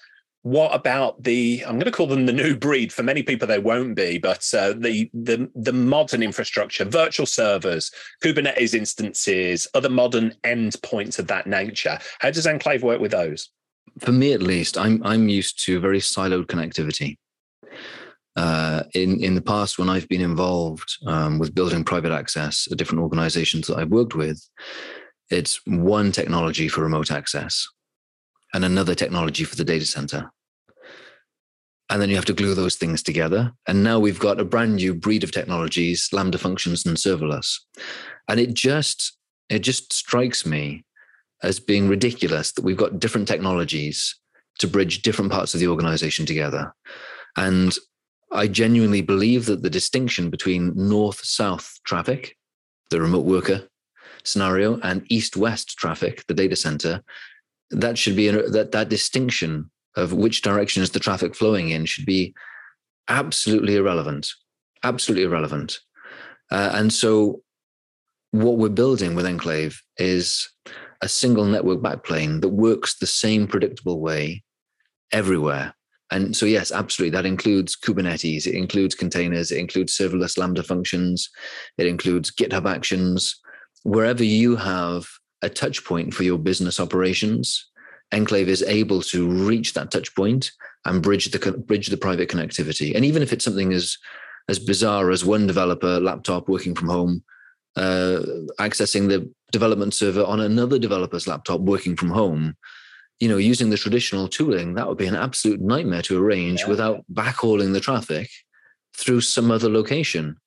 What 0.44 0.74
about 0.74 1.24
the? 1.24 1.64
I'm 1.66 1.74
going 1.74 1.86
to 1.86 1.92
call 1.92 2.08
them 2.08 2.26
the 2.26 2.32
new 2.32 2.56
breed. 2.56 2.94
For 2.94 3.04
many 3.04 3.22
people, 3.24 3.48
they 3.48 3.60
won't 3.60 3.96
be, 3.96 4.18
but 4.18 4.48
uh, 4.54 4.74
the 4.78 5.10
the 5.14 5.50
the 5.56 5.74
modern 5.74 6.24
infrastructure, 6.24 6.86
virtual 6.86 7.26
servers, 7.26 7.92
Kubernetes 8.24 8.74
instances, 8.74 9.68
other 9.74 9.90
modern 9.90 10.34
endpoints 10.46 11.20
of 11.20 11.28
that 11.28 11.48
nature. 11.48 12.00
How 12.20 12.32
does 12.32 12.48
Enclave 12.48 12.84
work 12.84 13.02
with 13.02 13.12
those? 13.12 13.50
For 14.00 14.12
me, 14.12 14.34
at 14.34 14.42
least, 14.42 14.78
I'm 14.78 15.02
I'm 15.04 15.30
used 15.30 15.64
to 15.66 15.80
very 15.80 16.00
siloed 16.00 16.46
connectivity. 16.46 17.18
Uh, 18.36 18.84
in 18.94 19.20
in 19.24 19.34
the 19.36 19.42
past, 19.42 19.80
when 19.80 19.90
I've 19.90 20.08
been 20.08 20.22
involved 20.22 20.98
um, 21.08 21.40
with 21.40 21.56
building 21.56 21.84
private 21.84 22.12
access 22.12 22.68
at 22.72 22.78
different 22.78 23.02
organizations 23.02 23.68
that 23.68 23.78
I've 23.78 23.90
worked 23.90 24.16
with, 24.16 24.48
it's 25.30 25.60
one 25.66 26.12
technology 26.12 26.68
for 26.68 26.82
remote 26.82 27.12
access 27.12 27.68
and 28.54 28.64
another 28.64 28.96
technology 28.96 29.44
for 29.44 29.56
the 29.56 29.64
data 29.64 29.86
center. 29.86 30.32
And 31.90 32.02
then 32.02 32.10
you 32.10 32.16
have 32.16 32.26
to 32.26 32.34
glue 32.34 32.54
those 32.54 32.76
things 32.76 33.02
together. 33.02 33.54
And 33.66 33.84
now 33.84 33.98
we've 33.98 34.20
got 34.20 34.40
a 34.40 34.46
brand 34.46 34.76
new 34.76 34.94
breed 34.94 35.24
of 35.24 35.32
technologies, 35.32 36.10
Lambda 36.12 36.38
functions 36.38 36.86
and 36.86 36.98
serverless. 36.98 37.60
And 38.28 38.40
it 38.40 38.54
just 38.54 39.18
it 39.50 39.60
just 39.60 39.94
strikes 39.94 40.46
me 40.46 40.84
as 41.44 41.60
being 41.60 41.88
ridiculous 41.88 42.52
that 42.54 42.64
we've 42.64 42.78
got 42.78 43.00
different 43.00 43.28
technologies 43.28 44.16
to 44.60 44.68
bridge 44.68 45.02
different 45.02 45.32
parts 45.32 45.54
of 45.54 45.60
the 45.60 45.68
organization 45.68 46.26
together. 46.26 46.74
And 47.36 47.76
I 48.32 48.48
genuinely 48.48 49.02
believe 49.02 49.46
that 49.46 49.62
the 49.62 49.70
distinction 49.70 50.30
between 50.30 50.74
north 50.76 51.24
south 51.24 51.80
traffic, 51.86 52.36
the 52.90 53.00
remote 53.00 53.26
worker 53.26 53.68
scenario, 54.24 54.80
and 54.82 55.06
east 55.10 55.38
west 55.38 55.78
traffic, 55.78 56.24
the 56.28 56.34
data 56.34 56.56
center, 56.56 57.04
that 57.72 57.98
should 57.98 58.16
be 58.16 58.30
that 58.30 58.72
that 58.72 58.90
distinction 58.90 59.70
of 59.96 60.14
which 60.14 60.42
direction 60.42 60.84
is 60.84 60.92
the 60.92 61.00
traffic 61.00 61.36
flowing 61.36 61.70
in 61.70 61.86
should 61.86 62.06
be 62.06 62.34
absolutely 63.08 63.76
irrelevant, 63.76 64.30
absolutely 64.84 65.24
irrelevant. 65.24 65.80
Uh, 66.52 66.72
and 66.74 66.94
so, 66.94 67.42
what 68.32 68.58
we're 68.58 68.70
building 68.70 69.16
with 69.16 69.26
Enclave 69.26 69.82
is 69.98 70.50
a 71.02 71.08
single 71.08 71.46
network 71.46 71.80
backplane 71.80 72.42
that 72.42 72.50
works 72.50 72.98
the 72.98 73.08
same 73.08 73.48
predictable 73.48 74.00
way 74.00 74.44
everywhere. 75.12 75.74
And 76.10 76.36
so, 76.36 76.46
yes, 76.46 76.72
absolutely. 76.72 77.12
That 77.18 77.26
includes 77.26 77.76
Kubernetes, 77.76 78.48
it 78.48 78.56
includes 78.56 78.96
containers, 78.96 79.52
it 79.52 79.60
includes 79.60 79.98
serverless 79.98 80.38
Lambda 80.38 80.64
functions, 80.64 81.30
it 81.78 81.86
includes 81.86 82.32
GitHub 82.32 82.70
actions. 82.70 83.36
Wherever 83.84 84.24
you 84.24 84.56
have 84.56 85.08
a 85.42 85.50
touch 85.50 85.84
point 85.84 86.14
for 86.14 86.24
your 86.24 86.38
business 86.38 86.80
operations, 86.80 87.70
Enclave 88.14 88.48
is 88.48 88.64
able 88.64 89.02
to 89.02 89.30
reach 89.30 89.74
that 89.74 89.92
touch 89.92 90.16
point 90.16 90.52
and 90.86 91.04
bridge 91.04 91.30
the 91.30 91.52
bridge 91.52 91.88
the 91.88 91.98
private 91.98 92.30
connectivity. 92.30 92.96
And 92.96 93.04
even 93.04 93.22
if 93.22 93.34
it's 93.34 93.44
something 93.44 93.74
as 93.74 93.98
as 94.50 94.60
bizarre 94.60 95.12
as 95.12 95.26
one 95.26 95.46
developer 95.46 96.00
laptop 96.00 96.48
working 96.48 96.74
from 96.74 96.88
home, 96.88 97.24
uh, 97.76 98.22
accessing 98.60 99.10
the 99.10 99.30
development 99.52 99.94
server 99.94 100.24
on 100.24 100.40
another 100.40 100.80
developer's 100.80 101.28
laptop 101.28 101.62
working 101.62 101.96
from 101.96 102.10
home, 102.10 102.56
you 103.20 103.28
know, 103.28 103.38
using 103.38 103.70
the 103.70 103.78
traditional 103.78 104.28
tooling, 104.28 104.76
that 104.76 104.88
would 104.88 104.98
be 104.98 105.08
an 105.08 105.16
absolute 105.16 105.62
nightmare 105.62 106.02
to 106.04 106.22
arrange 106.22 106.62
yeah. 106.62 106.68
without 106.68 107.04
backhauling 107.12 107.74
the 107.74 107.80
traffic 107.80 108.30
through 108.96 109.22
some 109.22 109.52
other 109.52 109.70
location. 109.70 110.38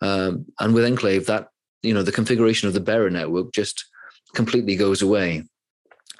Um, 0.00 0.46
and 0.60 0.74
with 0.74 0.84
Enclave, 0.84 1.26
that 1.26 1.48
you 1.82 1.94
know, 1.94 2.02
the 2.02 2.12
configuration 2.12 2.68
of 2.68 2.74
the 2.74 2.80
bearer 2.80 3.10
network 3.10 3.52
just 3.52 3.84
completely 4.34 4.76
goes 4.76 5.02
away. 5.02 5.44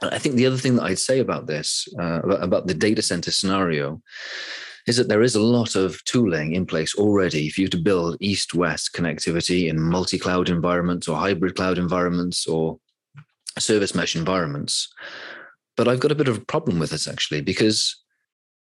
And 0.01 0.15
I 0.15 0.19
think 0.19 0.37
the 0.37 0.47
other 0.47 0.57
thing 0.57 0.77
that 0.77 0.85
I'd 0.85 0.99
say 0.99 1.19
about 1.19 1.47
this, 1.47 1.89
uh, 1.99 2.21
about, 2.23 2.43
about 2.43 2.67
the 2.67 2.75
data 2.75 3.03
center 3.03 3.31
scenario, 3.31 4.01
is 4.87 4.97
that 4.97 5.09
there 5.09 5.23
is 5.23 5.35
a 5.35 5.43
lot 5.43 5.75
of 5.75 6.03
tooling 6.05 6.55
in 6.55 6.65
place 6.65 6.95
already 6.95 7.51
for 7.51 7.61
you 7.61 7.69
to 7.69 7.77
build 7.77 8.17
east-west 8.21 8.93
connectivity 8.93 9.69
in 9.69 9.81
multi-cloud 9.81 10.49
environments 10.49 11.09
or 11.09 11.17
hybrid 11.17 11.57
cloud 11.57 11.77
environments 11.77 12.47
or 12.47 12.79
service 13.59 13.95
mesh 13.95 14.15
environments. 14.15 14.89
But 15.77 15.89
I've 15.89 16.01
got 16.01 16.13
a 16.13 16.17
bit 16.17 16.29
of 16.29 16.39
a 16.39 16.45
problem 16.45 16.79
with 16.79 16.91
this 16.91 17.09
actually, 17.09 17.41
because 17.41 17.97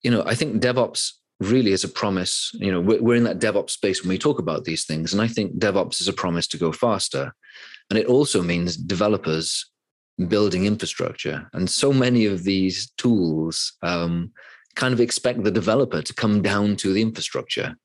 you 0.02 0.10
know 0.10 0.22
I 0.26 0.34
think 0.34 0.62
DevOps 0.62 1.12
really 1.40 1.72
is 1.72 1.84
a 1.84 1.88
promise. 1.88 2.50
You 2.54 2.72
know, 2.72 2.80
we're, 2.80 3.02
we're 3.02 3.16
in 3.16 3.24
that 3.24 3.40
DevOps 3.40 3.70
space 3.70 4.02
when 4.02 4.08
we 4.08 4.18
talk 4.18 4.38
about 4.38 4.64
these 4.64 4.84
things, 4.84 5.12
and 5.12 5.20
I 5.20 5.28
think 5.28 5.58
DevOps 5.58 6.00
is 6.00 6.08
a 6.08 6.12
promise 6.12 6.46
to 6.48 6.58
go 6.58 6.72
faster, 6.72 7.34
and 7.90 7.98
it 7.98 8.06
also 8.06 8.42
means 8.42 8.76
developers 8.76 9.66
building 10.28 10.64
infrastructure. 10.64 11.48
And 11.52 11.68
so 11.68 11.92
many 11.92 12.26
of 12.26 12.44
these 12.44 12.92
tools 12.96 13.72
um, 13.82 14.30
kind 14.74 14.92
of 14.92 15.00
expect 15.00 15.42
the 15.42 15.50
developer 15.50 16.02
to 16.02 16.14
come 16.14 16.42
down 16.42 16.76
to 16.76 16.92
the 16.92 17.02
infrastructure. 17.02 17.76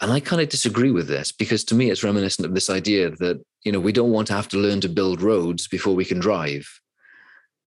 And 0.00 0.12
I 0.12 0.20
kind 0.20 0.42
of 0.42 0.48
disagree 0.48 0.90
with 0.90 1.08
this 1.08 1.32
because 1.32 1.64
to 1.64 1.74
me, 1.74 1.90
it's 1.90 2.04
reminiscent 2.04 2.46
of 2.46 2.54
this 2.54 2.68
idea 2.68 3.10
that, 3.10 3.42
you 3.64 3.72
know, 3.72 3.80
we 3.80 3.92
don't 3.92 4.12
want 4.12 4.26
to 4.28 4.34
have 4.34 4.48
to 4.48 4.58
learn 4.58 4.80
to 4.82 4.88
build 4.88 5.22
roads 5.22 5.68
before 5.68 5.94
we 5.94 6.04
can 6.04 6.18
drive. 6.18 6.68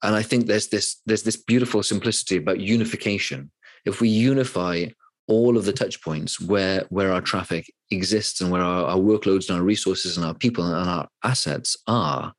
And 0.03 0.15
I 0.15 0.21
think 0.21 0.45
there's 0.45 0.67
this 0.67 1.01
there's 1.05 1.23
this 1.23 1.37
beautiful 1.37 1.83
simplicity 1.83 2.37
about 2.37 2.59
unification. 2.59 3.51
If 3.85 3.99
we 3.99 4.09
unify 4.09 4.87
all 5.27 5.57
of 5.57 5.65
the 5.65 5.73
touch 5.73 6.01
points 6.01 6.39
where 6.39 6.85
where 6.89 7.11
our 7.11 7.21
traffic 7.21 7.71
exists 7.91 8.41
and 8.41 8.51
where 8.51 8.61
our, 8.61 8.85
our 8.85 8.97
workloads 8.97 9.49
and 9.49 9.57
our 9.57 9.63
resources 9.63 10.17
and 10.17 10.25
our 10.25 10.33
people 10.33 10.65
and 10.65 10.89
our 10.89 11.07
assets 11.23 11.77
are, 11.87 12.33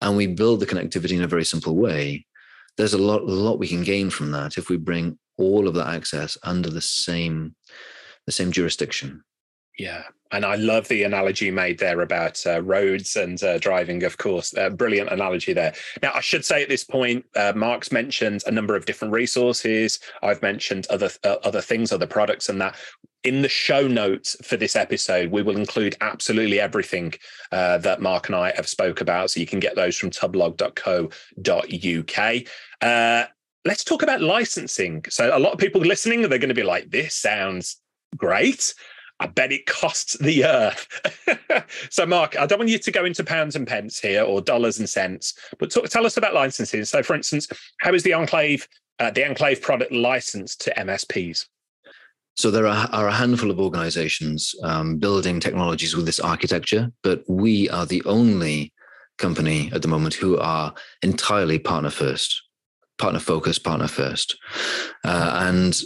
and 0.00 0.16
we 0.16 0.26
build 0.26 0.60
the 0.60 0.66
connectivity 0.66 1.12
in 1.12 1.22
a 1.22 1.28
very 1.28 1.44
simple 1.44 1.76
way, 1.76 2.26
there's 2.76 2.94
a 2.94 2.98
lot 2.98 3.22
a 3.22 3.24
lot 3.24 3.58
we 3.58 3.68
can 3.68 3.82
gain 3.82 4.10
from 4.10 4.30
that 4.32 4.58
if 4.58 4.68
we 4.68 4.76
bring 4.76 5.18
all 5.38 5.68
of 5.68 5.74
that 5.74 5.88
access 5.88 6.38
under 6.42 6.70
the 6.70 6.80
same 6.80 7.54
the 8.26 8.32
same 8.32 8.52
jurisdiction. 8.52 9.24
Yeah, 9.78 10.04
and 10.32 10.44
I 10.44 10.56
love 10.56 10.88
the 10.88 11.04
analogy 11.04 11.50
made 11.50 11.78
there 11.78 12.00
about 12.00 12.44
uh, 12.46 12.62
roads 12.62 13.16
and 13.16 13.42
uh, 13.42 13.58
driving, 13.58 14.02
of 14.02 14.18
course. 14.18 14.54
Uh, 14.56 14.70
brilliant 14.70 15.10
analogy 15.10 15.52
there. 15.52 15.74
Now, 16.02 16.12
I 16.14 16.20
should 16.20 16.44
say 16.44 16.62
at 16.62 16.68
this 16.68 16.84
point, 16.84 17.24
uh, 17.36 17.52
Mark's 17.54 17.92
mentioned 17.92 18.42
a 18.46 18.50
number 18.50 18.74
of 18.76 18.86
different 18.86 19.12
resources. 19.12 20.00
I've 20.22 20.42
mentioned 20.42 20.86
other 20.90 21.10
uh, 21.24 21.36
other 21.44 21.60
things, 21.60 21.92
other 21.92 22.06
products, 22.06 22.48
and 22.48 22.60
that. 22.60 22.76
In 23.24 23.40
the 23.40 23.48
show 23.48 23.86
notes 23.86 24.36
for 24.44 24.56
this 24.56 24.74
episode, 24.74 25.30
we 25.30 25.42
will 25.42 25.56
include 25.56 25.94
absolutely 26.00 26.58
everything 26.58 27.14
uh, 27.52 27.78
that 27.78 28.02
Mark 28.02 28.26
and 28.28 28.34
I 28.34 28.52
have 28.56 28.66
spoke 28.66 29.00
about, 29.00 29.30
so 29.30 29.38
you 29.38 29.46
can 29.46 29.60
get 29.60 29.76
those 29.76 29.96
from 29.96 30.10
tubblog.co.uk. 30.10 31.12
let's 33.64 33.84
talk 33.84 34.02
about 34.02 34.20
licensing. 34.22 35.04
So, 35.08 35.36
a 35.36 35.38
lot 35.38 35.52
of 35.52 35.60
people 35.60 35.80
listening, 35.82 36.22
they're 36.22 36.40
going 36.40 36.48
to 36.48 36.54
be 36.54 36.64
like, 36.64 36.90
"This 36.90 37.14
sounds 37.14 37.80
great." 38.16 38.74
I 39.22 39.26
bet 39.26 39.52
it 39.52 39.66
costs 39.66 40.18
the 40.18 40.44
earth. 40.44 40.88
so, 41.90 42.04
Mark, 42.04 42.36
I 42.36 42.44
don't 42.44 42.58
want 42.58 42.70
you 42.70 42.78
to 42.78 42.90
go 42.90 43.04
into 43.04 43.22
pounds 43.22 43.54
and 43.54 43.68
pence 43.68 44.00
here 44.00 44.24
or 44.24 44.40
dollars 44.40 44.80
and 44.80 44.88
cents, 44.88 45.34
but 45.60 45.70
tell 45.70 46.04
us 46.04 46.16
about 46.16 46.34
licensing. 46.34 46.84
So, 46.84 47.04
for 47.04 47.14
instance, 47.14 47.46
how 47.78 47.94
is 47.94 48.02
the 48.02 48.14
Enclave 48.14 48.66
uh, 48.98 49.10
the 49.12 49.24
Enclave 49.24 49.62
product 49.62 49.92
licensed 49.92 50.60
to 50.62 50.74
MSPs? 50.74 51.46
So 52.34 52.50
there 52.50 52.66
are, 52.66 52.88
are 52.92 53.08
a 53.08 53.14
handful 53.14 53.50
of 53.50 53.60
organizations 53.60 54.54
um, 54.64 54.98
building 54.98 55.38
technologies 55.38 55.94
with 55.94 56.06
this 56.06 56.20
architecture, 56.20 56.90
but 57.02 57.22
we 57.28 57.68
are 57.70 57.86
the 57.86 58.02
only 58.04 58.72
company 59.18 59.70
at 59.72 59.82
the 59.82 59.88
moment 59.88 60.14
who 60.14 60.38
are 60.38 60.74
entirely 61.02 61.58
partner 61.60 61.90
first, 61.90 62.42
partner 62.98 63.20
focused, 63.20 63.62
partner 63.62 63.86
first. 63.86 64.36
Uh, 65.04 65.48
and 65.48 65.80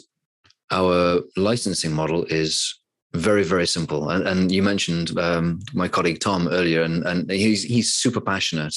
our 0.71 1.21
licensing 1.37 1.93
model 1.93 2.25
is 2.25 2.79
very 3.17 3.43
very 3.43 3.67
simple. 3.67 4.11
And, 4.11 4.27
and 4.27 4.53
you 4.53 4.63
mentioned 4.63 5.19
um, 5.19 5.61
my 5.73 5.89
colleague 5.89 6.21
tom 6.21 6.49
earlier 6.49 6.83
and, 6.83 7.05
and 7.05 7.31
he's 7.31 7.63
he's 7.63 7.93
super 7.93 8.21
passionate 8.21 8.77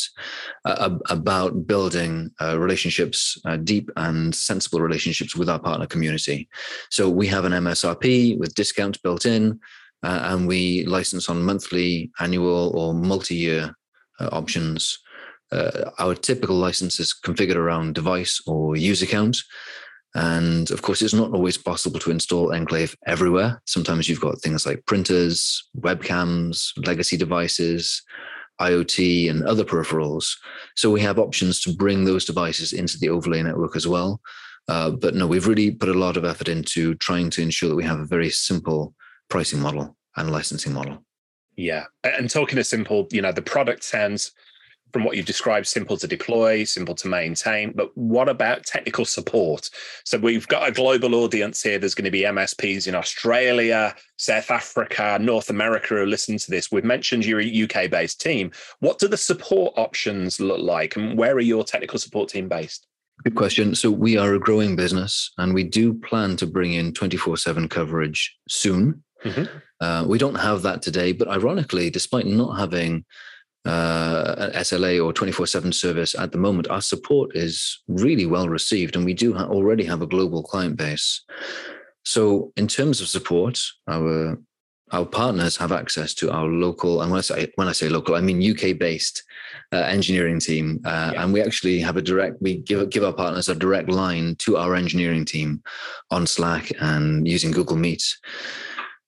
uh, 0.65 0.97
about 1.09 1.67
building 1.67 2.31
uh, 2.41 2.57
relationships 2.59 3.37
uh, 3.45 3.57
deep 3.57 3.89
and 3.95 4.33
sensible 4.33 4.81
relationships 4.81 5.35
with 5.35 5.49
our 5.49 5.59
partner 5.59 5.87
community. 5.87 6.47
So 6.89 7.09
we 7.09 7.27
have 7.27 7.45
an 7.45 7.51
msrp 7.51 8.39
with 8.39 8.55
discounts 8.55 8.97
built 8.97 9.25
in 9.25 9.59
uh, 10.03 10.19
and 10.23 10.47
we 10.47 10.85
license 10.85 11.29
on 11.29 11.43
monthly 11.43 12.11
annual 12.19 12.71
or 12.75 12.93
multi-year 12.93 13.75
uh, 14.19 14.29
options. 14.31 14.99
Uh, 15.51 15.89
our 15.97 16.13
typical 16.13 16.55
license 16.55 16.99
is 16.99 17.15
configured 17.25 17.55
around 17.55 17.95
device 17.95 18.41
or 18.45 18.75
user 18.75 19.05
count 19.05 19.37
and 20.16 20.72
of 20.72 20.82
course, 20.82 21.01
it's 21.01 21.14
not 21.14 21.34
always 21.34 21.57
possible 21.57 21.99
to 21.99 22.12
install 22.12 22.53
Enclave 22.53 22.95
everywhere. 23.05 23.62
Sometimes 23.66 24.10
you've 24.10 24.22
got 24.22 24.41
things 24.41 24.66
like 24.66 24.86
printers, 24.86 25.68
webcams, 25.78 26.72
legacy 26.86 27.16
devices, 27.16 28.01
IoT, 28.60 29.30
and 29.30 29.43
other 29.43 29.64
peripherals. 29.64 30.36
So 30.76 30.89
we 30.89 31.01
have 31.01 31.20
options 31.20 31.62
to 31.62 31.74
bring 31.74 32.05
those 32.05 32.26
devices 32.26 32.74
into 32.74 32.97
the 32.97 33.10
overlay 33.10 33.43
network 33.43 33.76
as 33.76 33.88
well. 33.88 34.20
Uh, 34.68 34.91
but 34.91 35.16
no, 35.16 35.28
we've 35.28 35.47
really 35.47 35.72
put 35.72 35.89
a 35.89 35.93
lot 35.93 36.18
of 36.18 36.26
effort 36.26 36.47
into 36.47 36.95
trying 36.95 37.30
to 37.32 37.41
ensure 37.41 37.70
that 37.70 37.76
we 37.76 37.84
have 37.84 37.99
a 37.99 38.05
very 38.05 38.30
simple 38.30 38.93
pricing 39.30 39.60
model 39.60 39.95
and 40.18 40.32
licensing 40.32 40.74
model. 40.74 41.03
Yeah. 41.55 41.86
And 42.03 42.30
talking 42.30 42.57
of 42.57 42.66
simple, 42.66 43.07
you 43.12 43.22
know, 43.22 43.32
the 43.32 43.41
product 43.41 43.84
sounds 43.84 44.32
from 44.91 45.03
what 45.03 45.15
you've 45.15 45.25
described, 45.25 45.67
simple 45.67 45.97
to 45.97 46.07
deploy, 46.07 46.63
simple 46.63 46.95
to 46.95 47.07
maintain. 47.07 47.71
But 47.71 47.95
what 47.97 48.29
about 48.29 48.65
technical 48.65 49.05
support? 49.05 49.69
So 50.03 50.17
we've 50.17 50.47
got 50.47 50.67
a 50.67 50.71
global 50.71 51.15
audience 51.15 51.61
here. 51.61 51.77
There's 51.77 51.95
going 51.95 52.05
to 52.05 52.11
be 52.11 52.21
MSPs 52.21 52.87
in 52.87 52.95
Australia, 52.95 53.95
South 54.17 54.51
Africa, 54.51 55.17
North 55.21 55.49
America 55.49 55.95
who 55.95 56.05
listen 56.05 56.37
to 56.37 56.51
this. 56.51 56.71
We've 56.71 56.83
mentioned 56.83 57.25
you're 57.25 57.41
a 57.41 57.63
UK 57.63 57.89
based 57.89 58.21
team. 58.21 58.51
What 58.79 58.99
do 58.99 59.07
the 59.07 59.17
support 59.17 59.73
options 59.77 60.39
look 60.39 60.59
like? 60.59 60.95
And 60.95 61.17
where 61.17 61.35
are 61.35 61.39
your 61.39 61.63
technical 61.63 61.99
support 61.99 62.29
team 62.29 62.47
based? 62.47 62.87
Good 63.23 63.35
question. 63.35 63.75
So 63.75 63.91
we 63.91 64.17
are 64.17 64.33
a 64.33 64.39
growing 64.39 64.75
business 64.75 65.31
and 65.37 65.53
we 65.53 65.63
do 65.65 65.93
plan 65.93 66.37
to 66.37 66.47
bring 66.47 66.73
in 66.73 66.93
24 66.93 67.37
7 67.37 67.67
coverage 67.67 68.35
soon. 68.47 69.03
Mm-hmm. 69.25 69.57
Uh, 69.81 70.05
we 70.07 70.17
don't 70.17 70.35
have 70.35 70.61
that 70.61 70.81
today, 70.81 71.11
but 71.11 71.27
ironically, 71.27 71.89
despite 71.89 72.25
not 72.25 72.57
having 72.57 73.05
uh, 73.70 74.36
an 74.39 74.51
SLA 74.51 75.03
or 75.03 75.13
24 75.13 75.45
7 75.45 75.72
service 75.72 76.15
at 76.15 76.32
the 76.32 76.38
moment, 76.38 76.70
our 76.70 76.82
support 76.82 77.36
is 77.36 77.80
really 77.88 78.26
well 78.26 78.49
received, 78.49 78.95
and 78.95 79.05
we 79.05 79.13
do 79.13 79.34
ha- 79.34 79.45
already 79.45 79.84
have 79.84 80.01
a 80.01 80.07
global 80.07 80.41
client 80.41 80.76
base. 80.76 81.22
So, 82.03 82.51
in 82.57 82.67
terms 82.67 82.99
of 82.99 83.07
support, 83.07 83.61
our 83.88 84.38
our 84.91 85.05
partners 85.05 85.55
have 85.57 85.72
access 85.72 86.15
to 86.15 86.32
our 86.32 86.47
local, 86.47 87.03
and 87.03 87.11
when 87.11 87.20
I 87.20 87.22
say 87.22 87.51
when 87.55 87.67
I 87.67 87.74
say 87.74 87.89
local, 87.89 88.15
I 88.15 88.22
mean 88.22 88.41
UK 88.41 88.76
based 88.76 89.24
uh, 89.72 89.78
engineering 89.78 90.39
team, 90.39 90.82
uh, 90.84 91.11
yeah. 91.13 91.24
and 91.24 91.32
we 91.32 91.41
actually 91.41 91.80
have 91.80 91.97
a 91.97 92.01
direct. 92.01 92.41
We 92.41 92.57
give 92.57 92.89
give 92.89 93.03
our 93.03 93.13
partners 93.13 93.49
a 93.49 93.55
direct 93.55 93.89
line 93.89 94.36
to 94.39 94.57
our 94.57 94.74
engineering 94.74 95.26
team 95.26 95.61
on 96.09 96.26
Slack 96.26 96.72
and 96.82 97.28
using 97.28 97.51
Google 97.51 97.78
Meet, 97.78 98.17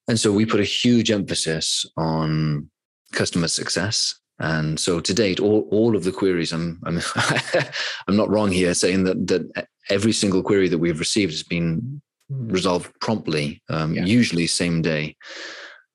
and 0.07 0.19
so 0.19 0.31
we 0.31 0.45
put 0.45 0.59
a 0.59 0.75
huge 0.81 1.09
emphasis 1.09 1.83
on 1.97 2.69
customer 3.11 3.47
success 3.47 4.20
and 4.41 4.79
so 4.79 4.99
to 4.99 5.13
date, 5.13 5.39
all, 5.39 5.67
all 5.69 5.95
of 5.95 6.03
the 6.03 6.11
queries, 6.11 6.51
I'm 6.51 6.81
I'm 6.83 6.99
I'm 8.07 8.17
not 8.17 8.29
wrong 8.29 8.51
here 8.51 8.73
saying 8.73 9.03
that 9.03 9.27
that 9.27 9.67
every 9.89 10.11
single 10.11 10.41
query 10.41 10.67
that 10.67 10.79
we've 10.79 10.99
received 10.99 11.31
has 11.31 11.43
been 11.43 12.01
resolved 12.29 12.91
promptly, 13.01 13.61
um, 13.69 13.93
yeah. 13.93 14.03
usually 14.03 14.47
same 14.47 14.81
day 14.81 15.15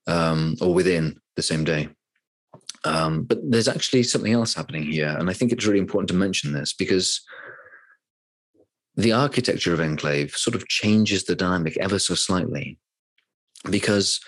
um, 0.07 0.57
or 0.61 0.73
within 0.73 1.21
the 1.35 1.43
same 1.43 1.65
day. 1.65 1.89
Um, 2.85 3.25
but 3.25 3.39
there's 3.43 3.69
actually 3.69 4.05
something 4.05 4.33
else 4.33 4.55
happening 4.55 4.85
here, 4.85 5.17
and 5.19 5.29
I 5.29 5.33
think 5.33 5.51
it's 5.51 5.67
really 5.67 5.81
important 5.81 6.09
to 6.11 6.15
mention 6.15 6.53
this 6.53 6.73
because 6.73 7.21
the 8.95 9.13
architecture 9.13 9.75
of 9.75 9.81
Enclave 9.81 10.37
sort 10.37 10.55
of 10.55 10.69
changes 10.69 11.25
the 11.25 11.35
dynamic 11.35 11.77
ever 11.79 11.99
so 11.99 12.15
slightly, 12.15 12.79
because 13.69 14.21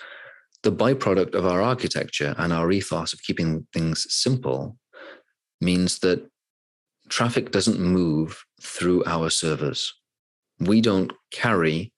the 0.63 0.71
byproduct 0.71 1.35
of 1.35 1.45
our 1.45 1.61
architecture 1.61 2.35
and 2.37 2.51
our 2.51 2.71
ethos 2.71 3.13
of 3.13 3.23
keeping 3.23 3.65
things 3.73 4.05
simple 4.09 4.77
means 5.61 5.99
that 5.99 6.27
traffic 7.09 7.51
doesn't 7.51 7.79
move 7.79 8.43
through 8.61 9.03
our 9.05 9.29
servers. 9.29 9.93
We 10.59 10.81
don't 10.81 11.11
carry 11.31 11.93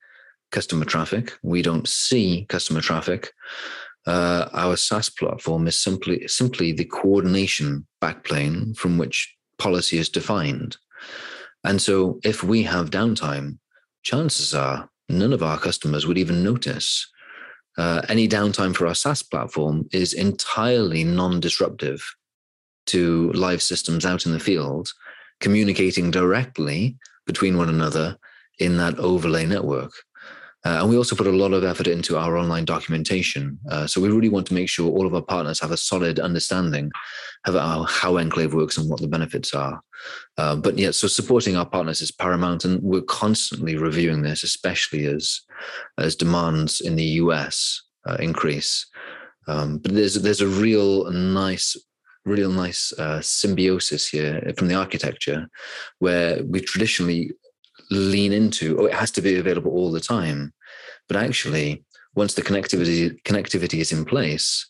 customer 0.52 0.86
traffic. 0.86 1.34
We 1.42 1.62
don't 1.62 1.88
see 1.88 2.46
customer 2.50 2.82
traffic. 2.82 3.32
Uh, 4.06 4.50
our 4.54 4.76
SaaS 4.76 5.10
platform 5.10 5.68
is 5.68 5.80
simply 5.80 6.28
simply 6.28 6.72
the 6.72 6.86
coordination 6.86 7.88
backplane 8.02 8.76
from 8.76 8.98
which 8.98 9.36
policy 9.58 9.98
is 9.98 10.10
defined. 10.10 10.78
And 11.64 11.82
so, 11.82 12.20
if 12.24 12.44
we 12.44 12.64
have 12.64 12.90
downtime, 12.90 13.60
chances 14.02 14.56
are 14.56 14.90
none 15.08 15.34
of 15.34 15.44
our 15.44 15.60
customers 15.60 16.08
would 16.08 16.18
even 16.18 16.44
notice 16.44 17.08
uh, 17.78 18.02
any 18.10 18.28
downtime 18.28 18.76
for 18.76 18.88
our 18.88 18.96
SaaS 18.96 19.24
platform 19.24 19.88
is 19.92 20.14
entirely 20.14 21.04
non 21.04 21.40
disruptive 21.40 22.04
to 22.88 23.32
live 23.34 23.62
systems 23.62 24.06
out 24.06 24.26
in 24.26 24.32
the 24.32 24.40
field, 24.40 24.92
communicating 25.40 26.12
directly 26.12 26.98
between 27.26 27.58
one 27.58 27.70
another 27.70 28.18
in 28.60 28.78
that 28.78 28.98
overlay 29.00 29.46
network. 29.46 29.92
Uh, 30.64 30.80
and 30.82 30.90
we 30.90 30.98
also 30.98 31.16
put 31.16 31.28
a 31.28 31.32
lot 31.32 31.54
of 31.54 31.64
effort 31.64 31.88
into 31.88 32.18
our 32.18 32.38
online 32.38 32.66
documentation. 32.66 33.58
Uh, 33.70 33.88
so 33.88 34.00
we 34.00 34.10
really 34.10 34.30
want 34.30 34.46
to 34.46 34.54
make 34.54 34.70
sure 34.70 34.92
all 34.92 35.08
of 35.08 35.16
our 35.16 35.22
partners 35.22 35.60
have 35.60 35.72
a 35.72 35.78
solid 35.78 36.20
understanding 36.20 36.92
of 37.46 37.56
how, 37.56 37.84
how 37.84 38.18
Enclave 38.18 38.54
works 38.54 38.78
and 38.78 38.90
what 38.90 39.02
the 39.02 39.08
benefits 39.08 39.54
are. 39.54 39.82
Uh, 40.38 40.56
but 40.56 40.78
yeah, 40.78 40.92
so 40.92 41.08
supporting 41.08 41.56
our 41.56 41.66
partners 41.66 42.02
is 42.02 42.12
paramount, 42.12 42.66
and 42.66 42.82
we're 42.82 43.02
constantly 43.02 43.76
reviewing 43.78 44.22
this, 44.22 44.44
especially 44.44 45.06
as 45.06 45.42
as 45.98 46.16
demands 46.16 46.82
in 46.82 46.96
the 46.96 47.04
US 47.04 47.82
uh, 48.08 48.18
increase. 48.20 48.86
Um, 49.48 49.78
but 49.78 49.94
there's 49.94 50.16
there's 50.16 50.42
a 50.42 50.48
real 50.48 51.10
nice 51.12 51.76
real 52.26 52.52
nice 52.52 52.94
uh, 52.94 53.20
symbiosis 53.22 54.08
here 54.08 54.54
from 54.58 54.68
the 54.68 54.76
architecture 54.76 55.48
where 56.00 56.44
we 56.44 56.62
traditionally 56.62 57.32
lean 57.92 58.34
into, 58.34 58.80
oh, 58.80 58.86
it 58.86 58.94
has 58.94 59.12
to 59.12 59.22
be 59.22 59.38
available 59.38 59.72
all 59.72 59.92
the 59.92 60.00
time. 60.00 60.54
But 61.08 61.18
actually, 61.18 61.84
once 62.16 62.34
the 62.34 62.42
connectivity 62.42 63.22
connectivity 63.24 63.80
is 63.80 63.92
in 63.92 64.06
place, 64.06 64.68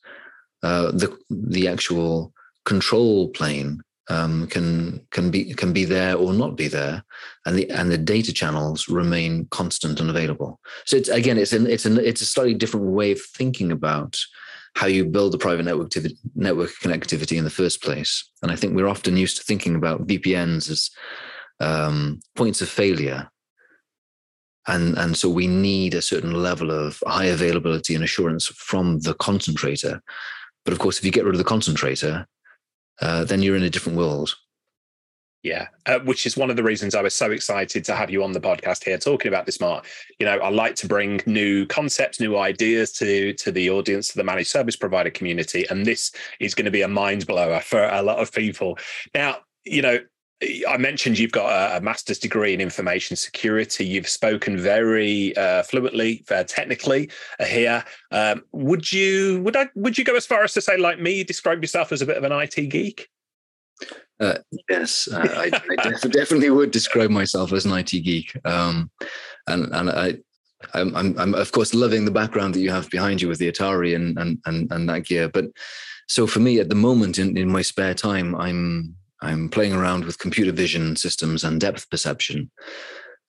uh, 0.63 0.91
the 0.91 1.17
the 1.29 1.67
actual 1.67 2.33
control 2.65 3.29
plane 3.29 3.81
um, 4.09 4.47
can 4.47 5.05
can 5.11 5.31
be 5.31 5.53
can 5.53 5.71
be 5.71 5.85
there 5.85 6.15
or 6.15 6.33
not 6.33 6.55
be 6.55 6.67
there, 6.67 7.03
and 7.45 7.55
the 7.55 7.69
and 7.71 7.91
the 7.91 7.97
data 7.97 8.33
channels 8.33 8.87
remain 8.87 9.47
constant 9.51 9.99
and 9.99 10.09
available. 10.09 10.59
So 10.85 10.97
it's 10.97 11.09
again, 11.09 11.37
it's 11.37 11.53
an 11.53 11.67
it's 11.67 11.85
an 11.85 11.99
it's 11.99 12.21
a 12.21 12.25
slightly 12.25 12.55
different 12.55 12.87
way 12.87 13.11
of 13.11 13.21
thinking 13.21 13.71
about 13.71 14.17
how 14.75 14.87
you 14.87 15.05
build 15.05 15.33
the 15.33 15.37
private 15.37 15.63
network 15.63 15.91
network 16.35 16.71
connectivity 16.81 17.37
in 17.37 17.43
the 17.43 17.49
first 17.49 17.83
place. 17.83 18.29
And 18.41 18.51
I 18.51 18.55
think 18.55 18.75
we're 18.75 18.87
often 18.87 19.17
used 19.17 19.37
to 19.37 19.43
thinking 19.43 19.75
about 19.75 20.07
VPNs 20.07 20.69
as 20.69 20.89
um, 21.61 22.19
points 22.35 22.61
of 22.61 22.69
failure. 22.69 23.29
And, 24.67 24.97
and 24.97 25.17
so 25.17 25.29
we 25.29 25.47
need 25.47 25.93
a 25.93 26.01
certain 26.01 26.33
level 26.33 26.71
of 26.71 27.01
high 27.07 27.25
availability 27.25 27.95
and 27.95 28.03
assurance 28.03 28.47
from 28.47 28.99
the 28.99 29.15
concentrator. 29.15 30.01
But 30.65 30.73
of 30.73 30.79
course, 30.79 30.99
if 30.99 31.05
you 31.05 31.11
get 31.11 31.25
rid 31.25 31.33
of 31.33 31.39
the 31.39 31.43
concentrator, 31.43 32.27
uh, 33.01 33.23
then 33.23 33.41
you're 33.41 33.55
in 33.55 33.63
a 33.63 33.69
different 33.69 33.97
world. 33.97 34.35
Yeah, 35.43 35.69
uh, 35.87 35.97
which 35.99 36.27
is 36.27 36.37
one 36.37 36.51
of 36.51 36.55
the 36.55 36.63
reasons 36.63 36.93
I 36.93 37.01
was 37.01 37.15
so 37.15 37.31
excited 37.31 37.83
to 37.85 37.95
have 37.95 38.11
you 38.11 38.23
on 38.23 38.31
the 38.31 38.39
podcast 38.39 38.83
here 38.83 38.99
talking 38.99 39.29
about 39.29 39.47
this, 39.47 39.59
Mark. 39.59 39.87
You 40.19 40.27
know, 40.27 40.37
I 40.37 40.49
like 40.49 40.75
to 40.75 40.87
bring 40.87 41.19
new 41.25 41.65
concepts, 41.65 42.19
new 42.19 42.37
ideas 42.37 42.91
to 42.93 43.33
to 43.33 43.51
the 43.51 43.71
audience, 43.71 44.09
to 44.09 44.17
the 44.17 44.23
managed 44.23 44.49
service 44.49 44.75
provider 44.75 45.09
community, 45.09 45.65
and 45.71 45.83
this 45.83 46.11
is 46.39 46.53
going 46.53 46.65
to 46.65 46.71
be 46.71 46.83
a 46.83 46.87
mind 46.87 47.25
blower 47.25 47.59
for 47.59 47.85
a 47.85 48.03
lot 48.03 48.19
of 48.19 48.31
people. 48.31 48.77
Now, 49.15 49.37
you 49.65 49.81
know, 49.81 49.97
I 50.67 50.77
mentioned 50.77 51.19
you've 51.19 51.31
got 51.31 51.77
a, 51.77 51.81
master's 51.81 52.17
degree 52.17 52.53
in 52.53 52.61
information 52.61 53.15
security. 53.15 53.85
You've 53.85 54.07
spoken 54.07 54.57
very 54.57 55.35
uh, 55.37 55.61
fluently, 55.63 56.23
uh, 56.31 56.43
technically 56.43 57.11
uh, 57.39 57.45
here. 57.45 57.83
Um, 58.11 58.43
would 58.51 58.91
you 58.91 59.41
would 59.43 59.55
I 59.55 59.69
would 59.75 59.97
you 59.97 60.03
go 60.03 60.15
as 60.15 60.25
far 60.25 60.43
as 60.43 60.53
to 60.53 60.61
say, 60.61 60.77
like 60.77 60.99
me, 60.99 61.23
describe 61.23 61.61
yourself 61.61 61.91
as 61.91 62.01
a 62.01 62.05
bit 62.05 62.17
of 62.17 62.23
an 62.23 62.31
IT 62.31 62.55
geek? 62.69 63.07
Uh, 64.19 64.37
yes, 64.69 65.07
I, 65.11 65.51
I 65.53 65.89
def- 65.89 66.01
definitely 66.11 66.49
would 66.49 66.71
describe 66.71 67.09
myself 67.09 67.53
as 67.53 67.65
an 67.65 67.73
IT 67.73 67.91
geek, 67.91 68.33
um, 68.45 68.89
and 69.47 69.73
and 69.73 69.89
I. 69.89 70.17
I'm, 70.75 70.95
I'm, 70.95 71.17
I'm, 71.17 71.33
of 71.33 71.51
course 71.51 71.73
loving 71.73 72.05
the 72.05 72.11
background 72.11 72.53
that 72.53 72.59
you 72.59 72.69
have 72.69 72.87
behind 72.91 73.19
you 73.19 73.27
with 73.27 73.39
the 73.39 73.51
Atari 73.51 73.95
and 73.95 74.15
and 74.19 74.37
and, 74.45 74.71
and 74.71 74.87
that 74.89 75.05
gear. 75.05 75.27
But 75.27 75.45
so 76.07 76.27
for 76.27 76.39
me, 76.39 76.59
at 76.59 76.69
the 76.69 76.75
moment 76.75 77.17
in, 77.17 77.35
in 77.35 77.49
my 77.49 77.63
spare 77.63 77.95
time, 77.95 78.35
I'm 78.35 78.95
I'm 79.21 79.49
playing 79.49 79.73
around 79.73 80.05
with 80.05 80.19
computer 80.19 80.51
vision 80.51 80.95
systems 80.95 81.43
and 81.43 81.61
depth 81.61 81.89
perception. 81.89 82.49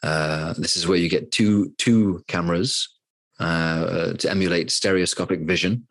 Uh, 0.03 0.55
this 0.59 0.77
is 0.77 0.87
where 0.87 0.99
you 0.99 1.09
get 1.09 1.31
two 1.31 1.73
two 1.79 2.25
cameras 2.29 2.89
uh, 3.39 4.15
to 4.15 4.31
emulate 4.31 4.71
stereoscopic 4.71 5.43
vision, 5.43 5.87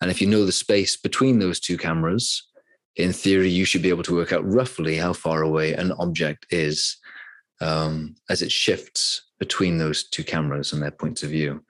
and 0.00 0.10
if 0.10 0.20
you 0.20 0.26
know 0.26 0.44
the 0.44 0.52
space 0.52 0.96
between 0.96 1.38
those 1.38 1.60
two 1.60 1.78
cameras, 1.78 2.46
in 2.96 3.12
theory, 3.12 3.48
you 3.48 3.64
should 3.64 3.82
be 3.82 3.88
able 3.88 4.02
to 4.02 4.14
work 4.14 4.32
out 4.32 4.44
roughly 4.44 4.96
how 4.96 5.12
far 5.12 5.42
away 5.42 5.72
an 5.72 5.92
object 5.92 6.46
is 6.50 6.96
um, 7.60 8.16
as 8.28 8.42
it 8.42 8.52
shifts 8.52 9.22
between 9.38 9.78
those 9.78 10.08
two 10.08 10.24
cameras 10.24 10.72
and 10.72 10.82
their 10.82 10.90
points 10.90 11.22
of 11.22 11.30
view 11.30 11.64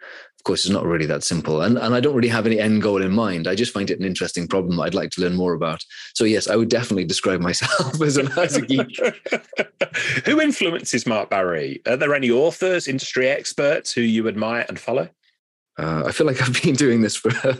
course, 0.49 0.65
it's 0.65 0.73
not 0.73 0.87
really 0.87 1.07
that 1.07 1.23
simple. 1.23 1.61
And, 1.61 1.77
and 1.79 1.95
I 1.95 2.01
don't 2.01 2.15
really 2.15 2.29
have 2.29 2.47
any 2.47 2.59
end 2.59 2.81
goal 2.81 3.03
in 3.03 3.13
mind. 3.13 3.47
I 3.47 3.55
just 3.55 3.73
find 3.73 3.91
it 3.91 4.01
an 4.01 4.07
interesting 4.07 4.49
problem 4.49 4.77
that 4.77 4.85
I'd 4.85 4.95
like 4.95 5.11
to 5.11 5.21
learn 5.21 5.37
more 5.37 5.53
about. 5.53 5.85
So, 6.15 6.25
yes, 6.25 6.49
I 6.49 6.57
would 6.57 6.71
definitely 6.71 7.05
describe 7.05 7.41
myself 7.41 8.01
as, 8.03 8.17
an, 8.17 8.33
as 8.39 8.57
a 8.57 8.63
geek. 8.63 8.99
who 10.25 10.41
influences 10.41 11.07
Mark 11.07 11.29
Barry? 11.29 11.83
Are 11.87 11.99
there 11.99 12.15
any 12.15 12.31
authors, 12.31 12.89
industry 12.89 13.29
experts 13.29 13.93
who 13.93 14.01
you 14.01 14.27
admire 14.27 14.65
and 14.69 14.81
follow? 14.81 15.11
Uh, 15.79 16.05
I 16.07 16.13
feel 16.13 16.27
like 16.27 16.41
I've 16.41 16.63
been 16.63 16.75
doing 16.75 17.03
this 17.03 17.15
for 17.15 17.31
a, 17.45 17.59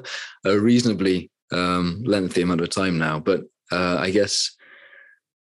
a 0.51 0.59
reasonably 0.59 1.31
um, 1.53 2.03
lengthy 2.07 2.41
amount 2.41 2.63
of 2.63 2.71
time 2.71 2.99
now. 2.99 3.21
But 3.21 3.43
uh, 3.71 3.99
I 4.01 4.11
guess, 4.11 4.57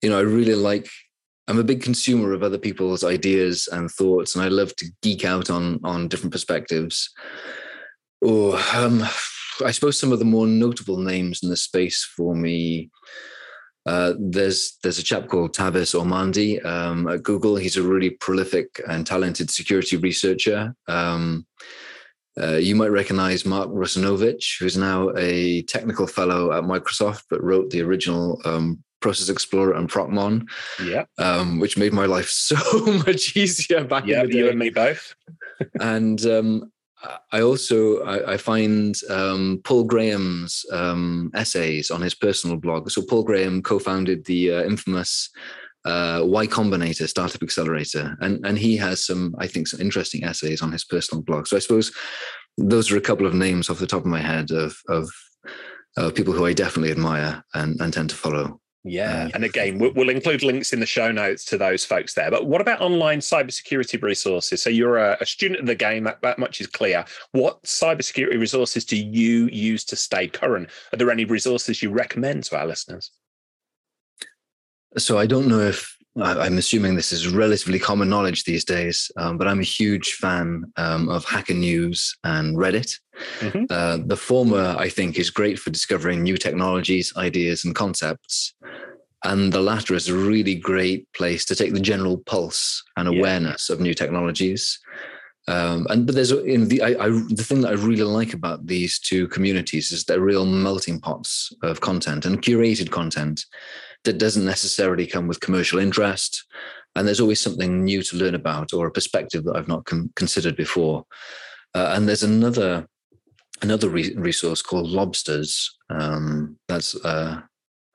you 0.02 0.10
know, 0.10 0.18
I 0.18 0.22
really 0.22 0.56
like 0.56 0.90
I'm 1.48 1.58
a 1.58 1.64
big 1.64 1.82
consumer 1.82 2.32
of 2.32 2.42
other 2.42 2.58
people's 2.58 3.02
ideas 3.02 3.68
and 3.72 3.90
thoughts, 3.90 4.34
and 4.34 4.44
I 4.44 4.48
love 4.48 4.74
to 4.76 4.90
geek 5.02 5.24
out 5.24 5.50
on 5.50 5.80
on 5.84 6.08
different 6.08 6.32
perspectives. 6.32 7.10
Or 8.22 8.54
oh, 8.54 8.72
um, 8.74 9.02
I 9.64 9.70
suppose 9.70 9.98
some 9.98 10.12
of 10.12 10.18
the 10.18 10.24
more 10.24 10.46
notable 10.46 10.98
names 10.98 11.42
in 11.42 11.48
the 11.48 11.56
space 11.56 12.04
for 12.16 12.34
me. 12.34 12.90
Uh, 13.86 14.12
there's 14.18 14.76
there's 14.82 14.98
a 14.98 15.02
chap 15.02 15.26
called 15.28 15.54
Tavis 15.54 15.94
Ormandy 15.94 16.64
um, 16.64 17.08
at 17.08 17.22
Google. 17.22 17.56
He's 17.56 17.78
a 17.78 17.82
really 17.82 18.10
prolific 18.10 18.80
and 18.86 19.06
talented 19.06 19.50
security 19.50 19.96
researcher. 19.96 20.74
Um, 20.86 21.46
uh, 22.40 22.56
you 22.56 22.74
might 22.74 22.88
recognize 22.88 23.44
Mark 23.44 23.70
Russinovich, 23.70 24.60
who's 24.60 24.76
now 24.76 25.10
a 25.16 25.62
technical 25.62 26.06
fellow 26.06 26.52
at 26.52 26.64
Microsoft, 26.64 27.24
but 27.28 27.42
wrote 27.42 27.70
the 27.70 27.82
original 27.82 28.40
um, 28.44 28.82
Process 29.00 29.28
Explorer 29.28 29.74
and 29.74 29.90
Procmon. 29.90 30.48
Yeah. 30.82 31.04
Um, 31.18 31.58
which 31.58 31.76
made 31.76 31.92
my 31.92 32.06
life 32.06 32.28
so 32.30 32.56
much 33.06 33.36
easier 33.36 33.84
back 33.84 34.06
yeah, 34.06 34.20
in 34.20 34.26
the 34.26 34.32
day. 34.32 34.38
you 34.38 34.48
and 34.48 34.58
me 34.58 34.70
both. 34.70 35.14
and 35.80 36.24
um, 36.26 36.70
I 37.32 37.40
also 37.40 38.02
I, 38.02 38.34
I 38.34 38.36
find 38.36 38.94
um, 39.08 39.60
Paul 39.64 39.84
Graham's 39.84 40.64
um, 40.72 41.30
essays 41.34 41.90
on 41.90 42.02
his 42.02 42.14
personal 42.14 42.56
blog. 42.56 42.90
So 42.90 43.02
Paul 43.02 43.22
Graham 43.22 43.62
co-founded 43.62 44.24
the 44.26 44.52
uh, 44.52 44.62
infamous 44.64 45.30
uh, 45.84 46.20
Y 46.24 46.46
Combinator 46.46 47.08
startup 47.08 47.42
accelerator, 47.42 48.16
and 48.20 48.44
and 48.44 48.58
he 48.58 48.76
has 48.76 49.04
some 49.04 49.34
I 49.38 49.46
think 49.46 49.68
some 49.68 49.80
interesting 49.80 50.24
essays 50.24 50.60
on 50.60 50.72
his 50.72 50.84
personal 50.84 51.22
blog. 51.22 51.46
So 51.46 51.56
I 51.56 51.60
suppose 51.60 51.92
those 52.58 52.90
are 52.90 52.98
a 52.98 53.02
couple 53.02 53.26
of 53.26 53.34
names 53.34 53.70
off 53.70 53.78
the 53.78 53.86
top 53.86 54.02
of 54.02 54.06
my 54.06 54.20
head 54.20 54.50
of 54.50 54.76
of, 54.88 55.08
of 55.96 56.14
people 56.14 56.34
who 56.34 56.44
I 56.44 56.52
definitely 56.52 56.90
admire 56.90 57.42
and, 57.54 57.80
and 57.80 57.92
tend 57.92 58.10
to 58.10 58.16
follow. 58.16 58.60
Yeah. 58.82 59.24
Um, 59.24 59.30
and 59.34 59.44
again, 59.44 59.78
we'll, 59.78 60.08
include 60.08 60.42
links 60.42 60.72
in 60.72 60.80
the 60.80 60.86
show 60.86 61.12
notes 61.12 61.44
to 61.46 61.58
those 61.58 61.84
folks 61.84 62.14
there. 62.14 62.30
But 62.30 62.46
what 62.46 62.62
about 62.62 62.80
online 62.80 63.20
cybersecurity 63.20 64.00
resources? 64.00 64.62
So 64.62 64.70
you're 64.70 64.96
a, 64.96 65.18
a 65.20 65.26
student 65.26 65.60
of 65.60 65.66
the 65.66 65.74
game, 65.74 66.04
that, 66.04 66.22
that 66.22 66.38
much 66.38 66.60
is 66.60 66.66
clear. 66.66 67.04
What 67.32 67.62
cybersecurity 67.64 68.40
resources 68.40 68.84
do 68.86 68.96
you 68.96 69.48
use 69.48 69.84
to 69.84 69.96
stay 69.96 70.28
current? 70.28 70.70
Are 70.92 70.96
there 70.96 71.10
any 71.10 71.26
resources 71.26 71.82
you 71.82 71.90
recommend 71.90 72.44
to 72.44 72.58
our 72.58 72.66
listeners? 72.66 73.10
So 74.96 75.18
I 75.18 75.26
don't 75.26 75.46
know 75.46 75.60
if 75.60 75.96
I'm 76.16 76.58
assuming 76.58 76.96
this 76.96 77.12
is 77.12 77.28
relatively 77.28 77.78
common 77.78 78.08
knowledge 78.08 78.44
these 78.44 78.64
days, 78.64 79.10
um, 79.16 79.38
but 79.38 79.46
I'm 79.46 79.60
a 79.60 79.64
huge 79.64 80.14
fan 80.14 80.64
um, 80.76 81.08
of 81.08 81.24
Hacker 81.24 81.54
News 81.54 82.16
and 82.24 82.56
Reddit. 82.56 82.98
Mm-hmm. 83.38 83.64
Uh, 83.70 83.98
the 84.04 84.16
former, 84.16 84.74
I 84.76 84.88
think, 84.88 85.18
is 85.18 85.30
great 85.30 85.58
for 85.58 85.70
discovering 85.70 86.22
new 86.22 86.36
technologies, 86.36 87.12
ideas, 87.16 87.64
and 87.64 87.74
concepts. 87.74 88.54
And 89.24 89.52
the 89.52 89.60
latter 89.60 89.94
is 89.94 90.08
a 90.08 90.16
really 90.16 90.54
great 90.54 91.10
place 91.12 91.44
to 91.44 91.54
take 91.54 91.74
the 91.74 91.80
general 91.80 92.18
pulse 92.18 92.82
and 92.96 93.06
awareness 93.06 93.68
yeah. 93.68 93.74
of 93.74 93.80
new 93.80 93.94
technologies. 93.94 94.78
Um, 95.46 95.86
and 95.90 96.06
but 96.06 96.14
there's 96.14 96.32
in 96.32 96.68
the 96.68 96.82
I, 96.82 96.88
I, 96.88 97.08
the 97.08 97.44
thing 97.46 97.62
that 97.62 97.70
I 97.70 97.74
really 97.74 98.04
like 98.04 98.34
about 98.34 98.66
these 98.66 98.98
two 98.98 99.26
communities 99.28 99.90
is 99.90 100.04
they're 100.04 100.20
real 100.20 100.46
melting 100.46 101.00
pots 101.00 101.52
of 101.62 101.80
content 101.80 102.24
and 102.24 102.42
curated 102.42 102.90
content 102.90 103.44
that 104.04 104.18
doesn't 104.18 104.44
necessarily 104.44 105.06
come 105.06 105.26
with 105.28 105.40
commercial 105.40 105.78
interest. 105.78 106.44
And 106.96 107.06
there's 107.06 107.20
always 107.20 107.40
something 107.40 107.84
new 107.84 108.02
to 108.02 108.16
learn 108.16 108.34
about 108.34 108.72
or 108.72 108.86
a 108.86 108.92
perspective 108.92 109.44
that 109.44 109.56
I've 109.56 109.68
not 109.68 109.84
com- 109.84 110.10
considered 110.16 110.56
before. 110.56 111.04
Uh, 111.74 111.92
and 111.94 112.08
there's 112.08 112.24
another 112.24 112.86
another 113.62 113.88
re- 113.88 114.14
resource 114.16 114.62
called 114.62 114.88
Lobsters. 114.88 115.76
Um, 115.90 116.58
that's 116.66 116.96
uh, 117.04 117.40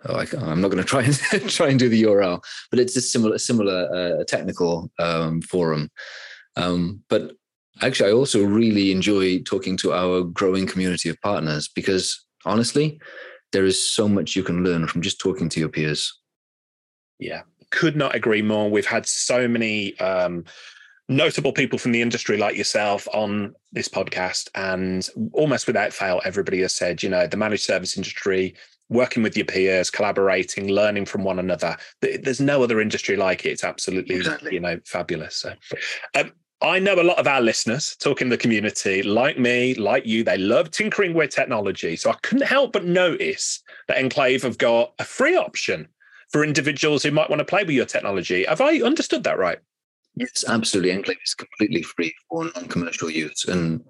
oh, 0.05 0.15
I, 0.15 0.51
am 0.51 0.61
not 0.61 0.69
going 0.69 0.83
to 0.83 0.87
try 0.87 1.03
and 1.03 1.49
try 1.49 1.69
and 1.69 1.79
do 1.79 1.89
the 1.89 2.03
URL, 2.03 2.41
but 2.71 2.79
it's 2.79 2.95
a 2.95 3.01
similar 3.01 3.37
similar 3.37 3.89
uh, 3.93 4.23
technical 4.25 4.89
um, 4.99 5.41
forum. 5.41 5.89
Um, 6.55 7.03
but 7.09 7.33
actually, 7.81 8.11
I 8.11 8.13
also 8.13 8.45
really 8.45 8.91
enjoy 8.91 9.39
talking 9.39 9.75
to 9.77 9.93
our 9.93 10.23
growing 10.23 10.67
community 10.67 11.09
of 11.09 11.19
partners 11.21 11.67
because 11.67 12.25
honestly, 12.45 12.99
there 13.55 13.65
is 13.65 13.81
so 13.81 14.09
much 14.09 14.35
you 14.35 14.43
can 14.43 14.65
learn 14.65 14.85
from 14.85 15.01
just 15.01 15.17
talking 15.17 15.47
to 15.47 15.61
your 15.61 15.69
peers. 15.69 16.19
Yeah, 17.19 17.43
could 17.71 17.95
not 17.95 18.13
agree 18.13 18.41
more. 18.41 18.69
We've 18.69 18.85
had 18.85 19.07
so 19.07 19.47
many 19.47 19.97
um, 19.99 20.43
notable 21.07 21.53
people 21.53 21.79
from 21.79 21.93
the 21.93 22.01
industry 22.01 22.35
like 22.35 22.57
yourself 22.57 23.07
on 23.13 23.55
this 23.71 23.87
podcast, 23.87 24.49
and 24.55 25.07
almost 25.31 25.67
without 25.67 25.93
fail, 25.93 26.21
everybody 26.25 26.59
has 26.63 26.75
said, 26.75 27.01
you 27.01 27.07
know, 27.07 27.27
the 27.27 27.37
managed 27.37 27.63
service 27.63 27.95
industry, 27.95 28.55
working 28.89 29.23
with 29.23 29.37
your 29.37 29.45
peers, 29.45 29.89
collaborating, 29.89 30.67
learning 30.67 31.05
from 31.05 31.23
one 31.23 31.39
another. 31.39 31.77
There's 32.01 32.41
no 32.41 32.61
other 32.61 32.81
industry 32.81 33.15
like 33.15 33.45
it. 33.45 33.51
It's 33.51 33.63
absolutely, 33.63 34.15
exactly. 34.15 34.53
you 34.53 34.59
know, 34.59 34.81
fabulous. 34.83 35.37
So, 35.37 35.53
um, 36.15 36.33
I 36.61 36.79
know 36.79 36.95
a 36.95 37.03
lot 37.03 37.19
of 37.19 37.27
our 37.27 37.41
listeners 37.41 37.95
talking 37.99 38.27
in 38.27 38.29
the 38.29 38.37
community, 38.37 39.03
like 39.03 39.37
me, 39.37 39.73
like 39.75 40.05
you, 40.05 40.23
they 40.23 40.37
love 40.37 40.71
tinkering 40.71 41.13
with 41.13 41.29
technology. 41.29 41.95
So 41.95 42.09
I 42.09 42.15
couldn't 42.23 42.47
help 42.47 42.71
but 42.71 42.85
notice 42.85 43.61
that 43.87 43.97
Enclave 43.97 44.43
have 44.43 44.57
got 44.57 44.93
a 44.97 45.03
free 45.03 45.35
option 45.35 45.87
for 46.31 46.43
individuals 46.43 47.03
who 47.03 47.11
might 47.11 47.29
want 47.29 47.39
to 47.39 47.45
play 47.45 47.63
with 47.63 47.75
your 47.75 47.85
technology. 47.85 48.45
Have 48.45 48.61
I 48.61 48.79
understood 48.81 49.23
that 49.25 49.37
right? 49.37 49.59
Yes, 50.15 50.45
absolutely. 50.47 50.93
Enclave 50.93 51.17
is 51.23 51.33
completely 51.33 51.81
free 51.81 52.15
for 52.29 52.45
non 52.45 52.67
commercial 52.67 53.09
use. 53.09 53.45
And 53.45 53.83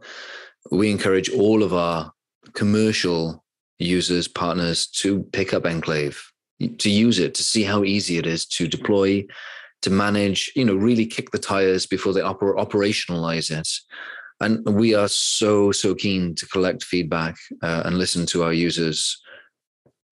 we 0.71 0.89
encourage 0.89 1.29
all 1.29 1.61
of 1.61 1.73
our 1.73 2.11
commercial 2.53 3.43
users, 3.77 4.27
partners 4.27 4.87
to 4.87 5.23
pick 5.33 5.53
up 5.53 5.65
Enclave, 5.65 6.19
to 6.79 6.89
use 6.89 7.19
it, 7.19 7.35
to 7.35 7.43
see 7.43 7.63
how 7.63 7.83
easy 7.83 8.17
it 8.17 8.25
is 8.25 8.45
to 8.47 8.67
deploy 8.67 9.25
to 9.81 9.89
manage, 9.89 10.51
you 10.55 10.65
know, 10.65 10.75
really 10.75 11.05
kick 11.05 11.31
the 11.31 11.39
tires 11.39 11.85
before 11.85 12.13
they 12.13 12.21
oper- 12.21 12.57
operationalize 12.57 13.51
it. 13.51 13.69
And 14.39 14.65
we 14.75 14.93
are 14.93 15.07
so, 15.07 15.71
so 15.71 15.95
keen 15.95 16.35
to 16.35 16.45
collect 16.47 16.83
feedback 16.83 17.35
uh, 17.63 17.83
and 17.85 17.97
listen 17.97 18.25
to 18.27 18.43
our 18.43 18.53
users. 18.53 19.21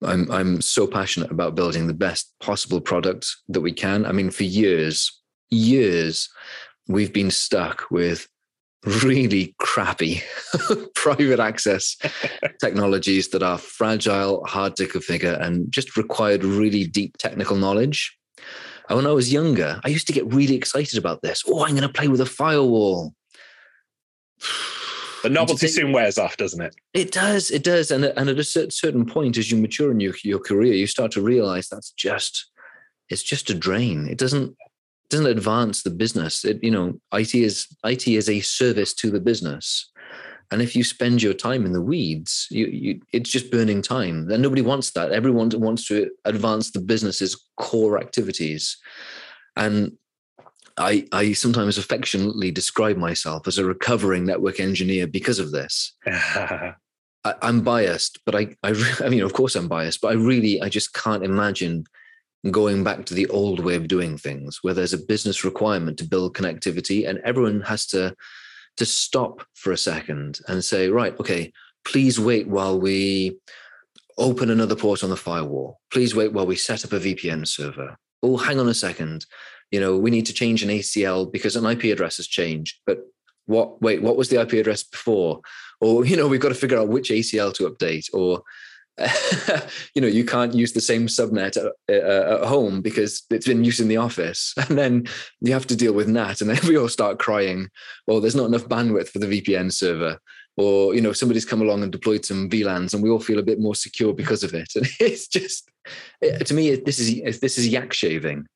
I'm, 0.02 0.30
I'm 0.30 0.60
so 0.60 0.86
passionate 0.86 1.30
about 1.30 1.54
building 1.54 1.86
the 1.86 1.94
best 1.94 2.32
possible 2.40 2.80
product 2.80 3.26
that 3.48 3.60
we 3.60 3.72
can. 3.72 4.06
I 4.06 4.12
mean, 4.12 4.30
for 4.30 4.44
years, 4.44 5.20
years, 5.50 6.28
we've 6.88 7.12
been 7.12 7.30
stuck 7.30 7.90
with 7.90 8.28
really 8.84 9.54
crappy 9.58 10.22
private 10.94 11.40
access 11.40 11.96
technologies 12.60 13.28
that 13.28 13.42
are 13.42 13.58
fragile, 13.58 14.44
hard 14.44 14.76
to 14.76 14.86
configure, 14.86 15.40
and 15.40 15.70
just 15.72 15.96
required 15.96 16.44
really 16.44 16.86
deep 16.86 17.16
technical 17.18 17.56
knowledge. 17.56 18.16
And 18.88 18.96
when 18.96 19.06
I 19.06 19.12
was 19.12 19.32
younger, 19.32 19.80
I 19.84 19.88
used 19.88 20.06
to 20.08 20.12
get 20.12 20.32
really 20.32 20.54
excited 20.54 20.98
about 20.98 21.22
this. 21.22 21.42
Oh, 21.46 21.64
I'm 21.64 21.70
going 21.70 21.82
to 21.82 21.88
play 21.88 22.08
with 22.08 22.20
a 22.20 22.26
firewall. 22.26 23.14
The 25.22 25.30
novelty 25.30 25.68
soon 25.68 25.92
wears 25.92 26.18
off, 26.18 26.36
doesn't 26.36 26.60
it? 26.60 26.76
It 26.92 27.10
does. 27.10 27.50
It 27.50 27.64
does. 27.64 27.90
And, 27.90 28.04
and 28.04 28.28
at 28.28 28.38
a 28.38 28.44
certain 28.44 29.06
point, 29.06 29.38
as 29.38 29.50
you 29.50 29.56
mature 29.56 29.90
in 29.90 29.98
your, 29.98 30.12
your 30.22 30.38
career, 30.38 30.74
you 30.74 30.86
start 30.86 31.12
to 31.12 31.22
realize 31.22 31.66
that's 31.66 31.92
just, 31.92 32.50
it's 33.08 33.22
just 33.22 33.48
a 33.48 33.54
drain. 33.54 34.06
It 34.06 34.18
doesn't, 34.18 34.54
doesn't 35.08 35.26
advance 35.26 35.82
the 35.82 35.88
business. 35.88 36.44
It, 36.44 36.62
you 36.62 36.70
know, 36.70 37.00
IT 37.14 37.34
is, 37.34 37.68
IT 37.84 38.06
is 38.06 38.28
a 38.28 38.40
service 38.40 38.92
to 38.96 39.10
the 39.10 39.18
business. 39.18 39.90
And 40.54 40.62
if 40.62 40.76
you 40.76 40.84
spend 40.84 41.20
your 41.20 41.34
time 41.34 41.66
in 41.66 41.72
the 41.72 41.82
weeds, 41.82 42.46
you, 42.48 42.66
you, 42.66 43.00
it's 43.12 43.28
just 43.28 43.50
burning 43.50 43.82
time. 43.82 44.30
And 44.30 44.40
nobody 44.40 44.62
wants 44.62 44.92
that. 44.92 45.10
Everyone 45.10 45.50
wants 45.54 45.88
to 45.88 46.08
advance 46.24 46.70
the 46.70 46.78
business's 46.78 47.44
core 47.56 47.98
activities. 47.98 48.76
And 49.56 49.98
I, 50.78 51.08
I 51.10 51.32
sometimes 51.32 51.76
affectionately 51.76 52.52
describe 52.52 52.96
myself 52.96 53.48
as 53.48 53.58
a 53.58 53.64
recovering 53.64 54.26
network 54.26 54.60
engineer 54.60 55.08
because 55.08 55.40
of 55.40 55.50
this. 55.50 55.92
I, 56.06 56.74
am 57.42 57.62
biased, 57.62 58.20
but 58.24 58.36
I, 58.36 58.54
I, 58.62 58.74
I 59.04 59.08
mean, 59.08 59.22
of 59.22 59.32
course 59.32 59.56
I'm 59.56 59.66
biased, 59.66 60.00
but 60.02 60.12
I 60.12 60.14
really, 60.14 60.62
I 60.62 60.68
just 60.68 60.94
can't 60.94 61.24
imagine 61.24 61.82
going 62.52 62.84
back 62.84 63.06
to 63.06 63.14
the 63.14 63.26
old 63.26 63.58
way 63.58 63.74
of 63.74 63.88
doing 63.88 64.16
things 64.16 64.60
where 64.62 64.74
there's 64.74 64.92
a 64.92 64.98
business 64.98 65.42
requirement 65.44 65.98
to 65.98 66.04
build 66.04 66.36
connectivity 66.36 67.08
and 67.08 67.18
everyone 67.24 67.62
has 67.62 67.86
to 67.86 68.14
to 68.76 68.86
stop 68.86 69.46
for 69.54 69.72
a 69.72 69.76
second 69.76 70.40
and 70.48 70.64
say, 70.64 70.88
right, 70.88 71.18
okay, 71.20 71.52
please 71.84 72.18
wait 72.18 72.48
while 72.48 72.78
we 72.78 73.38
open 74.18 74.50
another 74.50 74.76
port 74.76 75.04
on 75.04 75.10
the 75.10 75.16
firewall. 75.16 75.80
Please 75.92 76.14
wait 76.14 76.32
while 76.32 76.46
we 76.46 76.56
set 76.56 76.84
up 76.84 76.92
a 76.92 77.00
VPN 77.00 77.46
server. 77.46 77.96
Oh, 78.22 78.36
hang 78.36 78.58
on 78.58 78.68
a 78.68 78.74
second. 78.74 79.26
You 79.70 79.80
know, 79.80 79.96
we 79.96 80.10
need 80.10 80.26
to 80.26 80.32
change 80.32 80.62
an 80.62 80.68
ACL 80.70 81.30
because 81.30 81.56
an 81.56 81.66
IP 81.66 81.84
address 81.84 82.16
has 82.18 82.26
changed. 82.26 82.78
But 82.86 83.00
what, 83.46 83.82
wait, 83.82 84.02
what 84.02 84.16
was 84.16 84.28
the 84.28 84.40
IP 84.40 84.54
address 84.54 84.82
before? 84.82 85.40
Or, 85.80 86.04
you 86.04 86.16
know, 86.16 86.28
we've 86.28 86.40
got 86.40 86.50
to 86.50 86.54
figure 86.54 86.78
out 86.78 86.88
which 86.88 87.10
ACL 87.10 87.52
to 87.54 87.68
update. 87.68 88.08
Or, 88.14 88.42
you 89.94 90.00
know, 90.00 90.08
you 90.08 90.24
can't 90.24 90.54
use 90.54 90.72
the 90.72 90.80
same 90.80 91.06
subnet 91.06 91.56
at, 91.56 91.72
uh, 91.88 92.42
at, 92.42 92.46
home 92.46 92.80
because 92.80 93.24
it's 93.30 93.46
been 93.46 93.64
used 93.64 93.80
in 93.80 93.88
the 93.88 93.96
office. 93.96 94.54
And 94.68 94.78
then 94.78 95.06
you 95.40 95.52
have 95.52 95.66
to 95.68 95.76
deal 95.76 95.92
with 95.92 96.08
NAT. 96.08 96.40
And 96.40 96.50
then 96.50 96.58
we 96.68 96.78
all 96.78 96.88
start 96.88 97.18
crying, 97.18 97.68
well, 98.06 98.20
there's 98.20 98.36
not 98.36 98.46
enough 98.46 98.66
bandwidth 98.66 99.08
for 99.08 99.18
the 99.18 99.26
VPN 99.26 99.72
server. 99.72 100.18
Or, 100.56 100.94
you 100.94 101.00
know, 101.00 101.12
somebody's 101.12 101.44
come 101.44 101.62
along 101.62 101.82
and 101.82 101.90
deployed 101.90 102.24
some 102.24 102.48
VLANs 102.48 102.94
and 102.94 103.02
we 103.02 103.10
all 103.10 103.18
feel 103.18 103.40
a 103.40 103.44
bit 103.44 103.58
more 103.58 103.74
secure 103.74 104.14
because 104.14 104.44
of 104.44 104.54
it. 104.54 104.68
And 104.76 104.86
it's 105.00 105.26
just, 105.26 105.68
to 106.22 106.54
me, 106.54 106.76
this 106.76 107.00
is, 107.00 107.40
this 107.40 107.58
is 107.58 107.68
yak 107.68 107.92
shaving. 107.92 108.46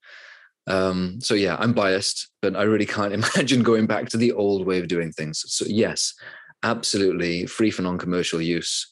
Um, 0.69 1.19
so 1.21 1.35
yeah, 1.35 1.57
I'm 1.59 1.73
biased, 1.73 2.29
but 2.43 2.55
I 2.55 2.63
really 2.63 2.87
can't 2.87 3.13
imagine 3.15 3.63
going 3.63 3.87
back 3.87 4.09
to 4.11 4.17
the 4.17 4.33
old 4.33 4.67
way 4.67 4.79
of 4.79 4.87
doing 4.87 5.11
things. 5.11 5.43
So 5.49 5.65
yes, 5.67 6.15
absolutely 6.63 7.47
free 7.47 7.71
for 7.71 7.83
non-commercial 7.83 8.41
use. 8.41 8.87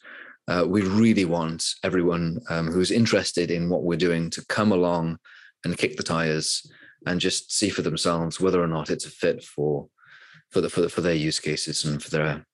Uh, 0.48 0.64
we 0.66 0.82
really 0.82 1.24
want 1.24 1.64
everyone 1.82 2.40
um, 2.50 2.68
who's 2.68 2.90
interested 2.90 3.50
in 3.50 3.68
what 3.68 3.82
we're 3.82 3.96
doing 3.96 4.30
to 4.30 4.44
come 4.46 4.72
along 4.72 5.18
and 5.64 5.78
kick 5.78 5.96
the 5.96 6.02
tires 6.02 6.70
and 7.06 7.20
just 7.20 7.52
see 7.52 7.68
for 7.68 7.82
themselves 7.82 8.40
whether 8.40 8.62
or 8.62 8.66
not 8.66 8.90
it's 8.90 9.06
a 9.06 9.10
fit 9.10 9.42
for 9.42 9.88
for 10.50 10.60
the 10.60 10.70
for, 10.70 10.82
the, 10.82 10.88
for 10.88 11.00
their 11.00 11.14
use 11.14 11.40
cases 11.40 11.84
and 11.84 12.02
for 12.02 12.10
their 12.10 12.46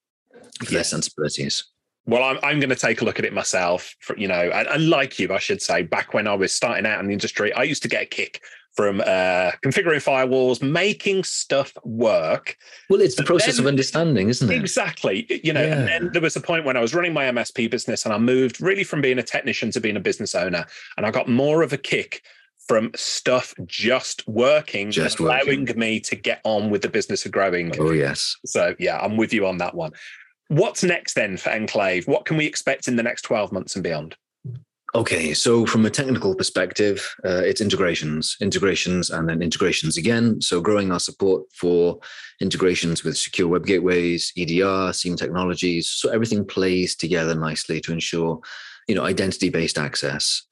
for 0.65 0.73
their 0.73 0.85
sensibilities. 0.85 1.65
Well, 2.05 2.23
I'm, 2.25 2.39
I'm 2.43 2.59
going 2.59 2.71
to 2.71 2.77
take 2.77 3.01
a 3.01 3.05
look 3.05 3.21
at 3.21 3.25
it 3.25 3.33
myself. 3.33 3.95
For, 4.01 4.17
you 4.19 4.27
know, 4.27 4.51
and, 4.51 4.67
and, 4.67 4.91
like 4.91 5.21
you, 5.21 5.33
I 5.33 5.39
should 5.39 5.63
say, 5.63 5.83
back 5.83 6.15
when 6.15 6.27
I 6.27 6.35
was 6.35 6.53
starting 6.53 6.85
out 6.85 6.99
in 6.99 7.07
the 7.07 7.13
industry, 7.13 7.53
I 7.53 7.63
used 7.63 7.83
to 7.83 7.89
get 7.89 8.03
a 8.03 8.07
kick 8.07 8.43
from 8.75 9.01
uh, 9.01 9.53
configuring 9.65 10.03
firewalls, 10.03 10.63
making 10.63 11.25
stuff 11.25 11.73
work. 11.85 12.57
Well, 12.89 13.01
it's 13.01 13.17
the 13.17 13.25
process 13.25 13.57
then, 13.57 13.65
of 13.65 13.69
understanding, 13.69 14.29
isn't 14.29 14.51
it? 14.51 14.59
Exactly. 14.59 15.27
You 15.45 15.53
know, 15.53 15.63
yeah. 15.63 15.79
and 15.79 15.89
then 15.89 16.13
there 16.13 16.23
was 16.23 16.37
a 16.37 16.41
point 16.41 16.65
when 16.65 16.77
I 16.77 16.81
was 16.81 16.95
running 16.95 17.13
my 17.13 17.25
MSP 17.25 17.71
business 17.71 18.05
and 18.05 18.15
I 18.15 18.19
moved 18.19 18.61
really 18.61 18.85
from 18.85 19.01
being 19.01 19.19
a 19.19 19.23
technician 19.23 19.71
to 19.73 19.81
being 19.81 19.97
a 19.97 20.01
business 20.01 20.35
owner. 20.35 20.67
And 20.97 21.05
I 21.05 21.11
got 21.11 21.29
more 21.29 21.63
of 21.63 21.73
a 21.73 21.79
kick 21.79 22.23
from 22.67 22.91
stuff 22.95 23.55
just 23.67 24.27
working, 24.27 24.91
just 24.91 25.19
allowing 25.19 25.61
working. 25.61 25.79
me 25.79 26.01
to 26.01 26.17
get 26.17 26.41
on 26.45 26.71
with 26.71 26.81
the 26.81 26.89
business 26.89 27.27
of 27.27 27.33
growing. 27.33 27.79
Oh, 27.79 27.91
yes. 27.91 28.37
So, 28.47 28.75
yeah, 28.79 28.99
I'm 28.99 29.17
with 29.17 29.33
you 29.33 29.47
on 29.47 29.59
that 29.59 29.75
one. 29.75 29.93
What's 30.49 30.83
next 30.83 31.15
then 31.15 31.37
for 31.37 31.51
Enclave? 31.51 32.07
What 32.07 32.25
can 32.25 32.37
we 32.37 32.47
expect 32.47 32.89
in 32.89 32.97
the 32.97 33.03
next 33.03 33.23
12 33.23 33.53
months 33.53 33.75
and 33.75 33.83
beyond? 33.83 34.17
Okay, 34.95 35.33
so 35.33 35.65
from 35.65 35.87
a 35.87 35.91
technical 35.91 36.35
perspective, 36.35 37.15
uh, 37.25 37.41
it's 37.43 37.63
integrations, 37.63 38.37
integrations, 38.43 39.09
and 39.09 39.27
then 39.27 39.41
integrations 39.41 39.97
again. 39.97 40.39
So 40.43 40.61
growing 40.61 40.93
our 40.93 41.01
support 41.01 41.45
for 41.55 41.99
integrations 42.43 43.03
with 43.03 43.17
secure 43.17 43.49
web 43.49 43.65
gateways, 43.65 44.35
EDR, 44.37 44.93
SIEM 44.93 45.17
technologies, 45.17 45.89
so 45.89 46.11
everything 46.11 46.45
plays 46.45 46.95
together 46.95 47.35
nicely 47.35 47.81
to 47.81 47.93
ensure, 47.93 48.39
you 48.87 48.95
know, 48.95 49.03
identity-based 49.03 49.79
access. 49.79 50.43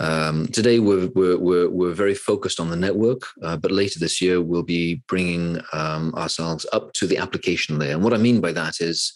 Um, 0.00 0.48
today, 0.48 0.80
we're, 0.80 1.06
we're, 1.14 1.68
we're, 1.68 1.92
very 1.92 2.14
focused 2.14 2.58
on 2.58 2.68
the 2.68 2.76
network, 2.76 3.22
uh, 3.42 3.56
but 3.56 3.70
later 3.70 4.00
this 4.00 4.20
year, 4.20 4.42
we'll 4.42 4.64
be 4.64 4.96
bringing 5.06 5.60
um, 5.72 6.12
ourselves 6.16 6.66
up 6.72 6.92
to 6.94 7.06
the 7.06 7.18
application 7.18 7.78
layer. 7.78 7.92
And 7.92 8.02
what 8.02 8.12
I 8.12 8.16
mean 8.16 8.40
by 8.40 8.50
that 8.52 8.80
is 8.80 9.12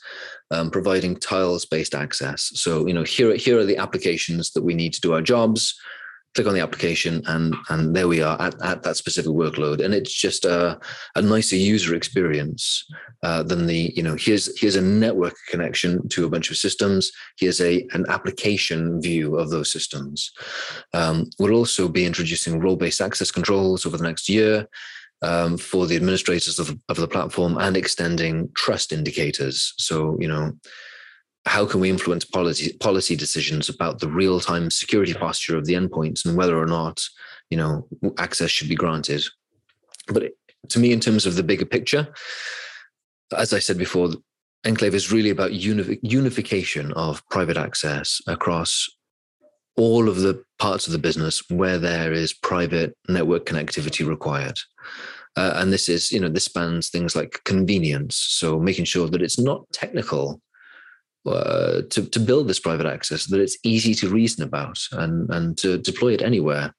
um, 0.52 0.70
providing 0.70 1.16
tiles 1.16 1.64
based 1.64 1.96
access. 1.96 2.52
So, 2.54 2.86
you 2.86 2.94
know, 2.94 3.02
here, 3.02 3.34
here 3.34 3.58
are 3.58 3.64
the 3.64 3.76
applications 3.76 4.52
that 4.52 4.62
we 4.62 4.74
need 4.74 4.94
to 4.94 5.00
do 5.00 5.14
our 5.14 5.22
jobs 5.22 5.74
click 6.38 6.46
on 6.46 6.54
the 6.54 6.60
application 6.60 7.20
and 7.26 7.52
and 7.68 7.96
there 7.96 8.06
we 8.06 8.22
are 8.22 8.40
at, 8.40 8.54
at 8.62 8.84
that 8.84 8.96
specific 8.96 9.32
workload. 9.32 9.84
And 9.84 9.92
it's 9.92 10.12
just 10.12 10.44
a, 10.44 10.78
a 11.16 11.20
nicer 11.20 11.56
user 11.56 11.96
experience 11.96 12.84
uh, 13.24 13.42
than 13.42 13.66
the 13.66 13.92
you 13.96 14.04
know 14.04 14.14
here's 14.14 14.46
here's 14.60 14.76
a 14.76 14.80
network 14.80 15.34
connection 15.50 16.08
to 16.10 16.24
a 16.26 16.30
bunch 16.30 16.48
of 16.52 16.56
systems. 16.56 17.10
Here's 17.40 17.60
a 17.60 17.84
an 17.92 18.04
application 18.08 19.02
view 19.02 19.36
of 19.36 19.50
those 19.50 19.72
systems. 19.72 20.30
Um, 20.94 21.28
we'll 21.40 21.54
also 21.56 21.88
be 21.88 22.06
introducing 22.06 22.60
role-based 22.60 23.00
access 23.00 23.32
controls 23.32 23.84
over 23.84 23.96
the 23.96 24.08
next 24.10 24.28
year 24.28 24.68
um, 25.22 25.58
for 25.58 25.88
the 25.88 25.96
administrators 25.96 26.60
of, 26.60 26.70
of 26.88 26.98
the 26.98 27.08
platform 27.08 27.58
and 27.58 27.76
extending 27.76 28.48
trust 28.54 28.92
indicators. 28.92 29.74
So 29.76 30.16
you 30.20 30.28
know 30.28 30.52
how 31.48 31.66
can 31.66 31.80
we 31.80 31.90
influence 31.90 32.24
policy 32.24 32.72
policy 32.74 33.16
decisions 33.16 33.68
about 33.68 33.98
the 33.98 34.08
real 34.08 34.40
time 34.40 34.70
security 34.70 35.14
posture 35.14 35.56
of 35.56 35.66
the 35.66 35.74
endpoints 35.74 36.24
and 36.24 36.36
whether 36.36 36.58
or 36.58 36.66
not 36.66 37.02
you 37.50 37.56
know 37.56 37.86
access 38.18 38.50
should 38.50 38.68
be 38.68 38.74
granted? 38.74 39.24
But 40.08 40.32
to 40.68 40.78
me 40.78 40.92
in 40.92 41.00
terms 41.00 41.26
of 41.26 41.36
the 41.36 41.42
bigger 41.42 41.64
picture 41.64 42.08
as 43.36 43.52
i 43.52 43.58
said 43.58 43.78
before 43.78 44.10
enclave 44.64 44.94
is 44.94 45.12
really 45.12 45.30
about 45.30 45.52
uni- 45.52 45.98
unification 46.02 46.92
of 46.92 47.26
private 47.28 47.56
access 47.56 48.20
across 48.26 48.88
all 49.76 50.08
of 50.08 50.16
the 50.16 50.42
parts 50.58 50.86
of 50.86 50.92
the 50.92 50.98
business 50.98 51.42
where 51.50 51.78
there 51.78 52.12
is 52.12 52.32
private 52.32 52.96
network 53.08 53.46
connectivity 53.46 54.04
required. 54.06 54.58
Uh, 55.36 55.52
and 55.54 55.72
this 55.72 55.88
is 55.88 56.10
you 56.10 56.18
know 56.18 56.28
this 56.28 56.46
spans 56.46 56.88
things 56.88 57.14
like 57.14 57.40
convenience 57.44 58.16
so 58.16 58.58
making 58.58 58.84
sure 58.84 59.08
that 59.08 59.22
it's 59.22 59.38
not 59.38 59.64
technical 59.72 60.40
uh, 61.32 61.82
to, 61.90 62.04
to 62.06 62.20
build 62.20 62.48
this 62.48 62.60
private 62.60 62.86
access 62.86 63.26
that 63.26 63.40
it's 63.40 63.58
easy 63.62 63.94
to 63.94 64.08
reason 64.08 64.42
about 64.42 64.78
and, 64.92 65.28
and 65.30 65.56
to 65.58 65.78
deploy 65.78 66.12
it 66.12 66.22
anywhere. 66.22 66.74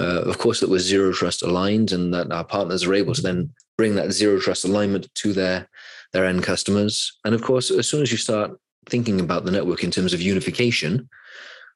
Uh, 0.00 0.22
of 0.22 0.38
course, 0.38 0.60
that 0.60 0.68
was 0.68 0.84
zero 0.84 1.12
trust 1.12 1.42
aligned, 1.42 1.90
and 1.92 2.14
that 2.14 2.30
our 2.30 2.44
partners 2.44 2.84
are 2.84 2.94
able 2.94 3.14
to 3.14 3.22
then 3.22 3.52
bring 3.76 3.96
that 3.96 4.12
zero 4.12 4.38
trust 4.38 4.64
alignment 4.64 5.12
to 5.14 5.32
their 5.32 5.68
their 6.12 6.24
end 6.24 6.42
customers. 6.42 7.18
And 7.24 7.34
of 7.34 7.42
course, 7.42 7.70
as 7.70 7.88
soon 7.88 8.02
as 8.02 8.12
you 8.12 8.18
start 8.18 8.52
thinking 8.88 9.20
about 9.20 9.44
the 9.44 9.50
network 9.50 9.84
in 9.84 9.90
terms 9.90 10.14
of 10.14 10.22
unification, 10.22 11.08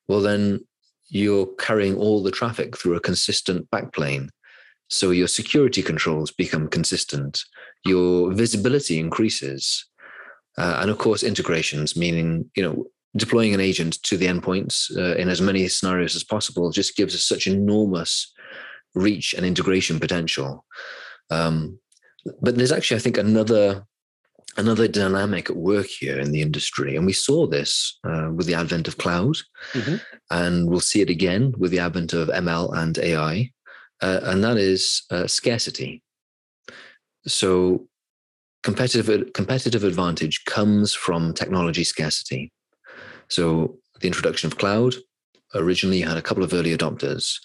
well, 0.08 0.20
then 0.20 0.60
you're 1.08 1.46
carrying 1.58 1.96
all 1.96 2.22
the 2.22 2.30
traffic 2.30 2.76
through 2.76 2.94
a 2.94 3.00
consistent 3.00 3.68
backplane. 3.70 4.28
So 4.88 5.10
your 5.10 5.28
security 5.28 5.82
controls 5.82 6.30
become 6.30 6.68
consistent, 6.68 7.42
your 7.84 8.32
visibility 8.32 8.98
increases, 8.98 9.84
uh, 10.59 10.78
and 10.80 10.90
of 10.90 10.98
course, 10.98 11.22
integrations, 11.22 11.96
meaning, 11.96 12.50
you 12.55 12.62
know, 12.62 12.86
deploying 13.16 13.55
an 13.55 13.61
agent 13.61 14.03
to 14.03 14.16
the 14.16 14.26
endpoints 14.26 14.94
uh, 14.96 15.16
in 15.16 15.28
as 15.28 15.40
many 15.40 15.68
scenarios 15.68 16.16
as 16.16 16.24
possible 16.24 16.70
just 16.70 16.96
gives 16.96 17.14
us 17.14 17.24
such 17.24 17.46
enormous 17.46 18.32
reach 18.94 19.34
and 19.34 19.44
integration 19.44 20.00
potential. 20.00 20.64
Um, 21.30 21.78
but 22.40 22.57
there's 22.57 22.72
actually, 22.72 22.98
I 22.98 23.00
think, 23.00 23.18
another 23.18 23.84
another 24.59 24.86
dynamic 24.86 25.48
at 25.48 25.57
work 25.57 25.86
here 25.86 26.18
in 26.20 26.30
the 26.30 26.42
industry, 26.42 26.96
and 26.96 27.07
we 27.07 27.12
saw 27.12 27.46
this 27.46 27.98
uh, 28.05 28.30
with 28.34 28.46
the 28.46 28.55
advent 28.55 28.86
of 28.86 28.98
cloud, 28.98 29.36
mm-hmm. 29.72 29.96
and 30.30 30.68
we'll 30.68 30.80
see 30.80 31.00
it 31.00 31.09
again 31.09 31.55
with 31.57 31.70
the 31.70 31.78
advent 31.78 32.12
of 32.12 32.28
ML 32.28 32.76
and 32.76 32.98
AI, 32.98 33.50
uh, 34.03 34.20
and 34.24 34.44
that 34.44 34.59
is 34.59 35.05
uh, 35.11 35.26
scarcity. 35.26 36.03
So 37.26 37.86
competitive 38.62 39.32
competitive 39.32 39.84
advantage 39.84 40.44
comes 40.44 40.94
from 40.94 41.34
technology 41.34 41.84
scarcity. 41.84 42.52
So 43.28 43.78
the 44.00 44.06
introduction 44.06 44.46
of 44.46 44.58
cloud 44.58 44.94
originally 45.54 46.00
had 46.00 46.16
a 46.16 46.22
couple 46.22 46.44
of 46.44 46.52
early 46.52 46.76
adopters, 46.76 47.38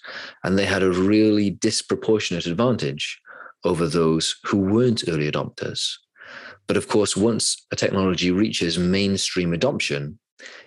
and 0.44 0.58
they 0.58 0.66
had 0.66 0.82
a 0.82 0.92
really 0.92 1.50
disproportionate 1.50 2.46
advantage 2.46 3.20
over 3.64 3.86
those 3.86 4.36
who 4.44 4.58
weren't 4.58 5.04
early 5.08 5.30
adopters. 5.30 5.94
But 6.66 6.76
of 6.76 6.88
course, 6.88 7.16
once 7.16 7.66
a 7.72 7.76
technology 7.76 8.30
reaches 8.30 8.78
mainstream 8.78 9.52
adoption, 9.52 10.18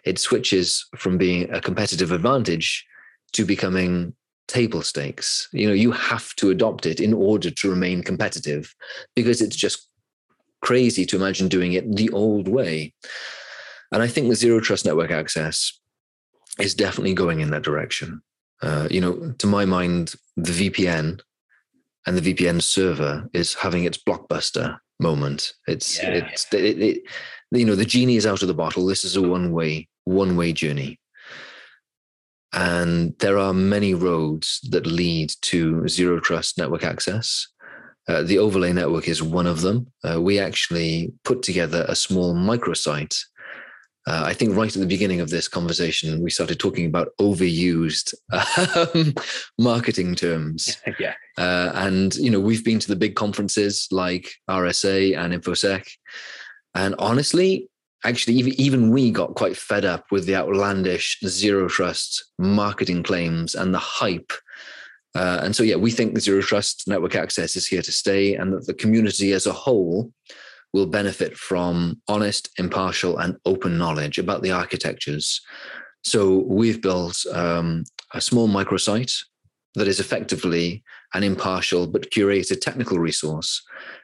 it 0.03 0.19
switches 0.19 0.85
from 0.97 1.17
being 1.17 1.49
a 1.51 1.61
competitive 1.61 2.11
advantage 2.11 2.85
to 3.33 3.45
becoming 3.45 4.13
table 4.47 4.81
stakes. 4.81 5.47
You 5.53 5.67
know, 5.67 5.73
you 5.73 5.91
have 5.91 6.35
to 6.35 6.49
adopt 6.49 6.85
it 6.85 6.99
in 6.99 7.13
order 7.13 7.49
to 7.49 7.69
remain 7.69 8.03
competitive 8.03 8.75
because 9.15 9.41
it's 9.41 9.55
just 9.55 9.87
crazy 10.61 11.05
to 11.05 11.15
imagine 11.15 11.47
doing 11.47 11.73
it 11.73 11.95
the 11.95 12.09
old 12.11 12.47
way. 12.47 12.93
And 13.91 14.01
I 14.01 14.07
think 14.07 14.29
the 14.29 14.35
zero 14.35 14.59
trust 14.59 14.85
network 14.85 15.11
access 15.11 15.79
is 16.59 16.75
definitely 16.75 17.13
going 17.13 17.39
in 17.39 17.51
that 17.51 17.63
direction. 17.63 18.21
Uh, 18.61 18.87
you 18.91 19.01
know, 19.01 19.33
to 19.39 19.47
my 19.47 19.65
mind, 19.65 20.13
the 20.37 20.69
VPN 20.69 21.19
and 22.05 22.17
the 22.17 22.33
VPN 22.33 22.61
server 22.61 23.29
is 23.33 23.53
having 23.55 23.83
its 23.83 23.97
blockbuster 23.97 24.77
moment. 24.99 25.53
It's 25.67 26.01
yeah. 26.01 26.09
it's 26.09 26.53
it, 26.53 26.79
it, 26.79 27.03
you 27.51 27.65
know 27.65 27.75
the 27.75 27.85
genie 27.85 28.15
is 28.15 28.25
out 28.25 28.41
of 28.41 28.47
the 28.47 28.53
bottle. 28.53 28.85
This 28.85 29.03
is 29.03 29.15
a 29.15 29.21
one 29.21 29.51
way 29.51 29.87
one 30.05 30.37
way 30.37 30.53
journey, 30.53 30.99
and 32.53 33.17
there 33.19 33.37
are 33.37 33.53
many 33.53 33.93
roads 33.93 34.59
that 34.69 34.85
lead 34.85 35.33
to 35.41 35.87
zero 35.87 36.19
trust 36.19 36.57
network 36.57 36.83
access. 36.83 37.47
Uh, 38.07 38.23
the 38.23 38.37
overlay 38.37 38.73
network 38.73 39.07
is 39.07 39.21
one 39.21 39.47
of 39.47 39.61
them. 39.61 39.87
Uh, 40.03 40.19
we 40.21 40.39
actually 40.39 41.13
put 41.23 41.43
together 41.43 41.85
a 41.87 41.95
small 41.95 42.33
microsite. 42.33 43.17
Uh, 44.07 44.23
I 44.25 44.33
think 44.33 44.55
right 44.55 44.75
at 44.75 44.79
the 44.79 44.87
beginning 44.87 45.21
of 45.21 45.29
this 45.29 45.47
conversation, 45.47 46.23
we 46.23 46.31
started 46.31 46.59
talking 46.59 46.87
about 46.87 47.09
overused 47.19 48.15
um, 48.33 49.13
marketing 49.59 50.15
terms. 50.15 50.77
yeah. 50.99 51.13
Uh, 51.37 51.71
and, 51.75 52.15
you 52.15 52.31
know, 52.31 52.39
we've 52.39 52.65
been 52.65 52.79
to 52.79 52.87
the 52.87 52.95
big 52.95 53.15
conferences 53.15 53.87
like 53.91 54.31
RSA 54.49 55.15
and 55.15 55.33
InfoSec. 55.33 55.87
And 56.73 56.95
honestly, 56.97 57.69
actually, 58.03 58.35
even, 58.35 58.59
even 58.59 58.91
we 58.91 59.11
got 59.11 59.35
quite 59.35 59.55
fed 59.55 59.85
up 59.85 60.05
with 60.09 60.25
the 60.25 60.35
outlandish 60.35 61.19
zero 61.27 61.67
trust 61.67 62.23
marketing 62.39 63.03
claims 63.03 63.53
and 63.53 63.71
the 63.71 63.79
hype 63.79 64.31
uh, 65.13 65.41
and 65.43 65.55
so, 65.55 65.63
yeah, 65.63 65.75
we 65.75 65.91
think 65.91 66.17
zero 66.19 66.41
trust 66.41 66.87
network 66.87 67.15
access 67.15 67.55
is 67.55 67.67
here 67.67 67.81
to 67.81 67.91
stay, 67.91 68.35
and 68.35 68.53
that 68.53 68.65
the 68.65 68.73
community 68.73 69.33
as 69.33 69.45
a 69.45 69.53
whole 69.53 70.11
will 70.73 70.85
benefit 70.85 71.37
from 71.37 72.01
honest, 72.07 72.49
impartial, 72.57 73.17
and 73.17 73.37
open 73.45 73.77
knowledge 73.77 74.17
about 74.17 74.41
the 74.41 74.51
architectures. 74.51 75.41
So, 76.03 76.45
we've 76.47 76.81
built 76.81 77.25
um, 77.33 77.83
a 78.13 78.21
small 78.21 78.47
microsite 78.47 79.23
that 79.75 79.87
is 79.87 79.99
effectively 79.99 80.83
an 81.13 81.23
impartial 81.23 81.87
but 81.87 82.09
curated 82.11 82.61
technical 82.61 82.97
resource 82.97 83.61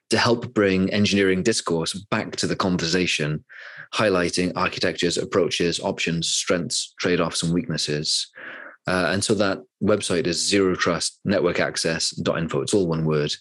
to 0.09 0.17
help 0.17 0.53
bring 0.53 0.91
engineering 0.93 1.43
discourse 1.43 1.93
back 1.93 2.35
to 2.37 2.47
the 2.47 2.55
conversation, 2.55 3.43
highlighting 3.93 4.51
architectures, 4.55 5.17
approaches, 5.17 5.79
options, 5.79 6.27
strengths, 6.29 6.93
trade 6.99 7.21
offs, 7.21 7.43
and 7.43 7.53
weaknesses. 7.53 8.27
Uh, 8.87 9.09
and 9.11 9.23
so 9.23 9.33
that 9.35 9.59
website 9.83 10.25
is 10.25 10.47
zero 10.47 10.73
trust 10.75 11.19
network. 11.25 11.59
It's 11.59 12.73
all 12.73 12.87
one 12.87 13.05
word. 13.05 13.33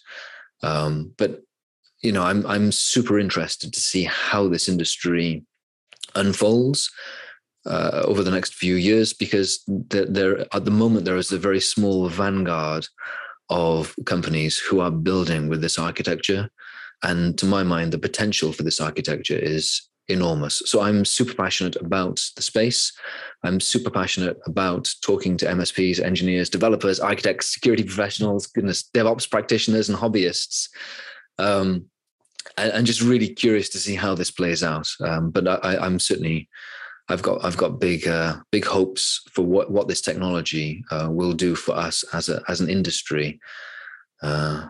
Um, 0.61 1.13
but 1.17 1.41
you 2.03 2.11
know, 2.11 2.23
I'm 2.23 2.45
I'm 2.45 2.71
super 2.71 3.17
interested 3.17 3.73
to 3.73 3.79
see 3.79 4.03
how 4.03 4.47
this 4.47 4.69
industry 4.69 5.45
unfolds 6.15 6.91
uh, 7.65 8.03
over 8.05 8.23
the 8.23 8.31
next 8.31 8.53
few 8.53 8.75
years 8.75 9.13
because 9.13 9.63
there, 9.67 10.05
there 10.05 10.55
at 10.55 10.65
the 10.65 10.71
moment 10.71 11.05
there 11.05 11.17
is 11.17 11.31
a 11.31 11.37
very 11.37 11.59
small 11.59 12.07
vanguard 12.07 12.87
of 13.49 13.95
companies 14.05 14.57
who 14.57 14.79
are 14.79 14.91
building 14.91 15.47
with 15.47 15.61
this 15.61 15.79
architecture 15.79 16.49
and 17.03 17.37
to 17.37 17.45
my 17.45 17.63
mind 17.63 17.91
the 17.91 17.97
potential 17.97 18.51
for 18.51 18.63
this 18.63 18.81
architecture 18.81 19.37
is 19.37 19.87
enormous. 20.09 20.61
So 20.65 20.81
i'm 20.81 21.03
super 21.05 21.33
passionate 21.33 21.75
about 21.75 22.23
the 22.35 22.41
space. 22.41 22.93
I'm 23.43 23.59
super 23.59 23.89
passionate 23.89 24.37
about 24.45 24.93
talking 25.01 25.37
to 25.37 25.45
msps 25.45 26.01
engineers 26.01 26.49
developers 26.49 26.99
architects 26.99 27.53
security 27.53 27.83
professionals 27.83 28.47
goodness 28.47 28.89
devops 28.93 29.29
practitioners 29.29 29.89
and 29.89 29.97
hobbyists. 29.97 30.69
Um, 31.37 31.85
and, 32.57 32.71
and, 32.71 32.87
just 32.87 33.01
really 33.01 33.27
curious 33.27 33.69
to 33.69 33.77
see 33.77 33.93
how 33.93 34.15
this 34.15 34.31
plays 34.31 34.63
out. 34.63 34.89
Um, 35.01 35.29
but 35.29 35.47
I, 35.47 35.77
i'm 35.77 35.99
certainly 35.99 36.49
I've 37.09 37.21
got 37.21 37.43
I've 37.43 37.57
got 37.57 37.79
big 37.79 38.07
uh, 38.07 38.37
big 38.51 38.65
hopes 38.65 39.21
for 39.31 39.43
what 39.43 39.71
what 39.71 39.87
this 39.87 40.01
technology 40.01 40.83
uh, 40.91 41.07
will 41.09 41.33
do 41.33 41.55
for 41.55 41.75
us 41.75 42.03
as 42.13 42.29
a 42.29 42.41
as 42.47 42.59
an 42.59 42.69
industry 42.69 43.39
uh, 44.21 44.67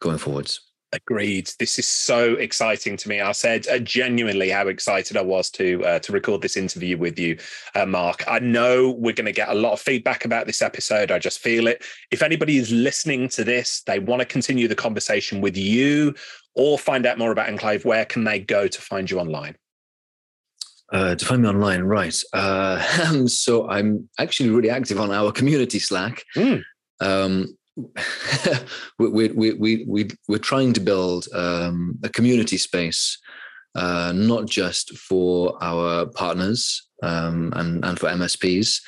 going 0.00 0.18
forwards. 0.18 0.65
Agreed. 0.92 1.50
This 1.58 1.80
is 1.80 1.86
so 1.86 2.34
exciting 2.34 2.96
to 2.96 3.08
me. 3.08 3.20
I 3.20 3.32
said 3.32 3.66
uh, 3.66 3.80
genuinely 3.80 4.50
how 4.50 4.68
excited 4.68 5.16
I 5.16 5.22
was 5.22 5.50
to 5.50 5.84
uh, 5.84 5.98
to 5.98 6.12
record 6.12 6.42
this 6.42 6.56
interview 6.56 6.96
with 6.96 7.18
you, 7.18 7.38
uh, 7.74 7.86
Mark. 7.86 8.22
I 8.28 8.38
know 8.38 8.90
we're 8.90 9.12
going 9.12 9.26
to 9.26 9.32
get 9.32 9.48
a 9.48 9.54
lot 9.54 9.72
of 9.72 9.80
feedback 9.80 10.24
about 10.24 10.46
this 10.46 10.62
episode. 10.62 11.10
I 11.10 11.18
just 11.18 11.40
feel 11.40 11.66
it. 11.66 11.84
If 12.12 12.22
anybody 12.22 12.56
is 12.56 12.70
listening 12.70 13.28
to 13.30 13.42
this, 13.42 13.82
they 13.82 13.98
want 13.98 14.20
to 14.20 14.26
continue 14.26 14.68
the 14.68 14.76
conversation 14.76 15.40
with 15.40 15.56
you 15.56 16.14
or 16.54 16.78
find 16.78 17.04
out 17.04 17.18
more 17.18 17.32
about 17.32 17.48
Enclave. 17.48 17.84
Where 17.84 18.04
can 18.04 18.22
they 18.22 18.38
go 18.38 18.68
to 18.68 18.80
find 18.80 19.10
you 19.10 19.18
online? 19.18 19.56
Uh, 20.92 21.16
to 21.16 21.24
find 21.24 21.42
me 21.42 21.48
online, 21.48 21.82
right? 21.82 22.16
Uh, 22.32 23.26
so 23.26 23.68
I'm 23.68 24.08
actually 24.20 24.50
really 24.50 24.70
active 24.70 25.00
on 25.00 25.10
our 25.10 25.32
community 25.32 25.80
Slack. 25.80 26.22
Mm. 26.36 26.62
Um, 27.00 27.56
we, 28.98 29.28
we, 29.28 29.52
we, 29.52 29.84
we, 29.86 30.08
we're 30.28 30.38
trying 30.38 30.72
to 30.72 30.80
build 30.80 31.26
um, 31.34 31.98
a 32.02 32.08
community 32.08 32.56
space, 32.56 33.18
uh, 33.74 34.12
not 34.14 34.46
just 34.46 34.96
for 34.96 35.56
our 35.62 36.06
partners 36.06 36.88
um, 37.02 37.52
and, 37.56 37.84
and 37.84 37.98
for 37.98 38.08
MSPs, 38.08 38.80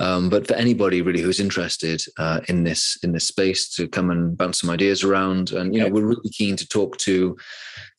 um, 0.00 0.28
but 0.28 0.46
for 0.48 0.54
anybody 0.54 1.00
really 1.00 1.20
who's 1.20 1.38
interested 1.38 2.02
uh, 2.18 2.40
in 2.48 2.64
this 2.64 2.98
in 3.04 3.12
this 3.12 3.26
space 3.26 3.68
to 3.76 3.86
come 3.86 4.10
and 4.10 4.36
bounce 4.36 4.60
some 4.60 4.70
ideas 4.70 5.04
around, 5.04 5.52
and 5.52 5.72
you 5.72 5.80
know 5.80 5.88
we're 5.88 6.04
really 6.04 6.30
keen 6.30 6.56
to 6.56 6.66
talk 6.66 6.96
to 6.98 7.36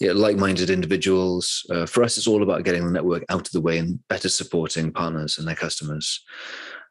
you 0.02 0.08
know, 0.08 0.14
like-minded 0.14 0.70
individuals. 0.70 1.66
Uh, 1.70 1.86
for 1.86 2.04
us, 2.04 2.18
it's 2.18 2.28
all 2.28 2.44
about 2.44 2.66
getting 2.66 2.86
the 2.86 2.92
network 2.92 3.24
out 3.30 3.48
of 3.48 3.52
the 3.54 3.62
way 3.62 3.78
and 3.78 4.06
better 4.10 4.28
supporting 4.28 4.92
partners 4.92 5.38
and 5.38 5.48
their 5.48 5.56
customers. 5.56 6.22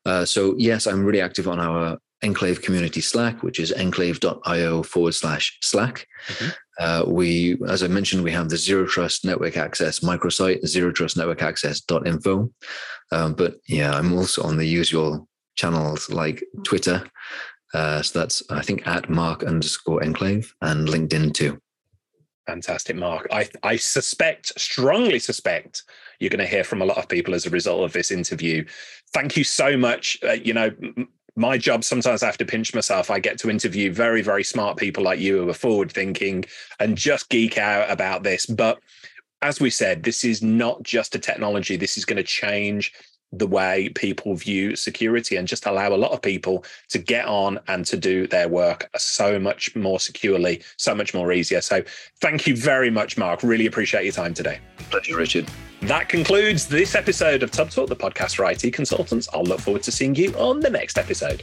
Uh, 0.06 0.24
so 0.24 0.54
yes, 0.56 0.86
I'm 0.86 1.04
really 1.04 1.20
active 1.20 1.46
on 1.46 1.60
our 1.60 1.98
Enclave 2.22 2.62
community 2.62 3.00
Slack, 3.00 3.42
which 3.42 3.58
is 3.58 3.72
enclave.io 3.72 4.82
forward 4.82 5.14
slash 5.14 5.58
Slack. 5.60 6.06
Mm-hmm. 6.28 6.50
Uh, 6.78 7.04
we, 7.06 7.58
as 7.68 7.82
I 7.82 7.88
mentioned, 7.88 8.22
we 8.22 8.32
have 8.32 8.48
the 8.48 8.56
Zero 8.56 8.86
Trust 8.86 9.24
Network 9.24 9.56
Access 9.56 10.00
microsite, 10.00 10.66
zero 10.66 10.90
trust 10.92 11.16
network 11.16 11.42
access.info. 11.42 12.50
Um, 13.12 13.34
but 13.34 13.56
yeah, 13.68 13.92
I'm 13.92 14.12
also 14.14 14.42
on 14.42 14.56
the 14.56 14.64
usual 14.64 15.28
channels 15.54 16.10
like 16.10 16.42
Twitter. 16.64 17.04
Uh, 17.74 18.02
so 18.02 18.18
that's, 18.18 18.42
I 18.50 18.62
think, 18.62 18.86
at 18.86 19.10
mark 19.10 19.44
underscore 19.44 20.02
enclave 20.02 20.54
and 20.60 20.88
LinkedIn 20.88 21.34
too. 21.34 21.58
Fantastic, 22.46 22.96
Mark. 22.96 23.28
I, 23.30 23.48
I 23.62 23.76
suspect, 23.76 24.58
strongly 24.60 25.18
suspect, 25.18 25.84
you're 26.18 26.30
going 26.30 26.40
to 26.40 26.46
hear 26.46 26.64
from 26.64 26.82
a 26.82 26.84
lot 26.84 26.98
of 26.98 27.08
people 27.08 27.34
as 27.34 27.46
a 27.46 27.50
result 27.50 27.84
of 27.84 27.92
this 27.92 28.10
interview. 28.10 28.64
Thank 29.12 29.36
you 29.36 29.44
so 29.44 29.76
much. 29.76 30.18
Uh, 30.26 30.32
you 30.32 30.52
know, 30.52 30.70
my 31.36 31.56
job 31.56 31.82
sometimes 31.84 32.22
I 32.22 32.26
have 32.26 32.38
to 32.38 32.44
pinch 32.44 32.74
myself. 32.74 33.10
I 33.10 33.18
get 33.18 33.38
to 33.38 33.50
interview 33.50 33.92
very, 33.92 34.22
very 34.22 34.44
smart 34.44 34.76
people 34.76 35.02
like 35.02 35.18
you 35.18 35.38
who 35.38 35.48
are 35.48 35.54
forward 35.54 35.90
thinking 35.90 36.44
and 36.78 36.96
just 36.96 37.28
geek 37.30 37.56
out 37.56 37.90
about 37.90 38.22
this. 38.22 38.44
But 38.44 38.80
as 39.40 39.60
we 39.60 39.70
said, 39.70 40.02
this 40.02 40.24
is 40.24 40.42
not 40.42 40.82
just 40.82 41.14
a 41.14 41.18
technology. 41.18 41.76
This 41.76 41.96
is 41.96 42.04
going 42.04 42.18
to 42.18 42.22
change 42.22 42.92
the 43.32 43.46
way 43.46 43.88
people 43.90 44.34
view 44.34 44.76
security 44.76 45.36
and 45.36 45.48
just 45.48 45.66
allow 45.66 45.88
a 45.88 45.96
lot 45.96 46.12
of 46.12 46.20
people 46.20 46.64
to 46.88 46.98
get 46.98 47.26
on 47.26 47.58
and 47.68 47.86
to 47.86 47.96
do 47.96 48.26
their 48.26 48.48
work 48.48 48.88
so 48.96 49.38
much 49.38 49.74
more 49.74 49.98
securely, 49.98 50.62
so 50.76 50.94
much 50.94 51.14
more 51.14 51.32
easier. 51.32 51.60
So 51.60 51.82
thank 52.20 52.46
you 52.46 52.56
very 52.56 52.90
much, 52.90 53.16
Mark. 53.16 53.42
Really 53.42 53.66
appreciate 53.66 54.04
your 54.04 54.12
time 54.12 54.34
today. 54.34 54.60
Pleasure, 54.90 55.16
Richard. 55.16 55.48
That 55.82 56.08
concludes 56.08 56.68
this 56.68 56.94
episode 56.94 57.42
of 57.42 57.50
TubbTalk, 57.50 57.88
the 57.88 57.96
podcast 57.96 58.36
for 58.36 58.48
IT 58.48 58.72
consultants. 58.72 59.28
I'll 59.32 59.44
look 59.44 59.60
forward 59.60 59.82
to 59.84 59.92
seeing 59.92 60.14
you 60.14 60.32
on 60.34 60.60
the 60.60 60.70
next 60.70 60.98
episode. 60.98 61.42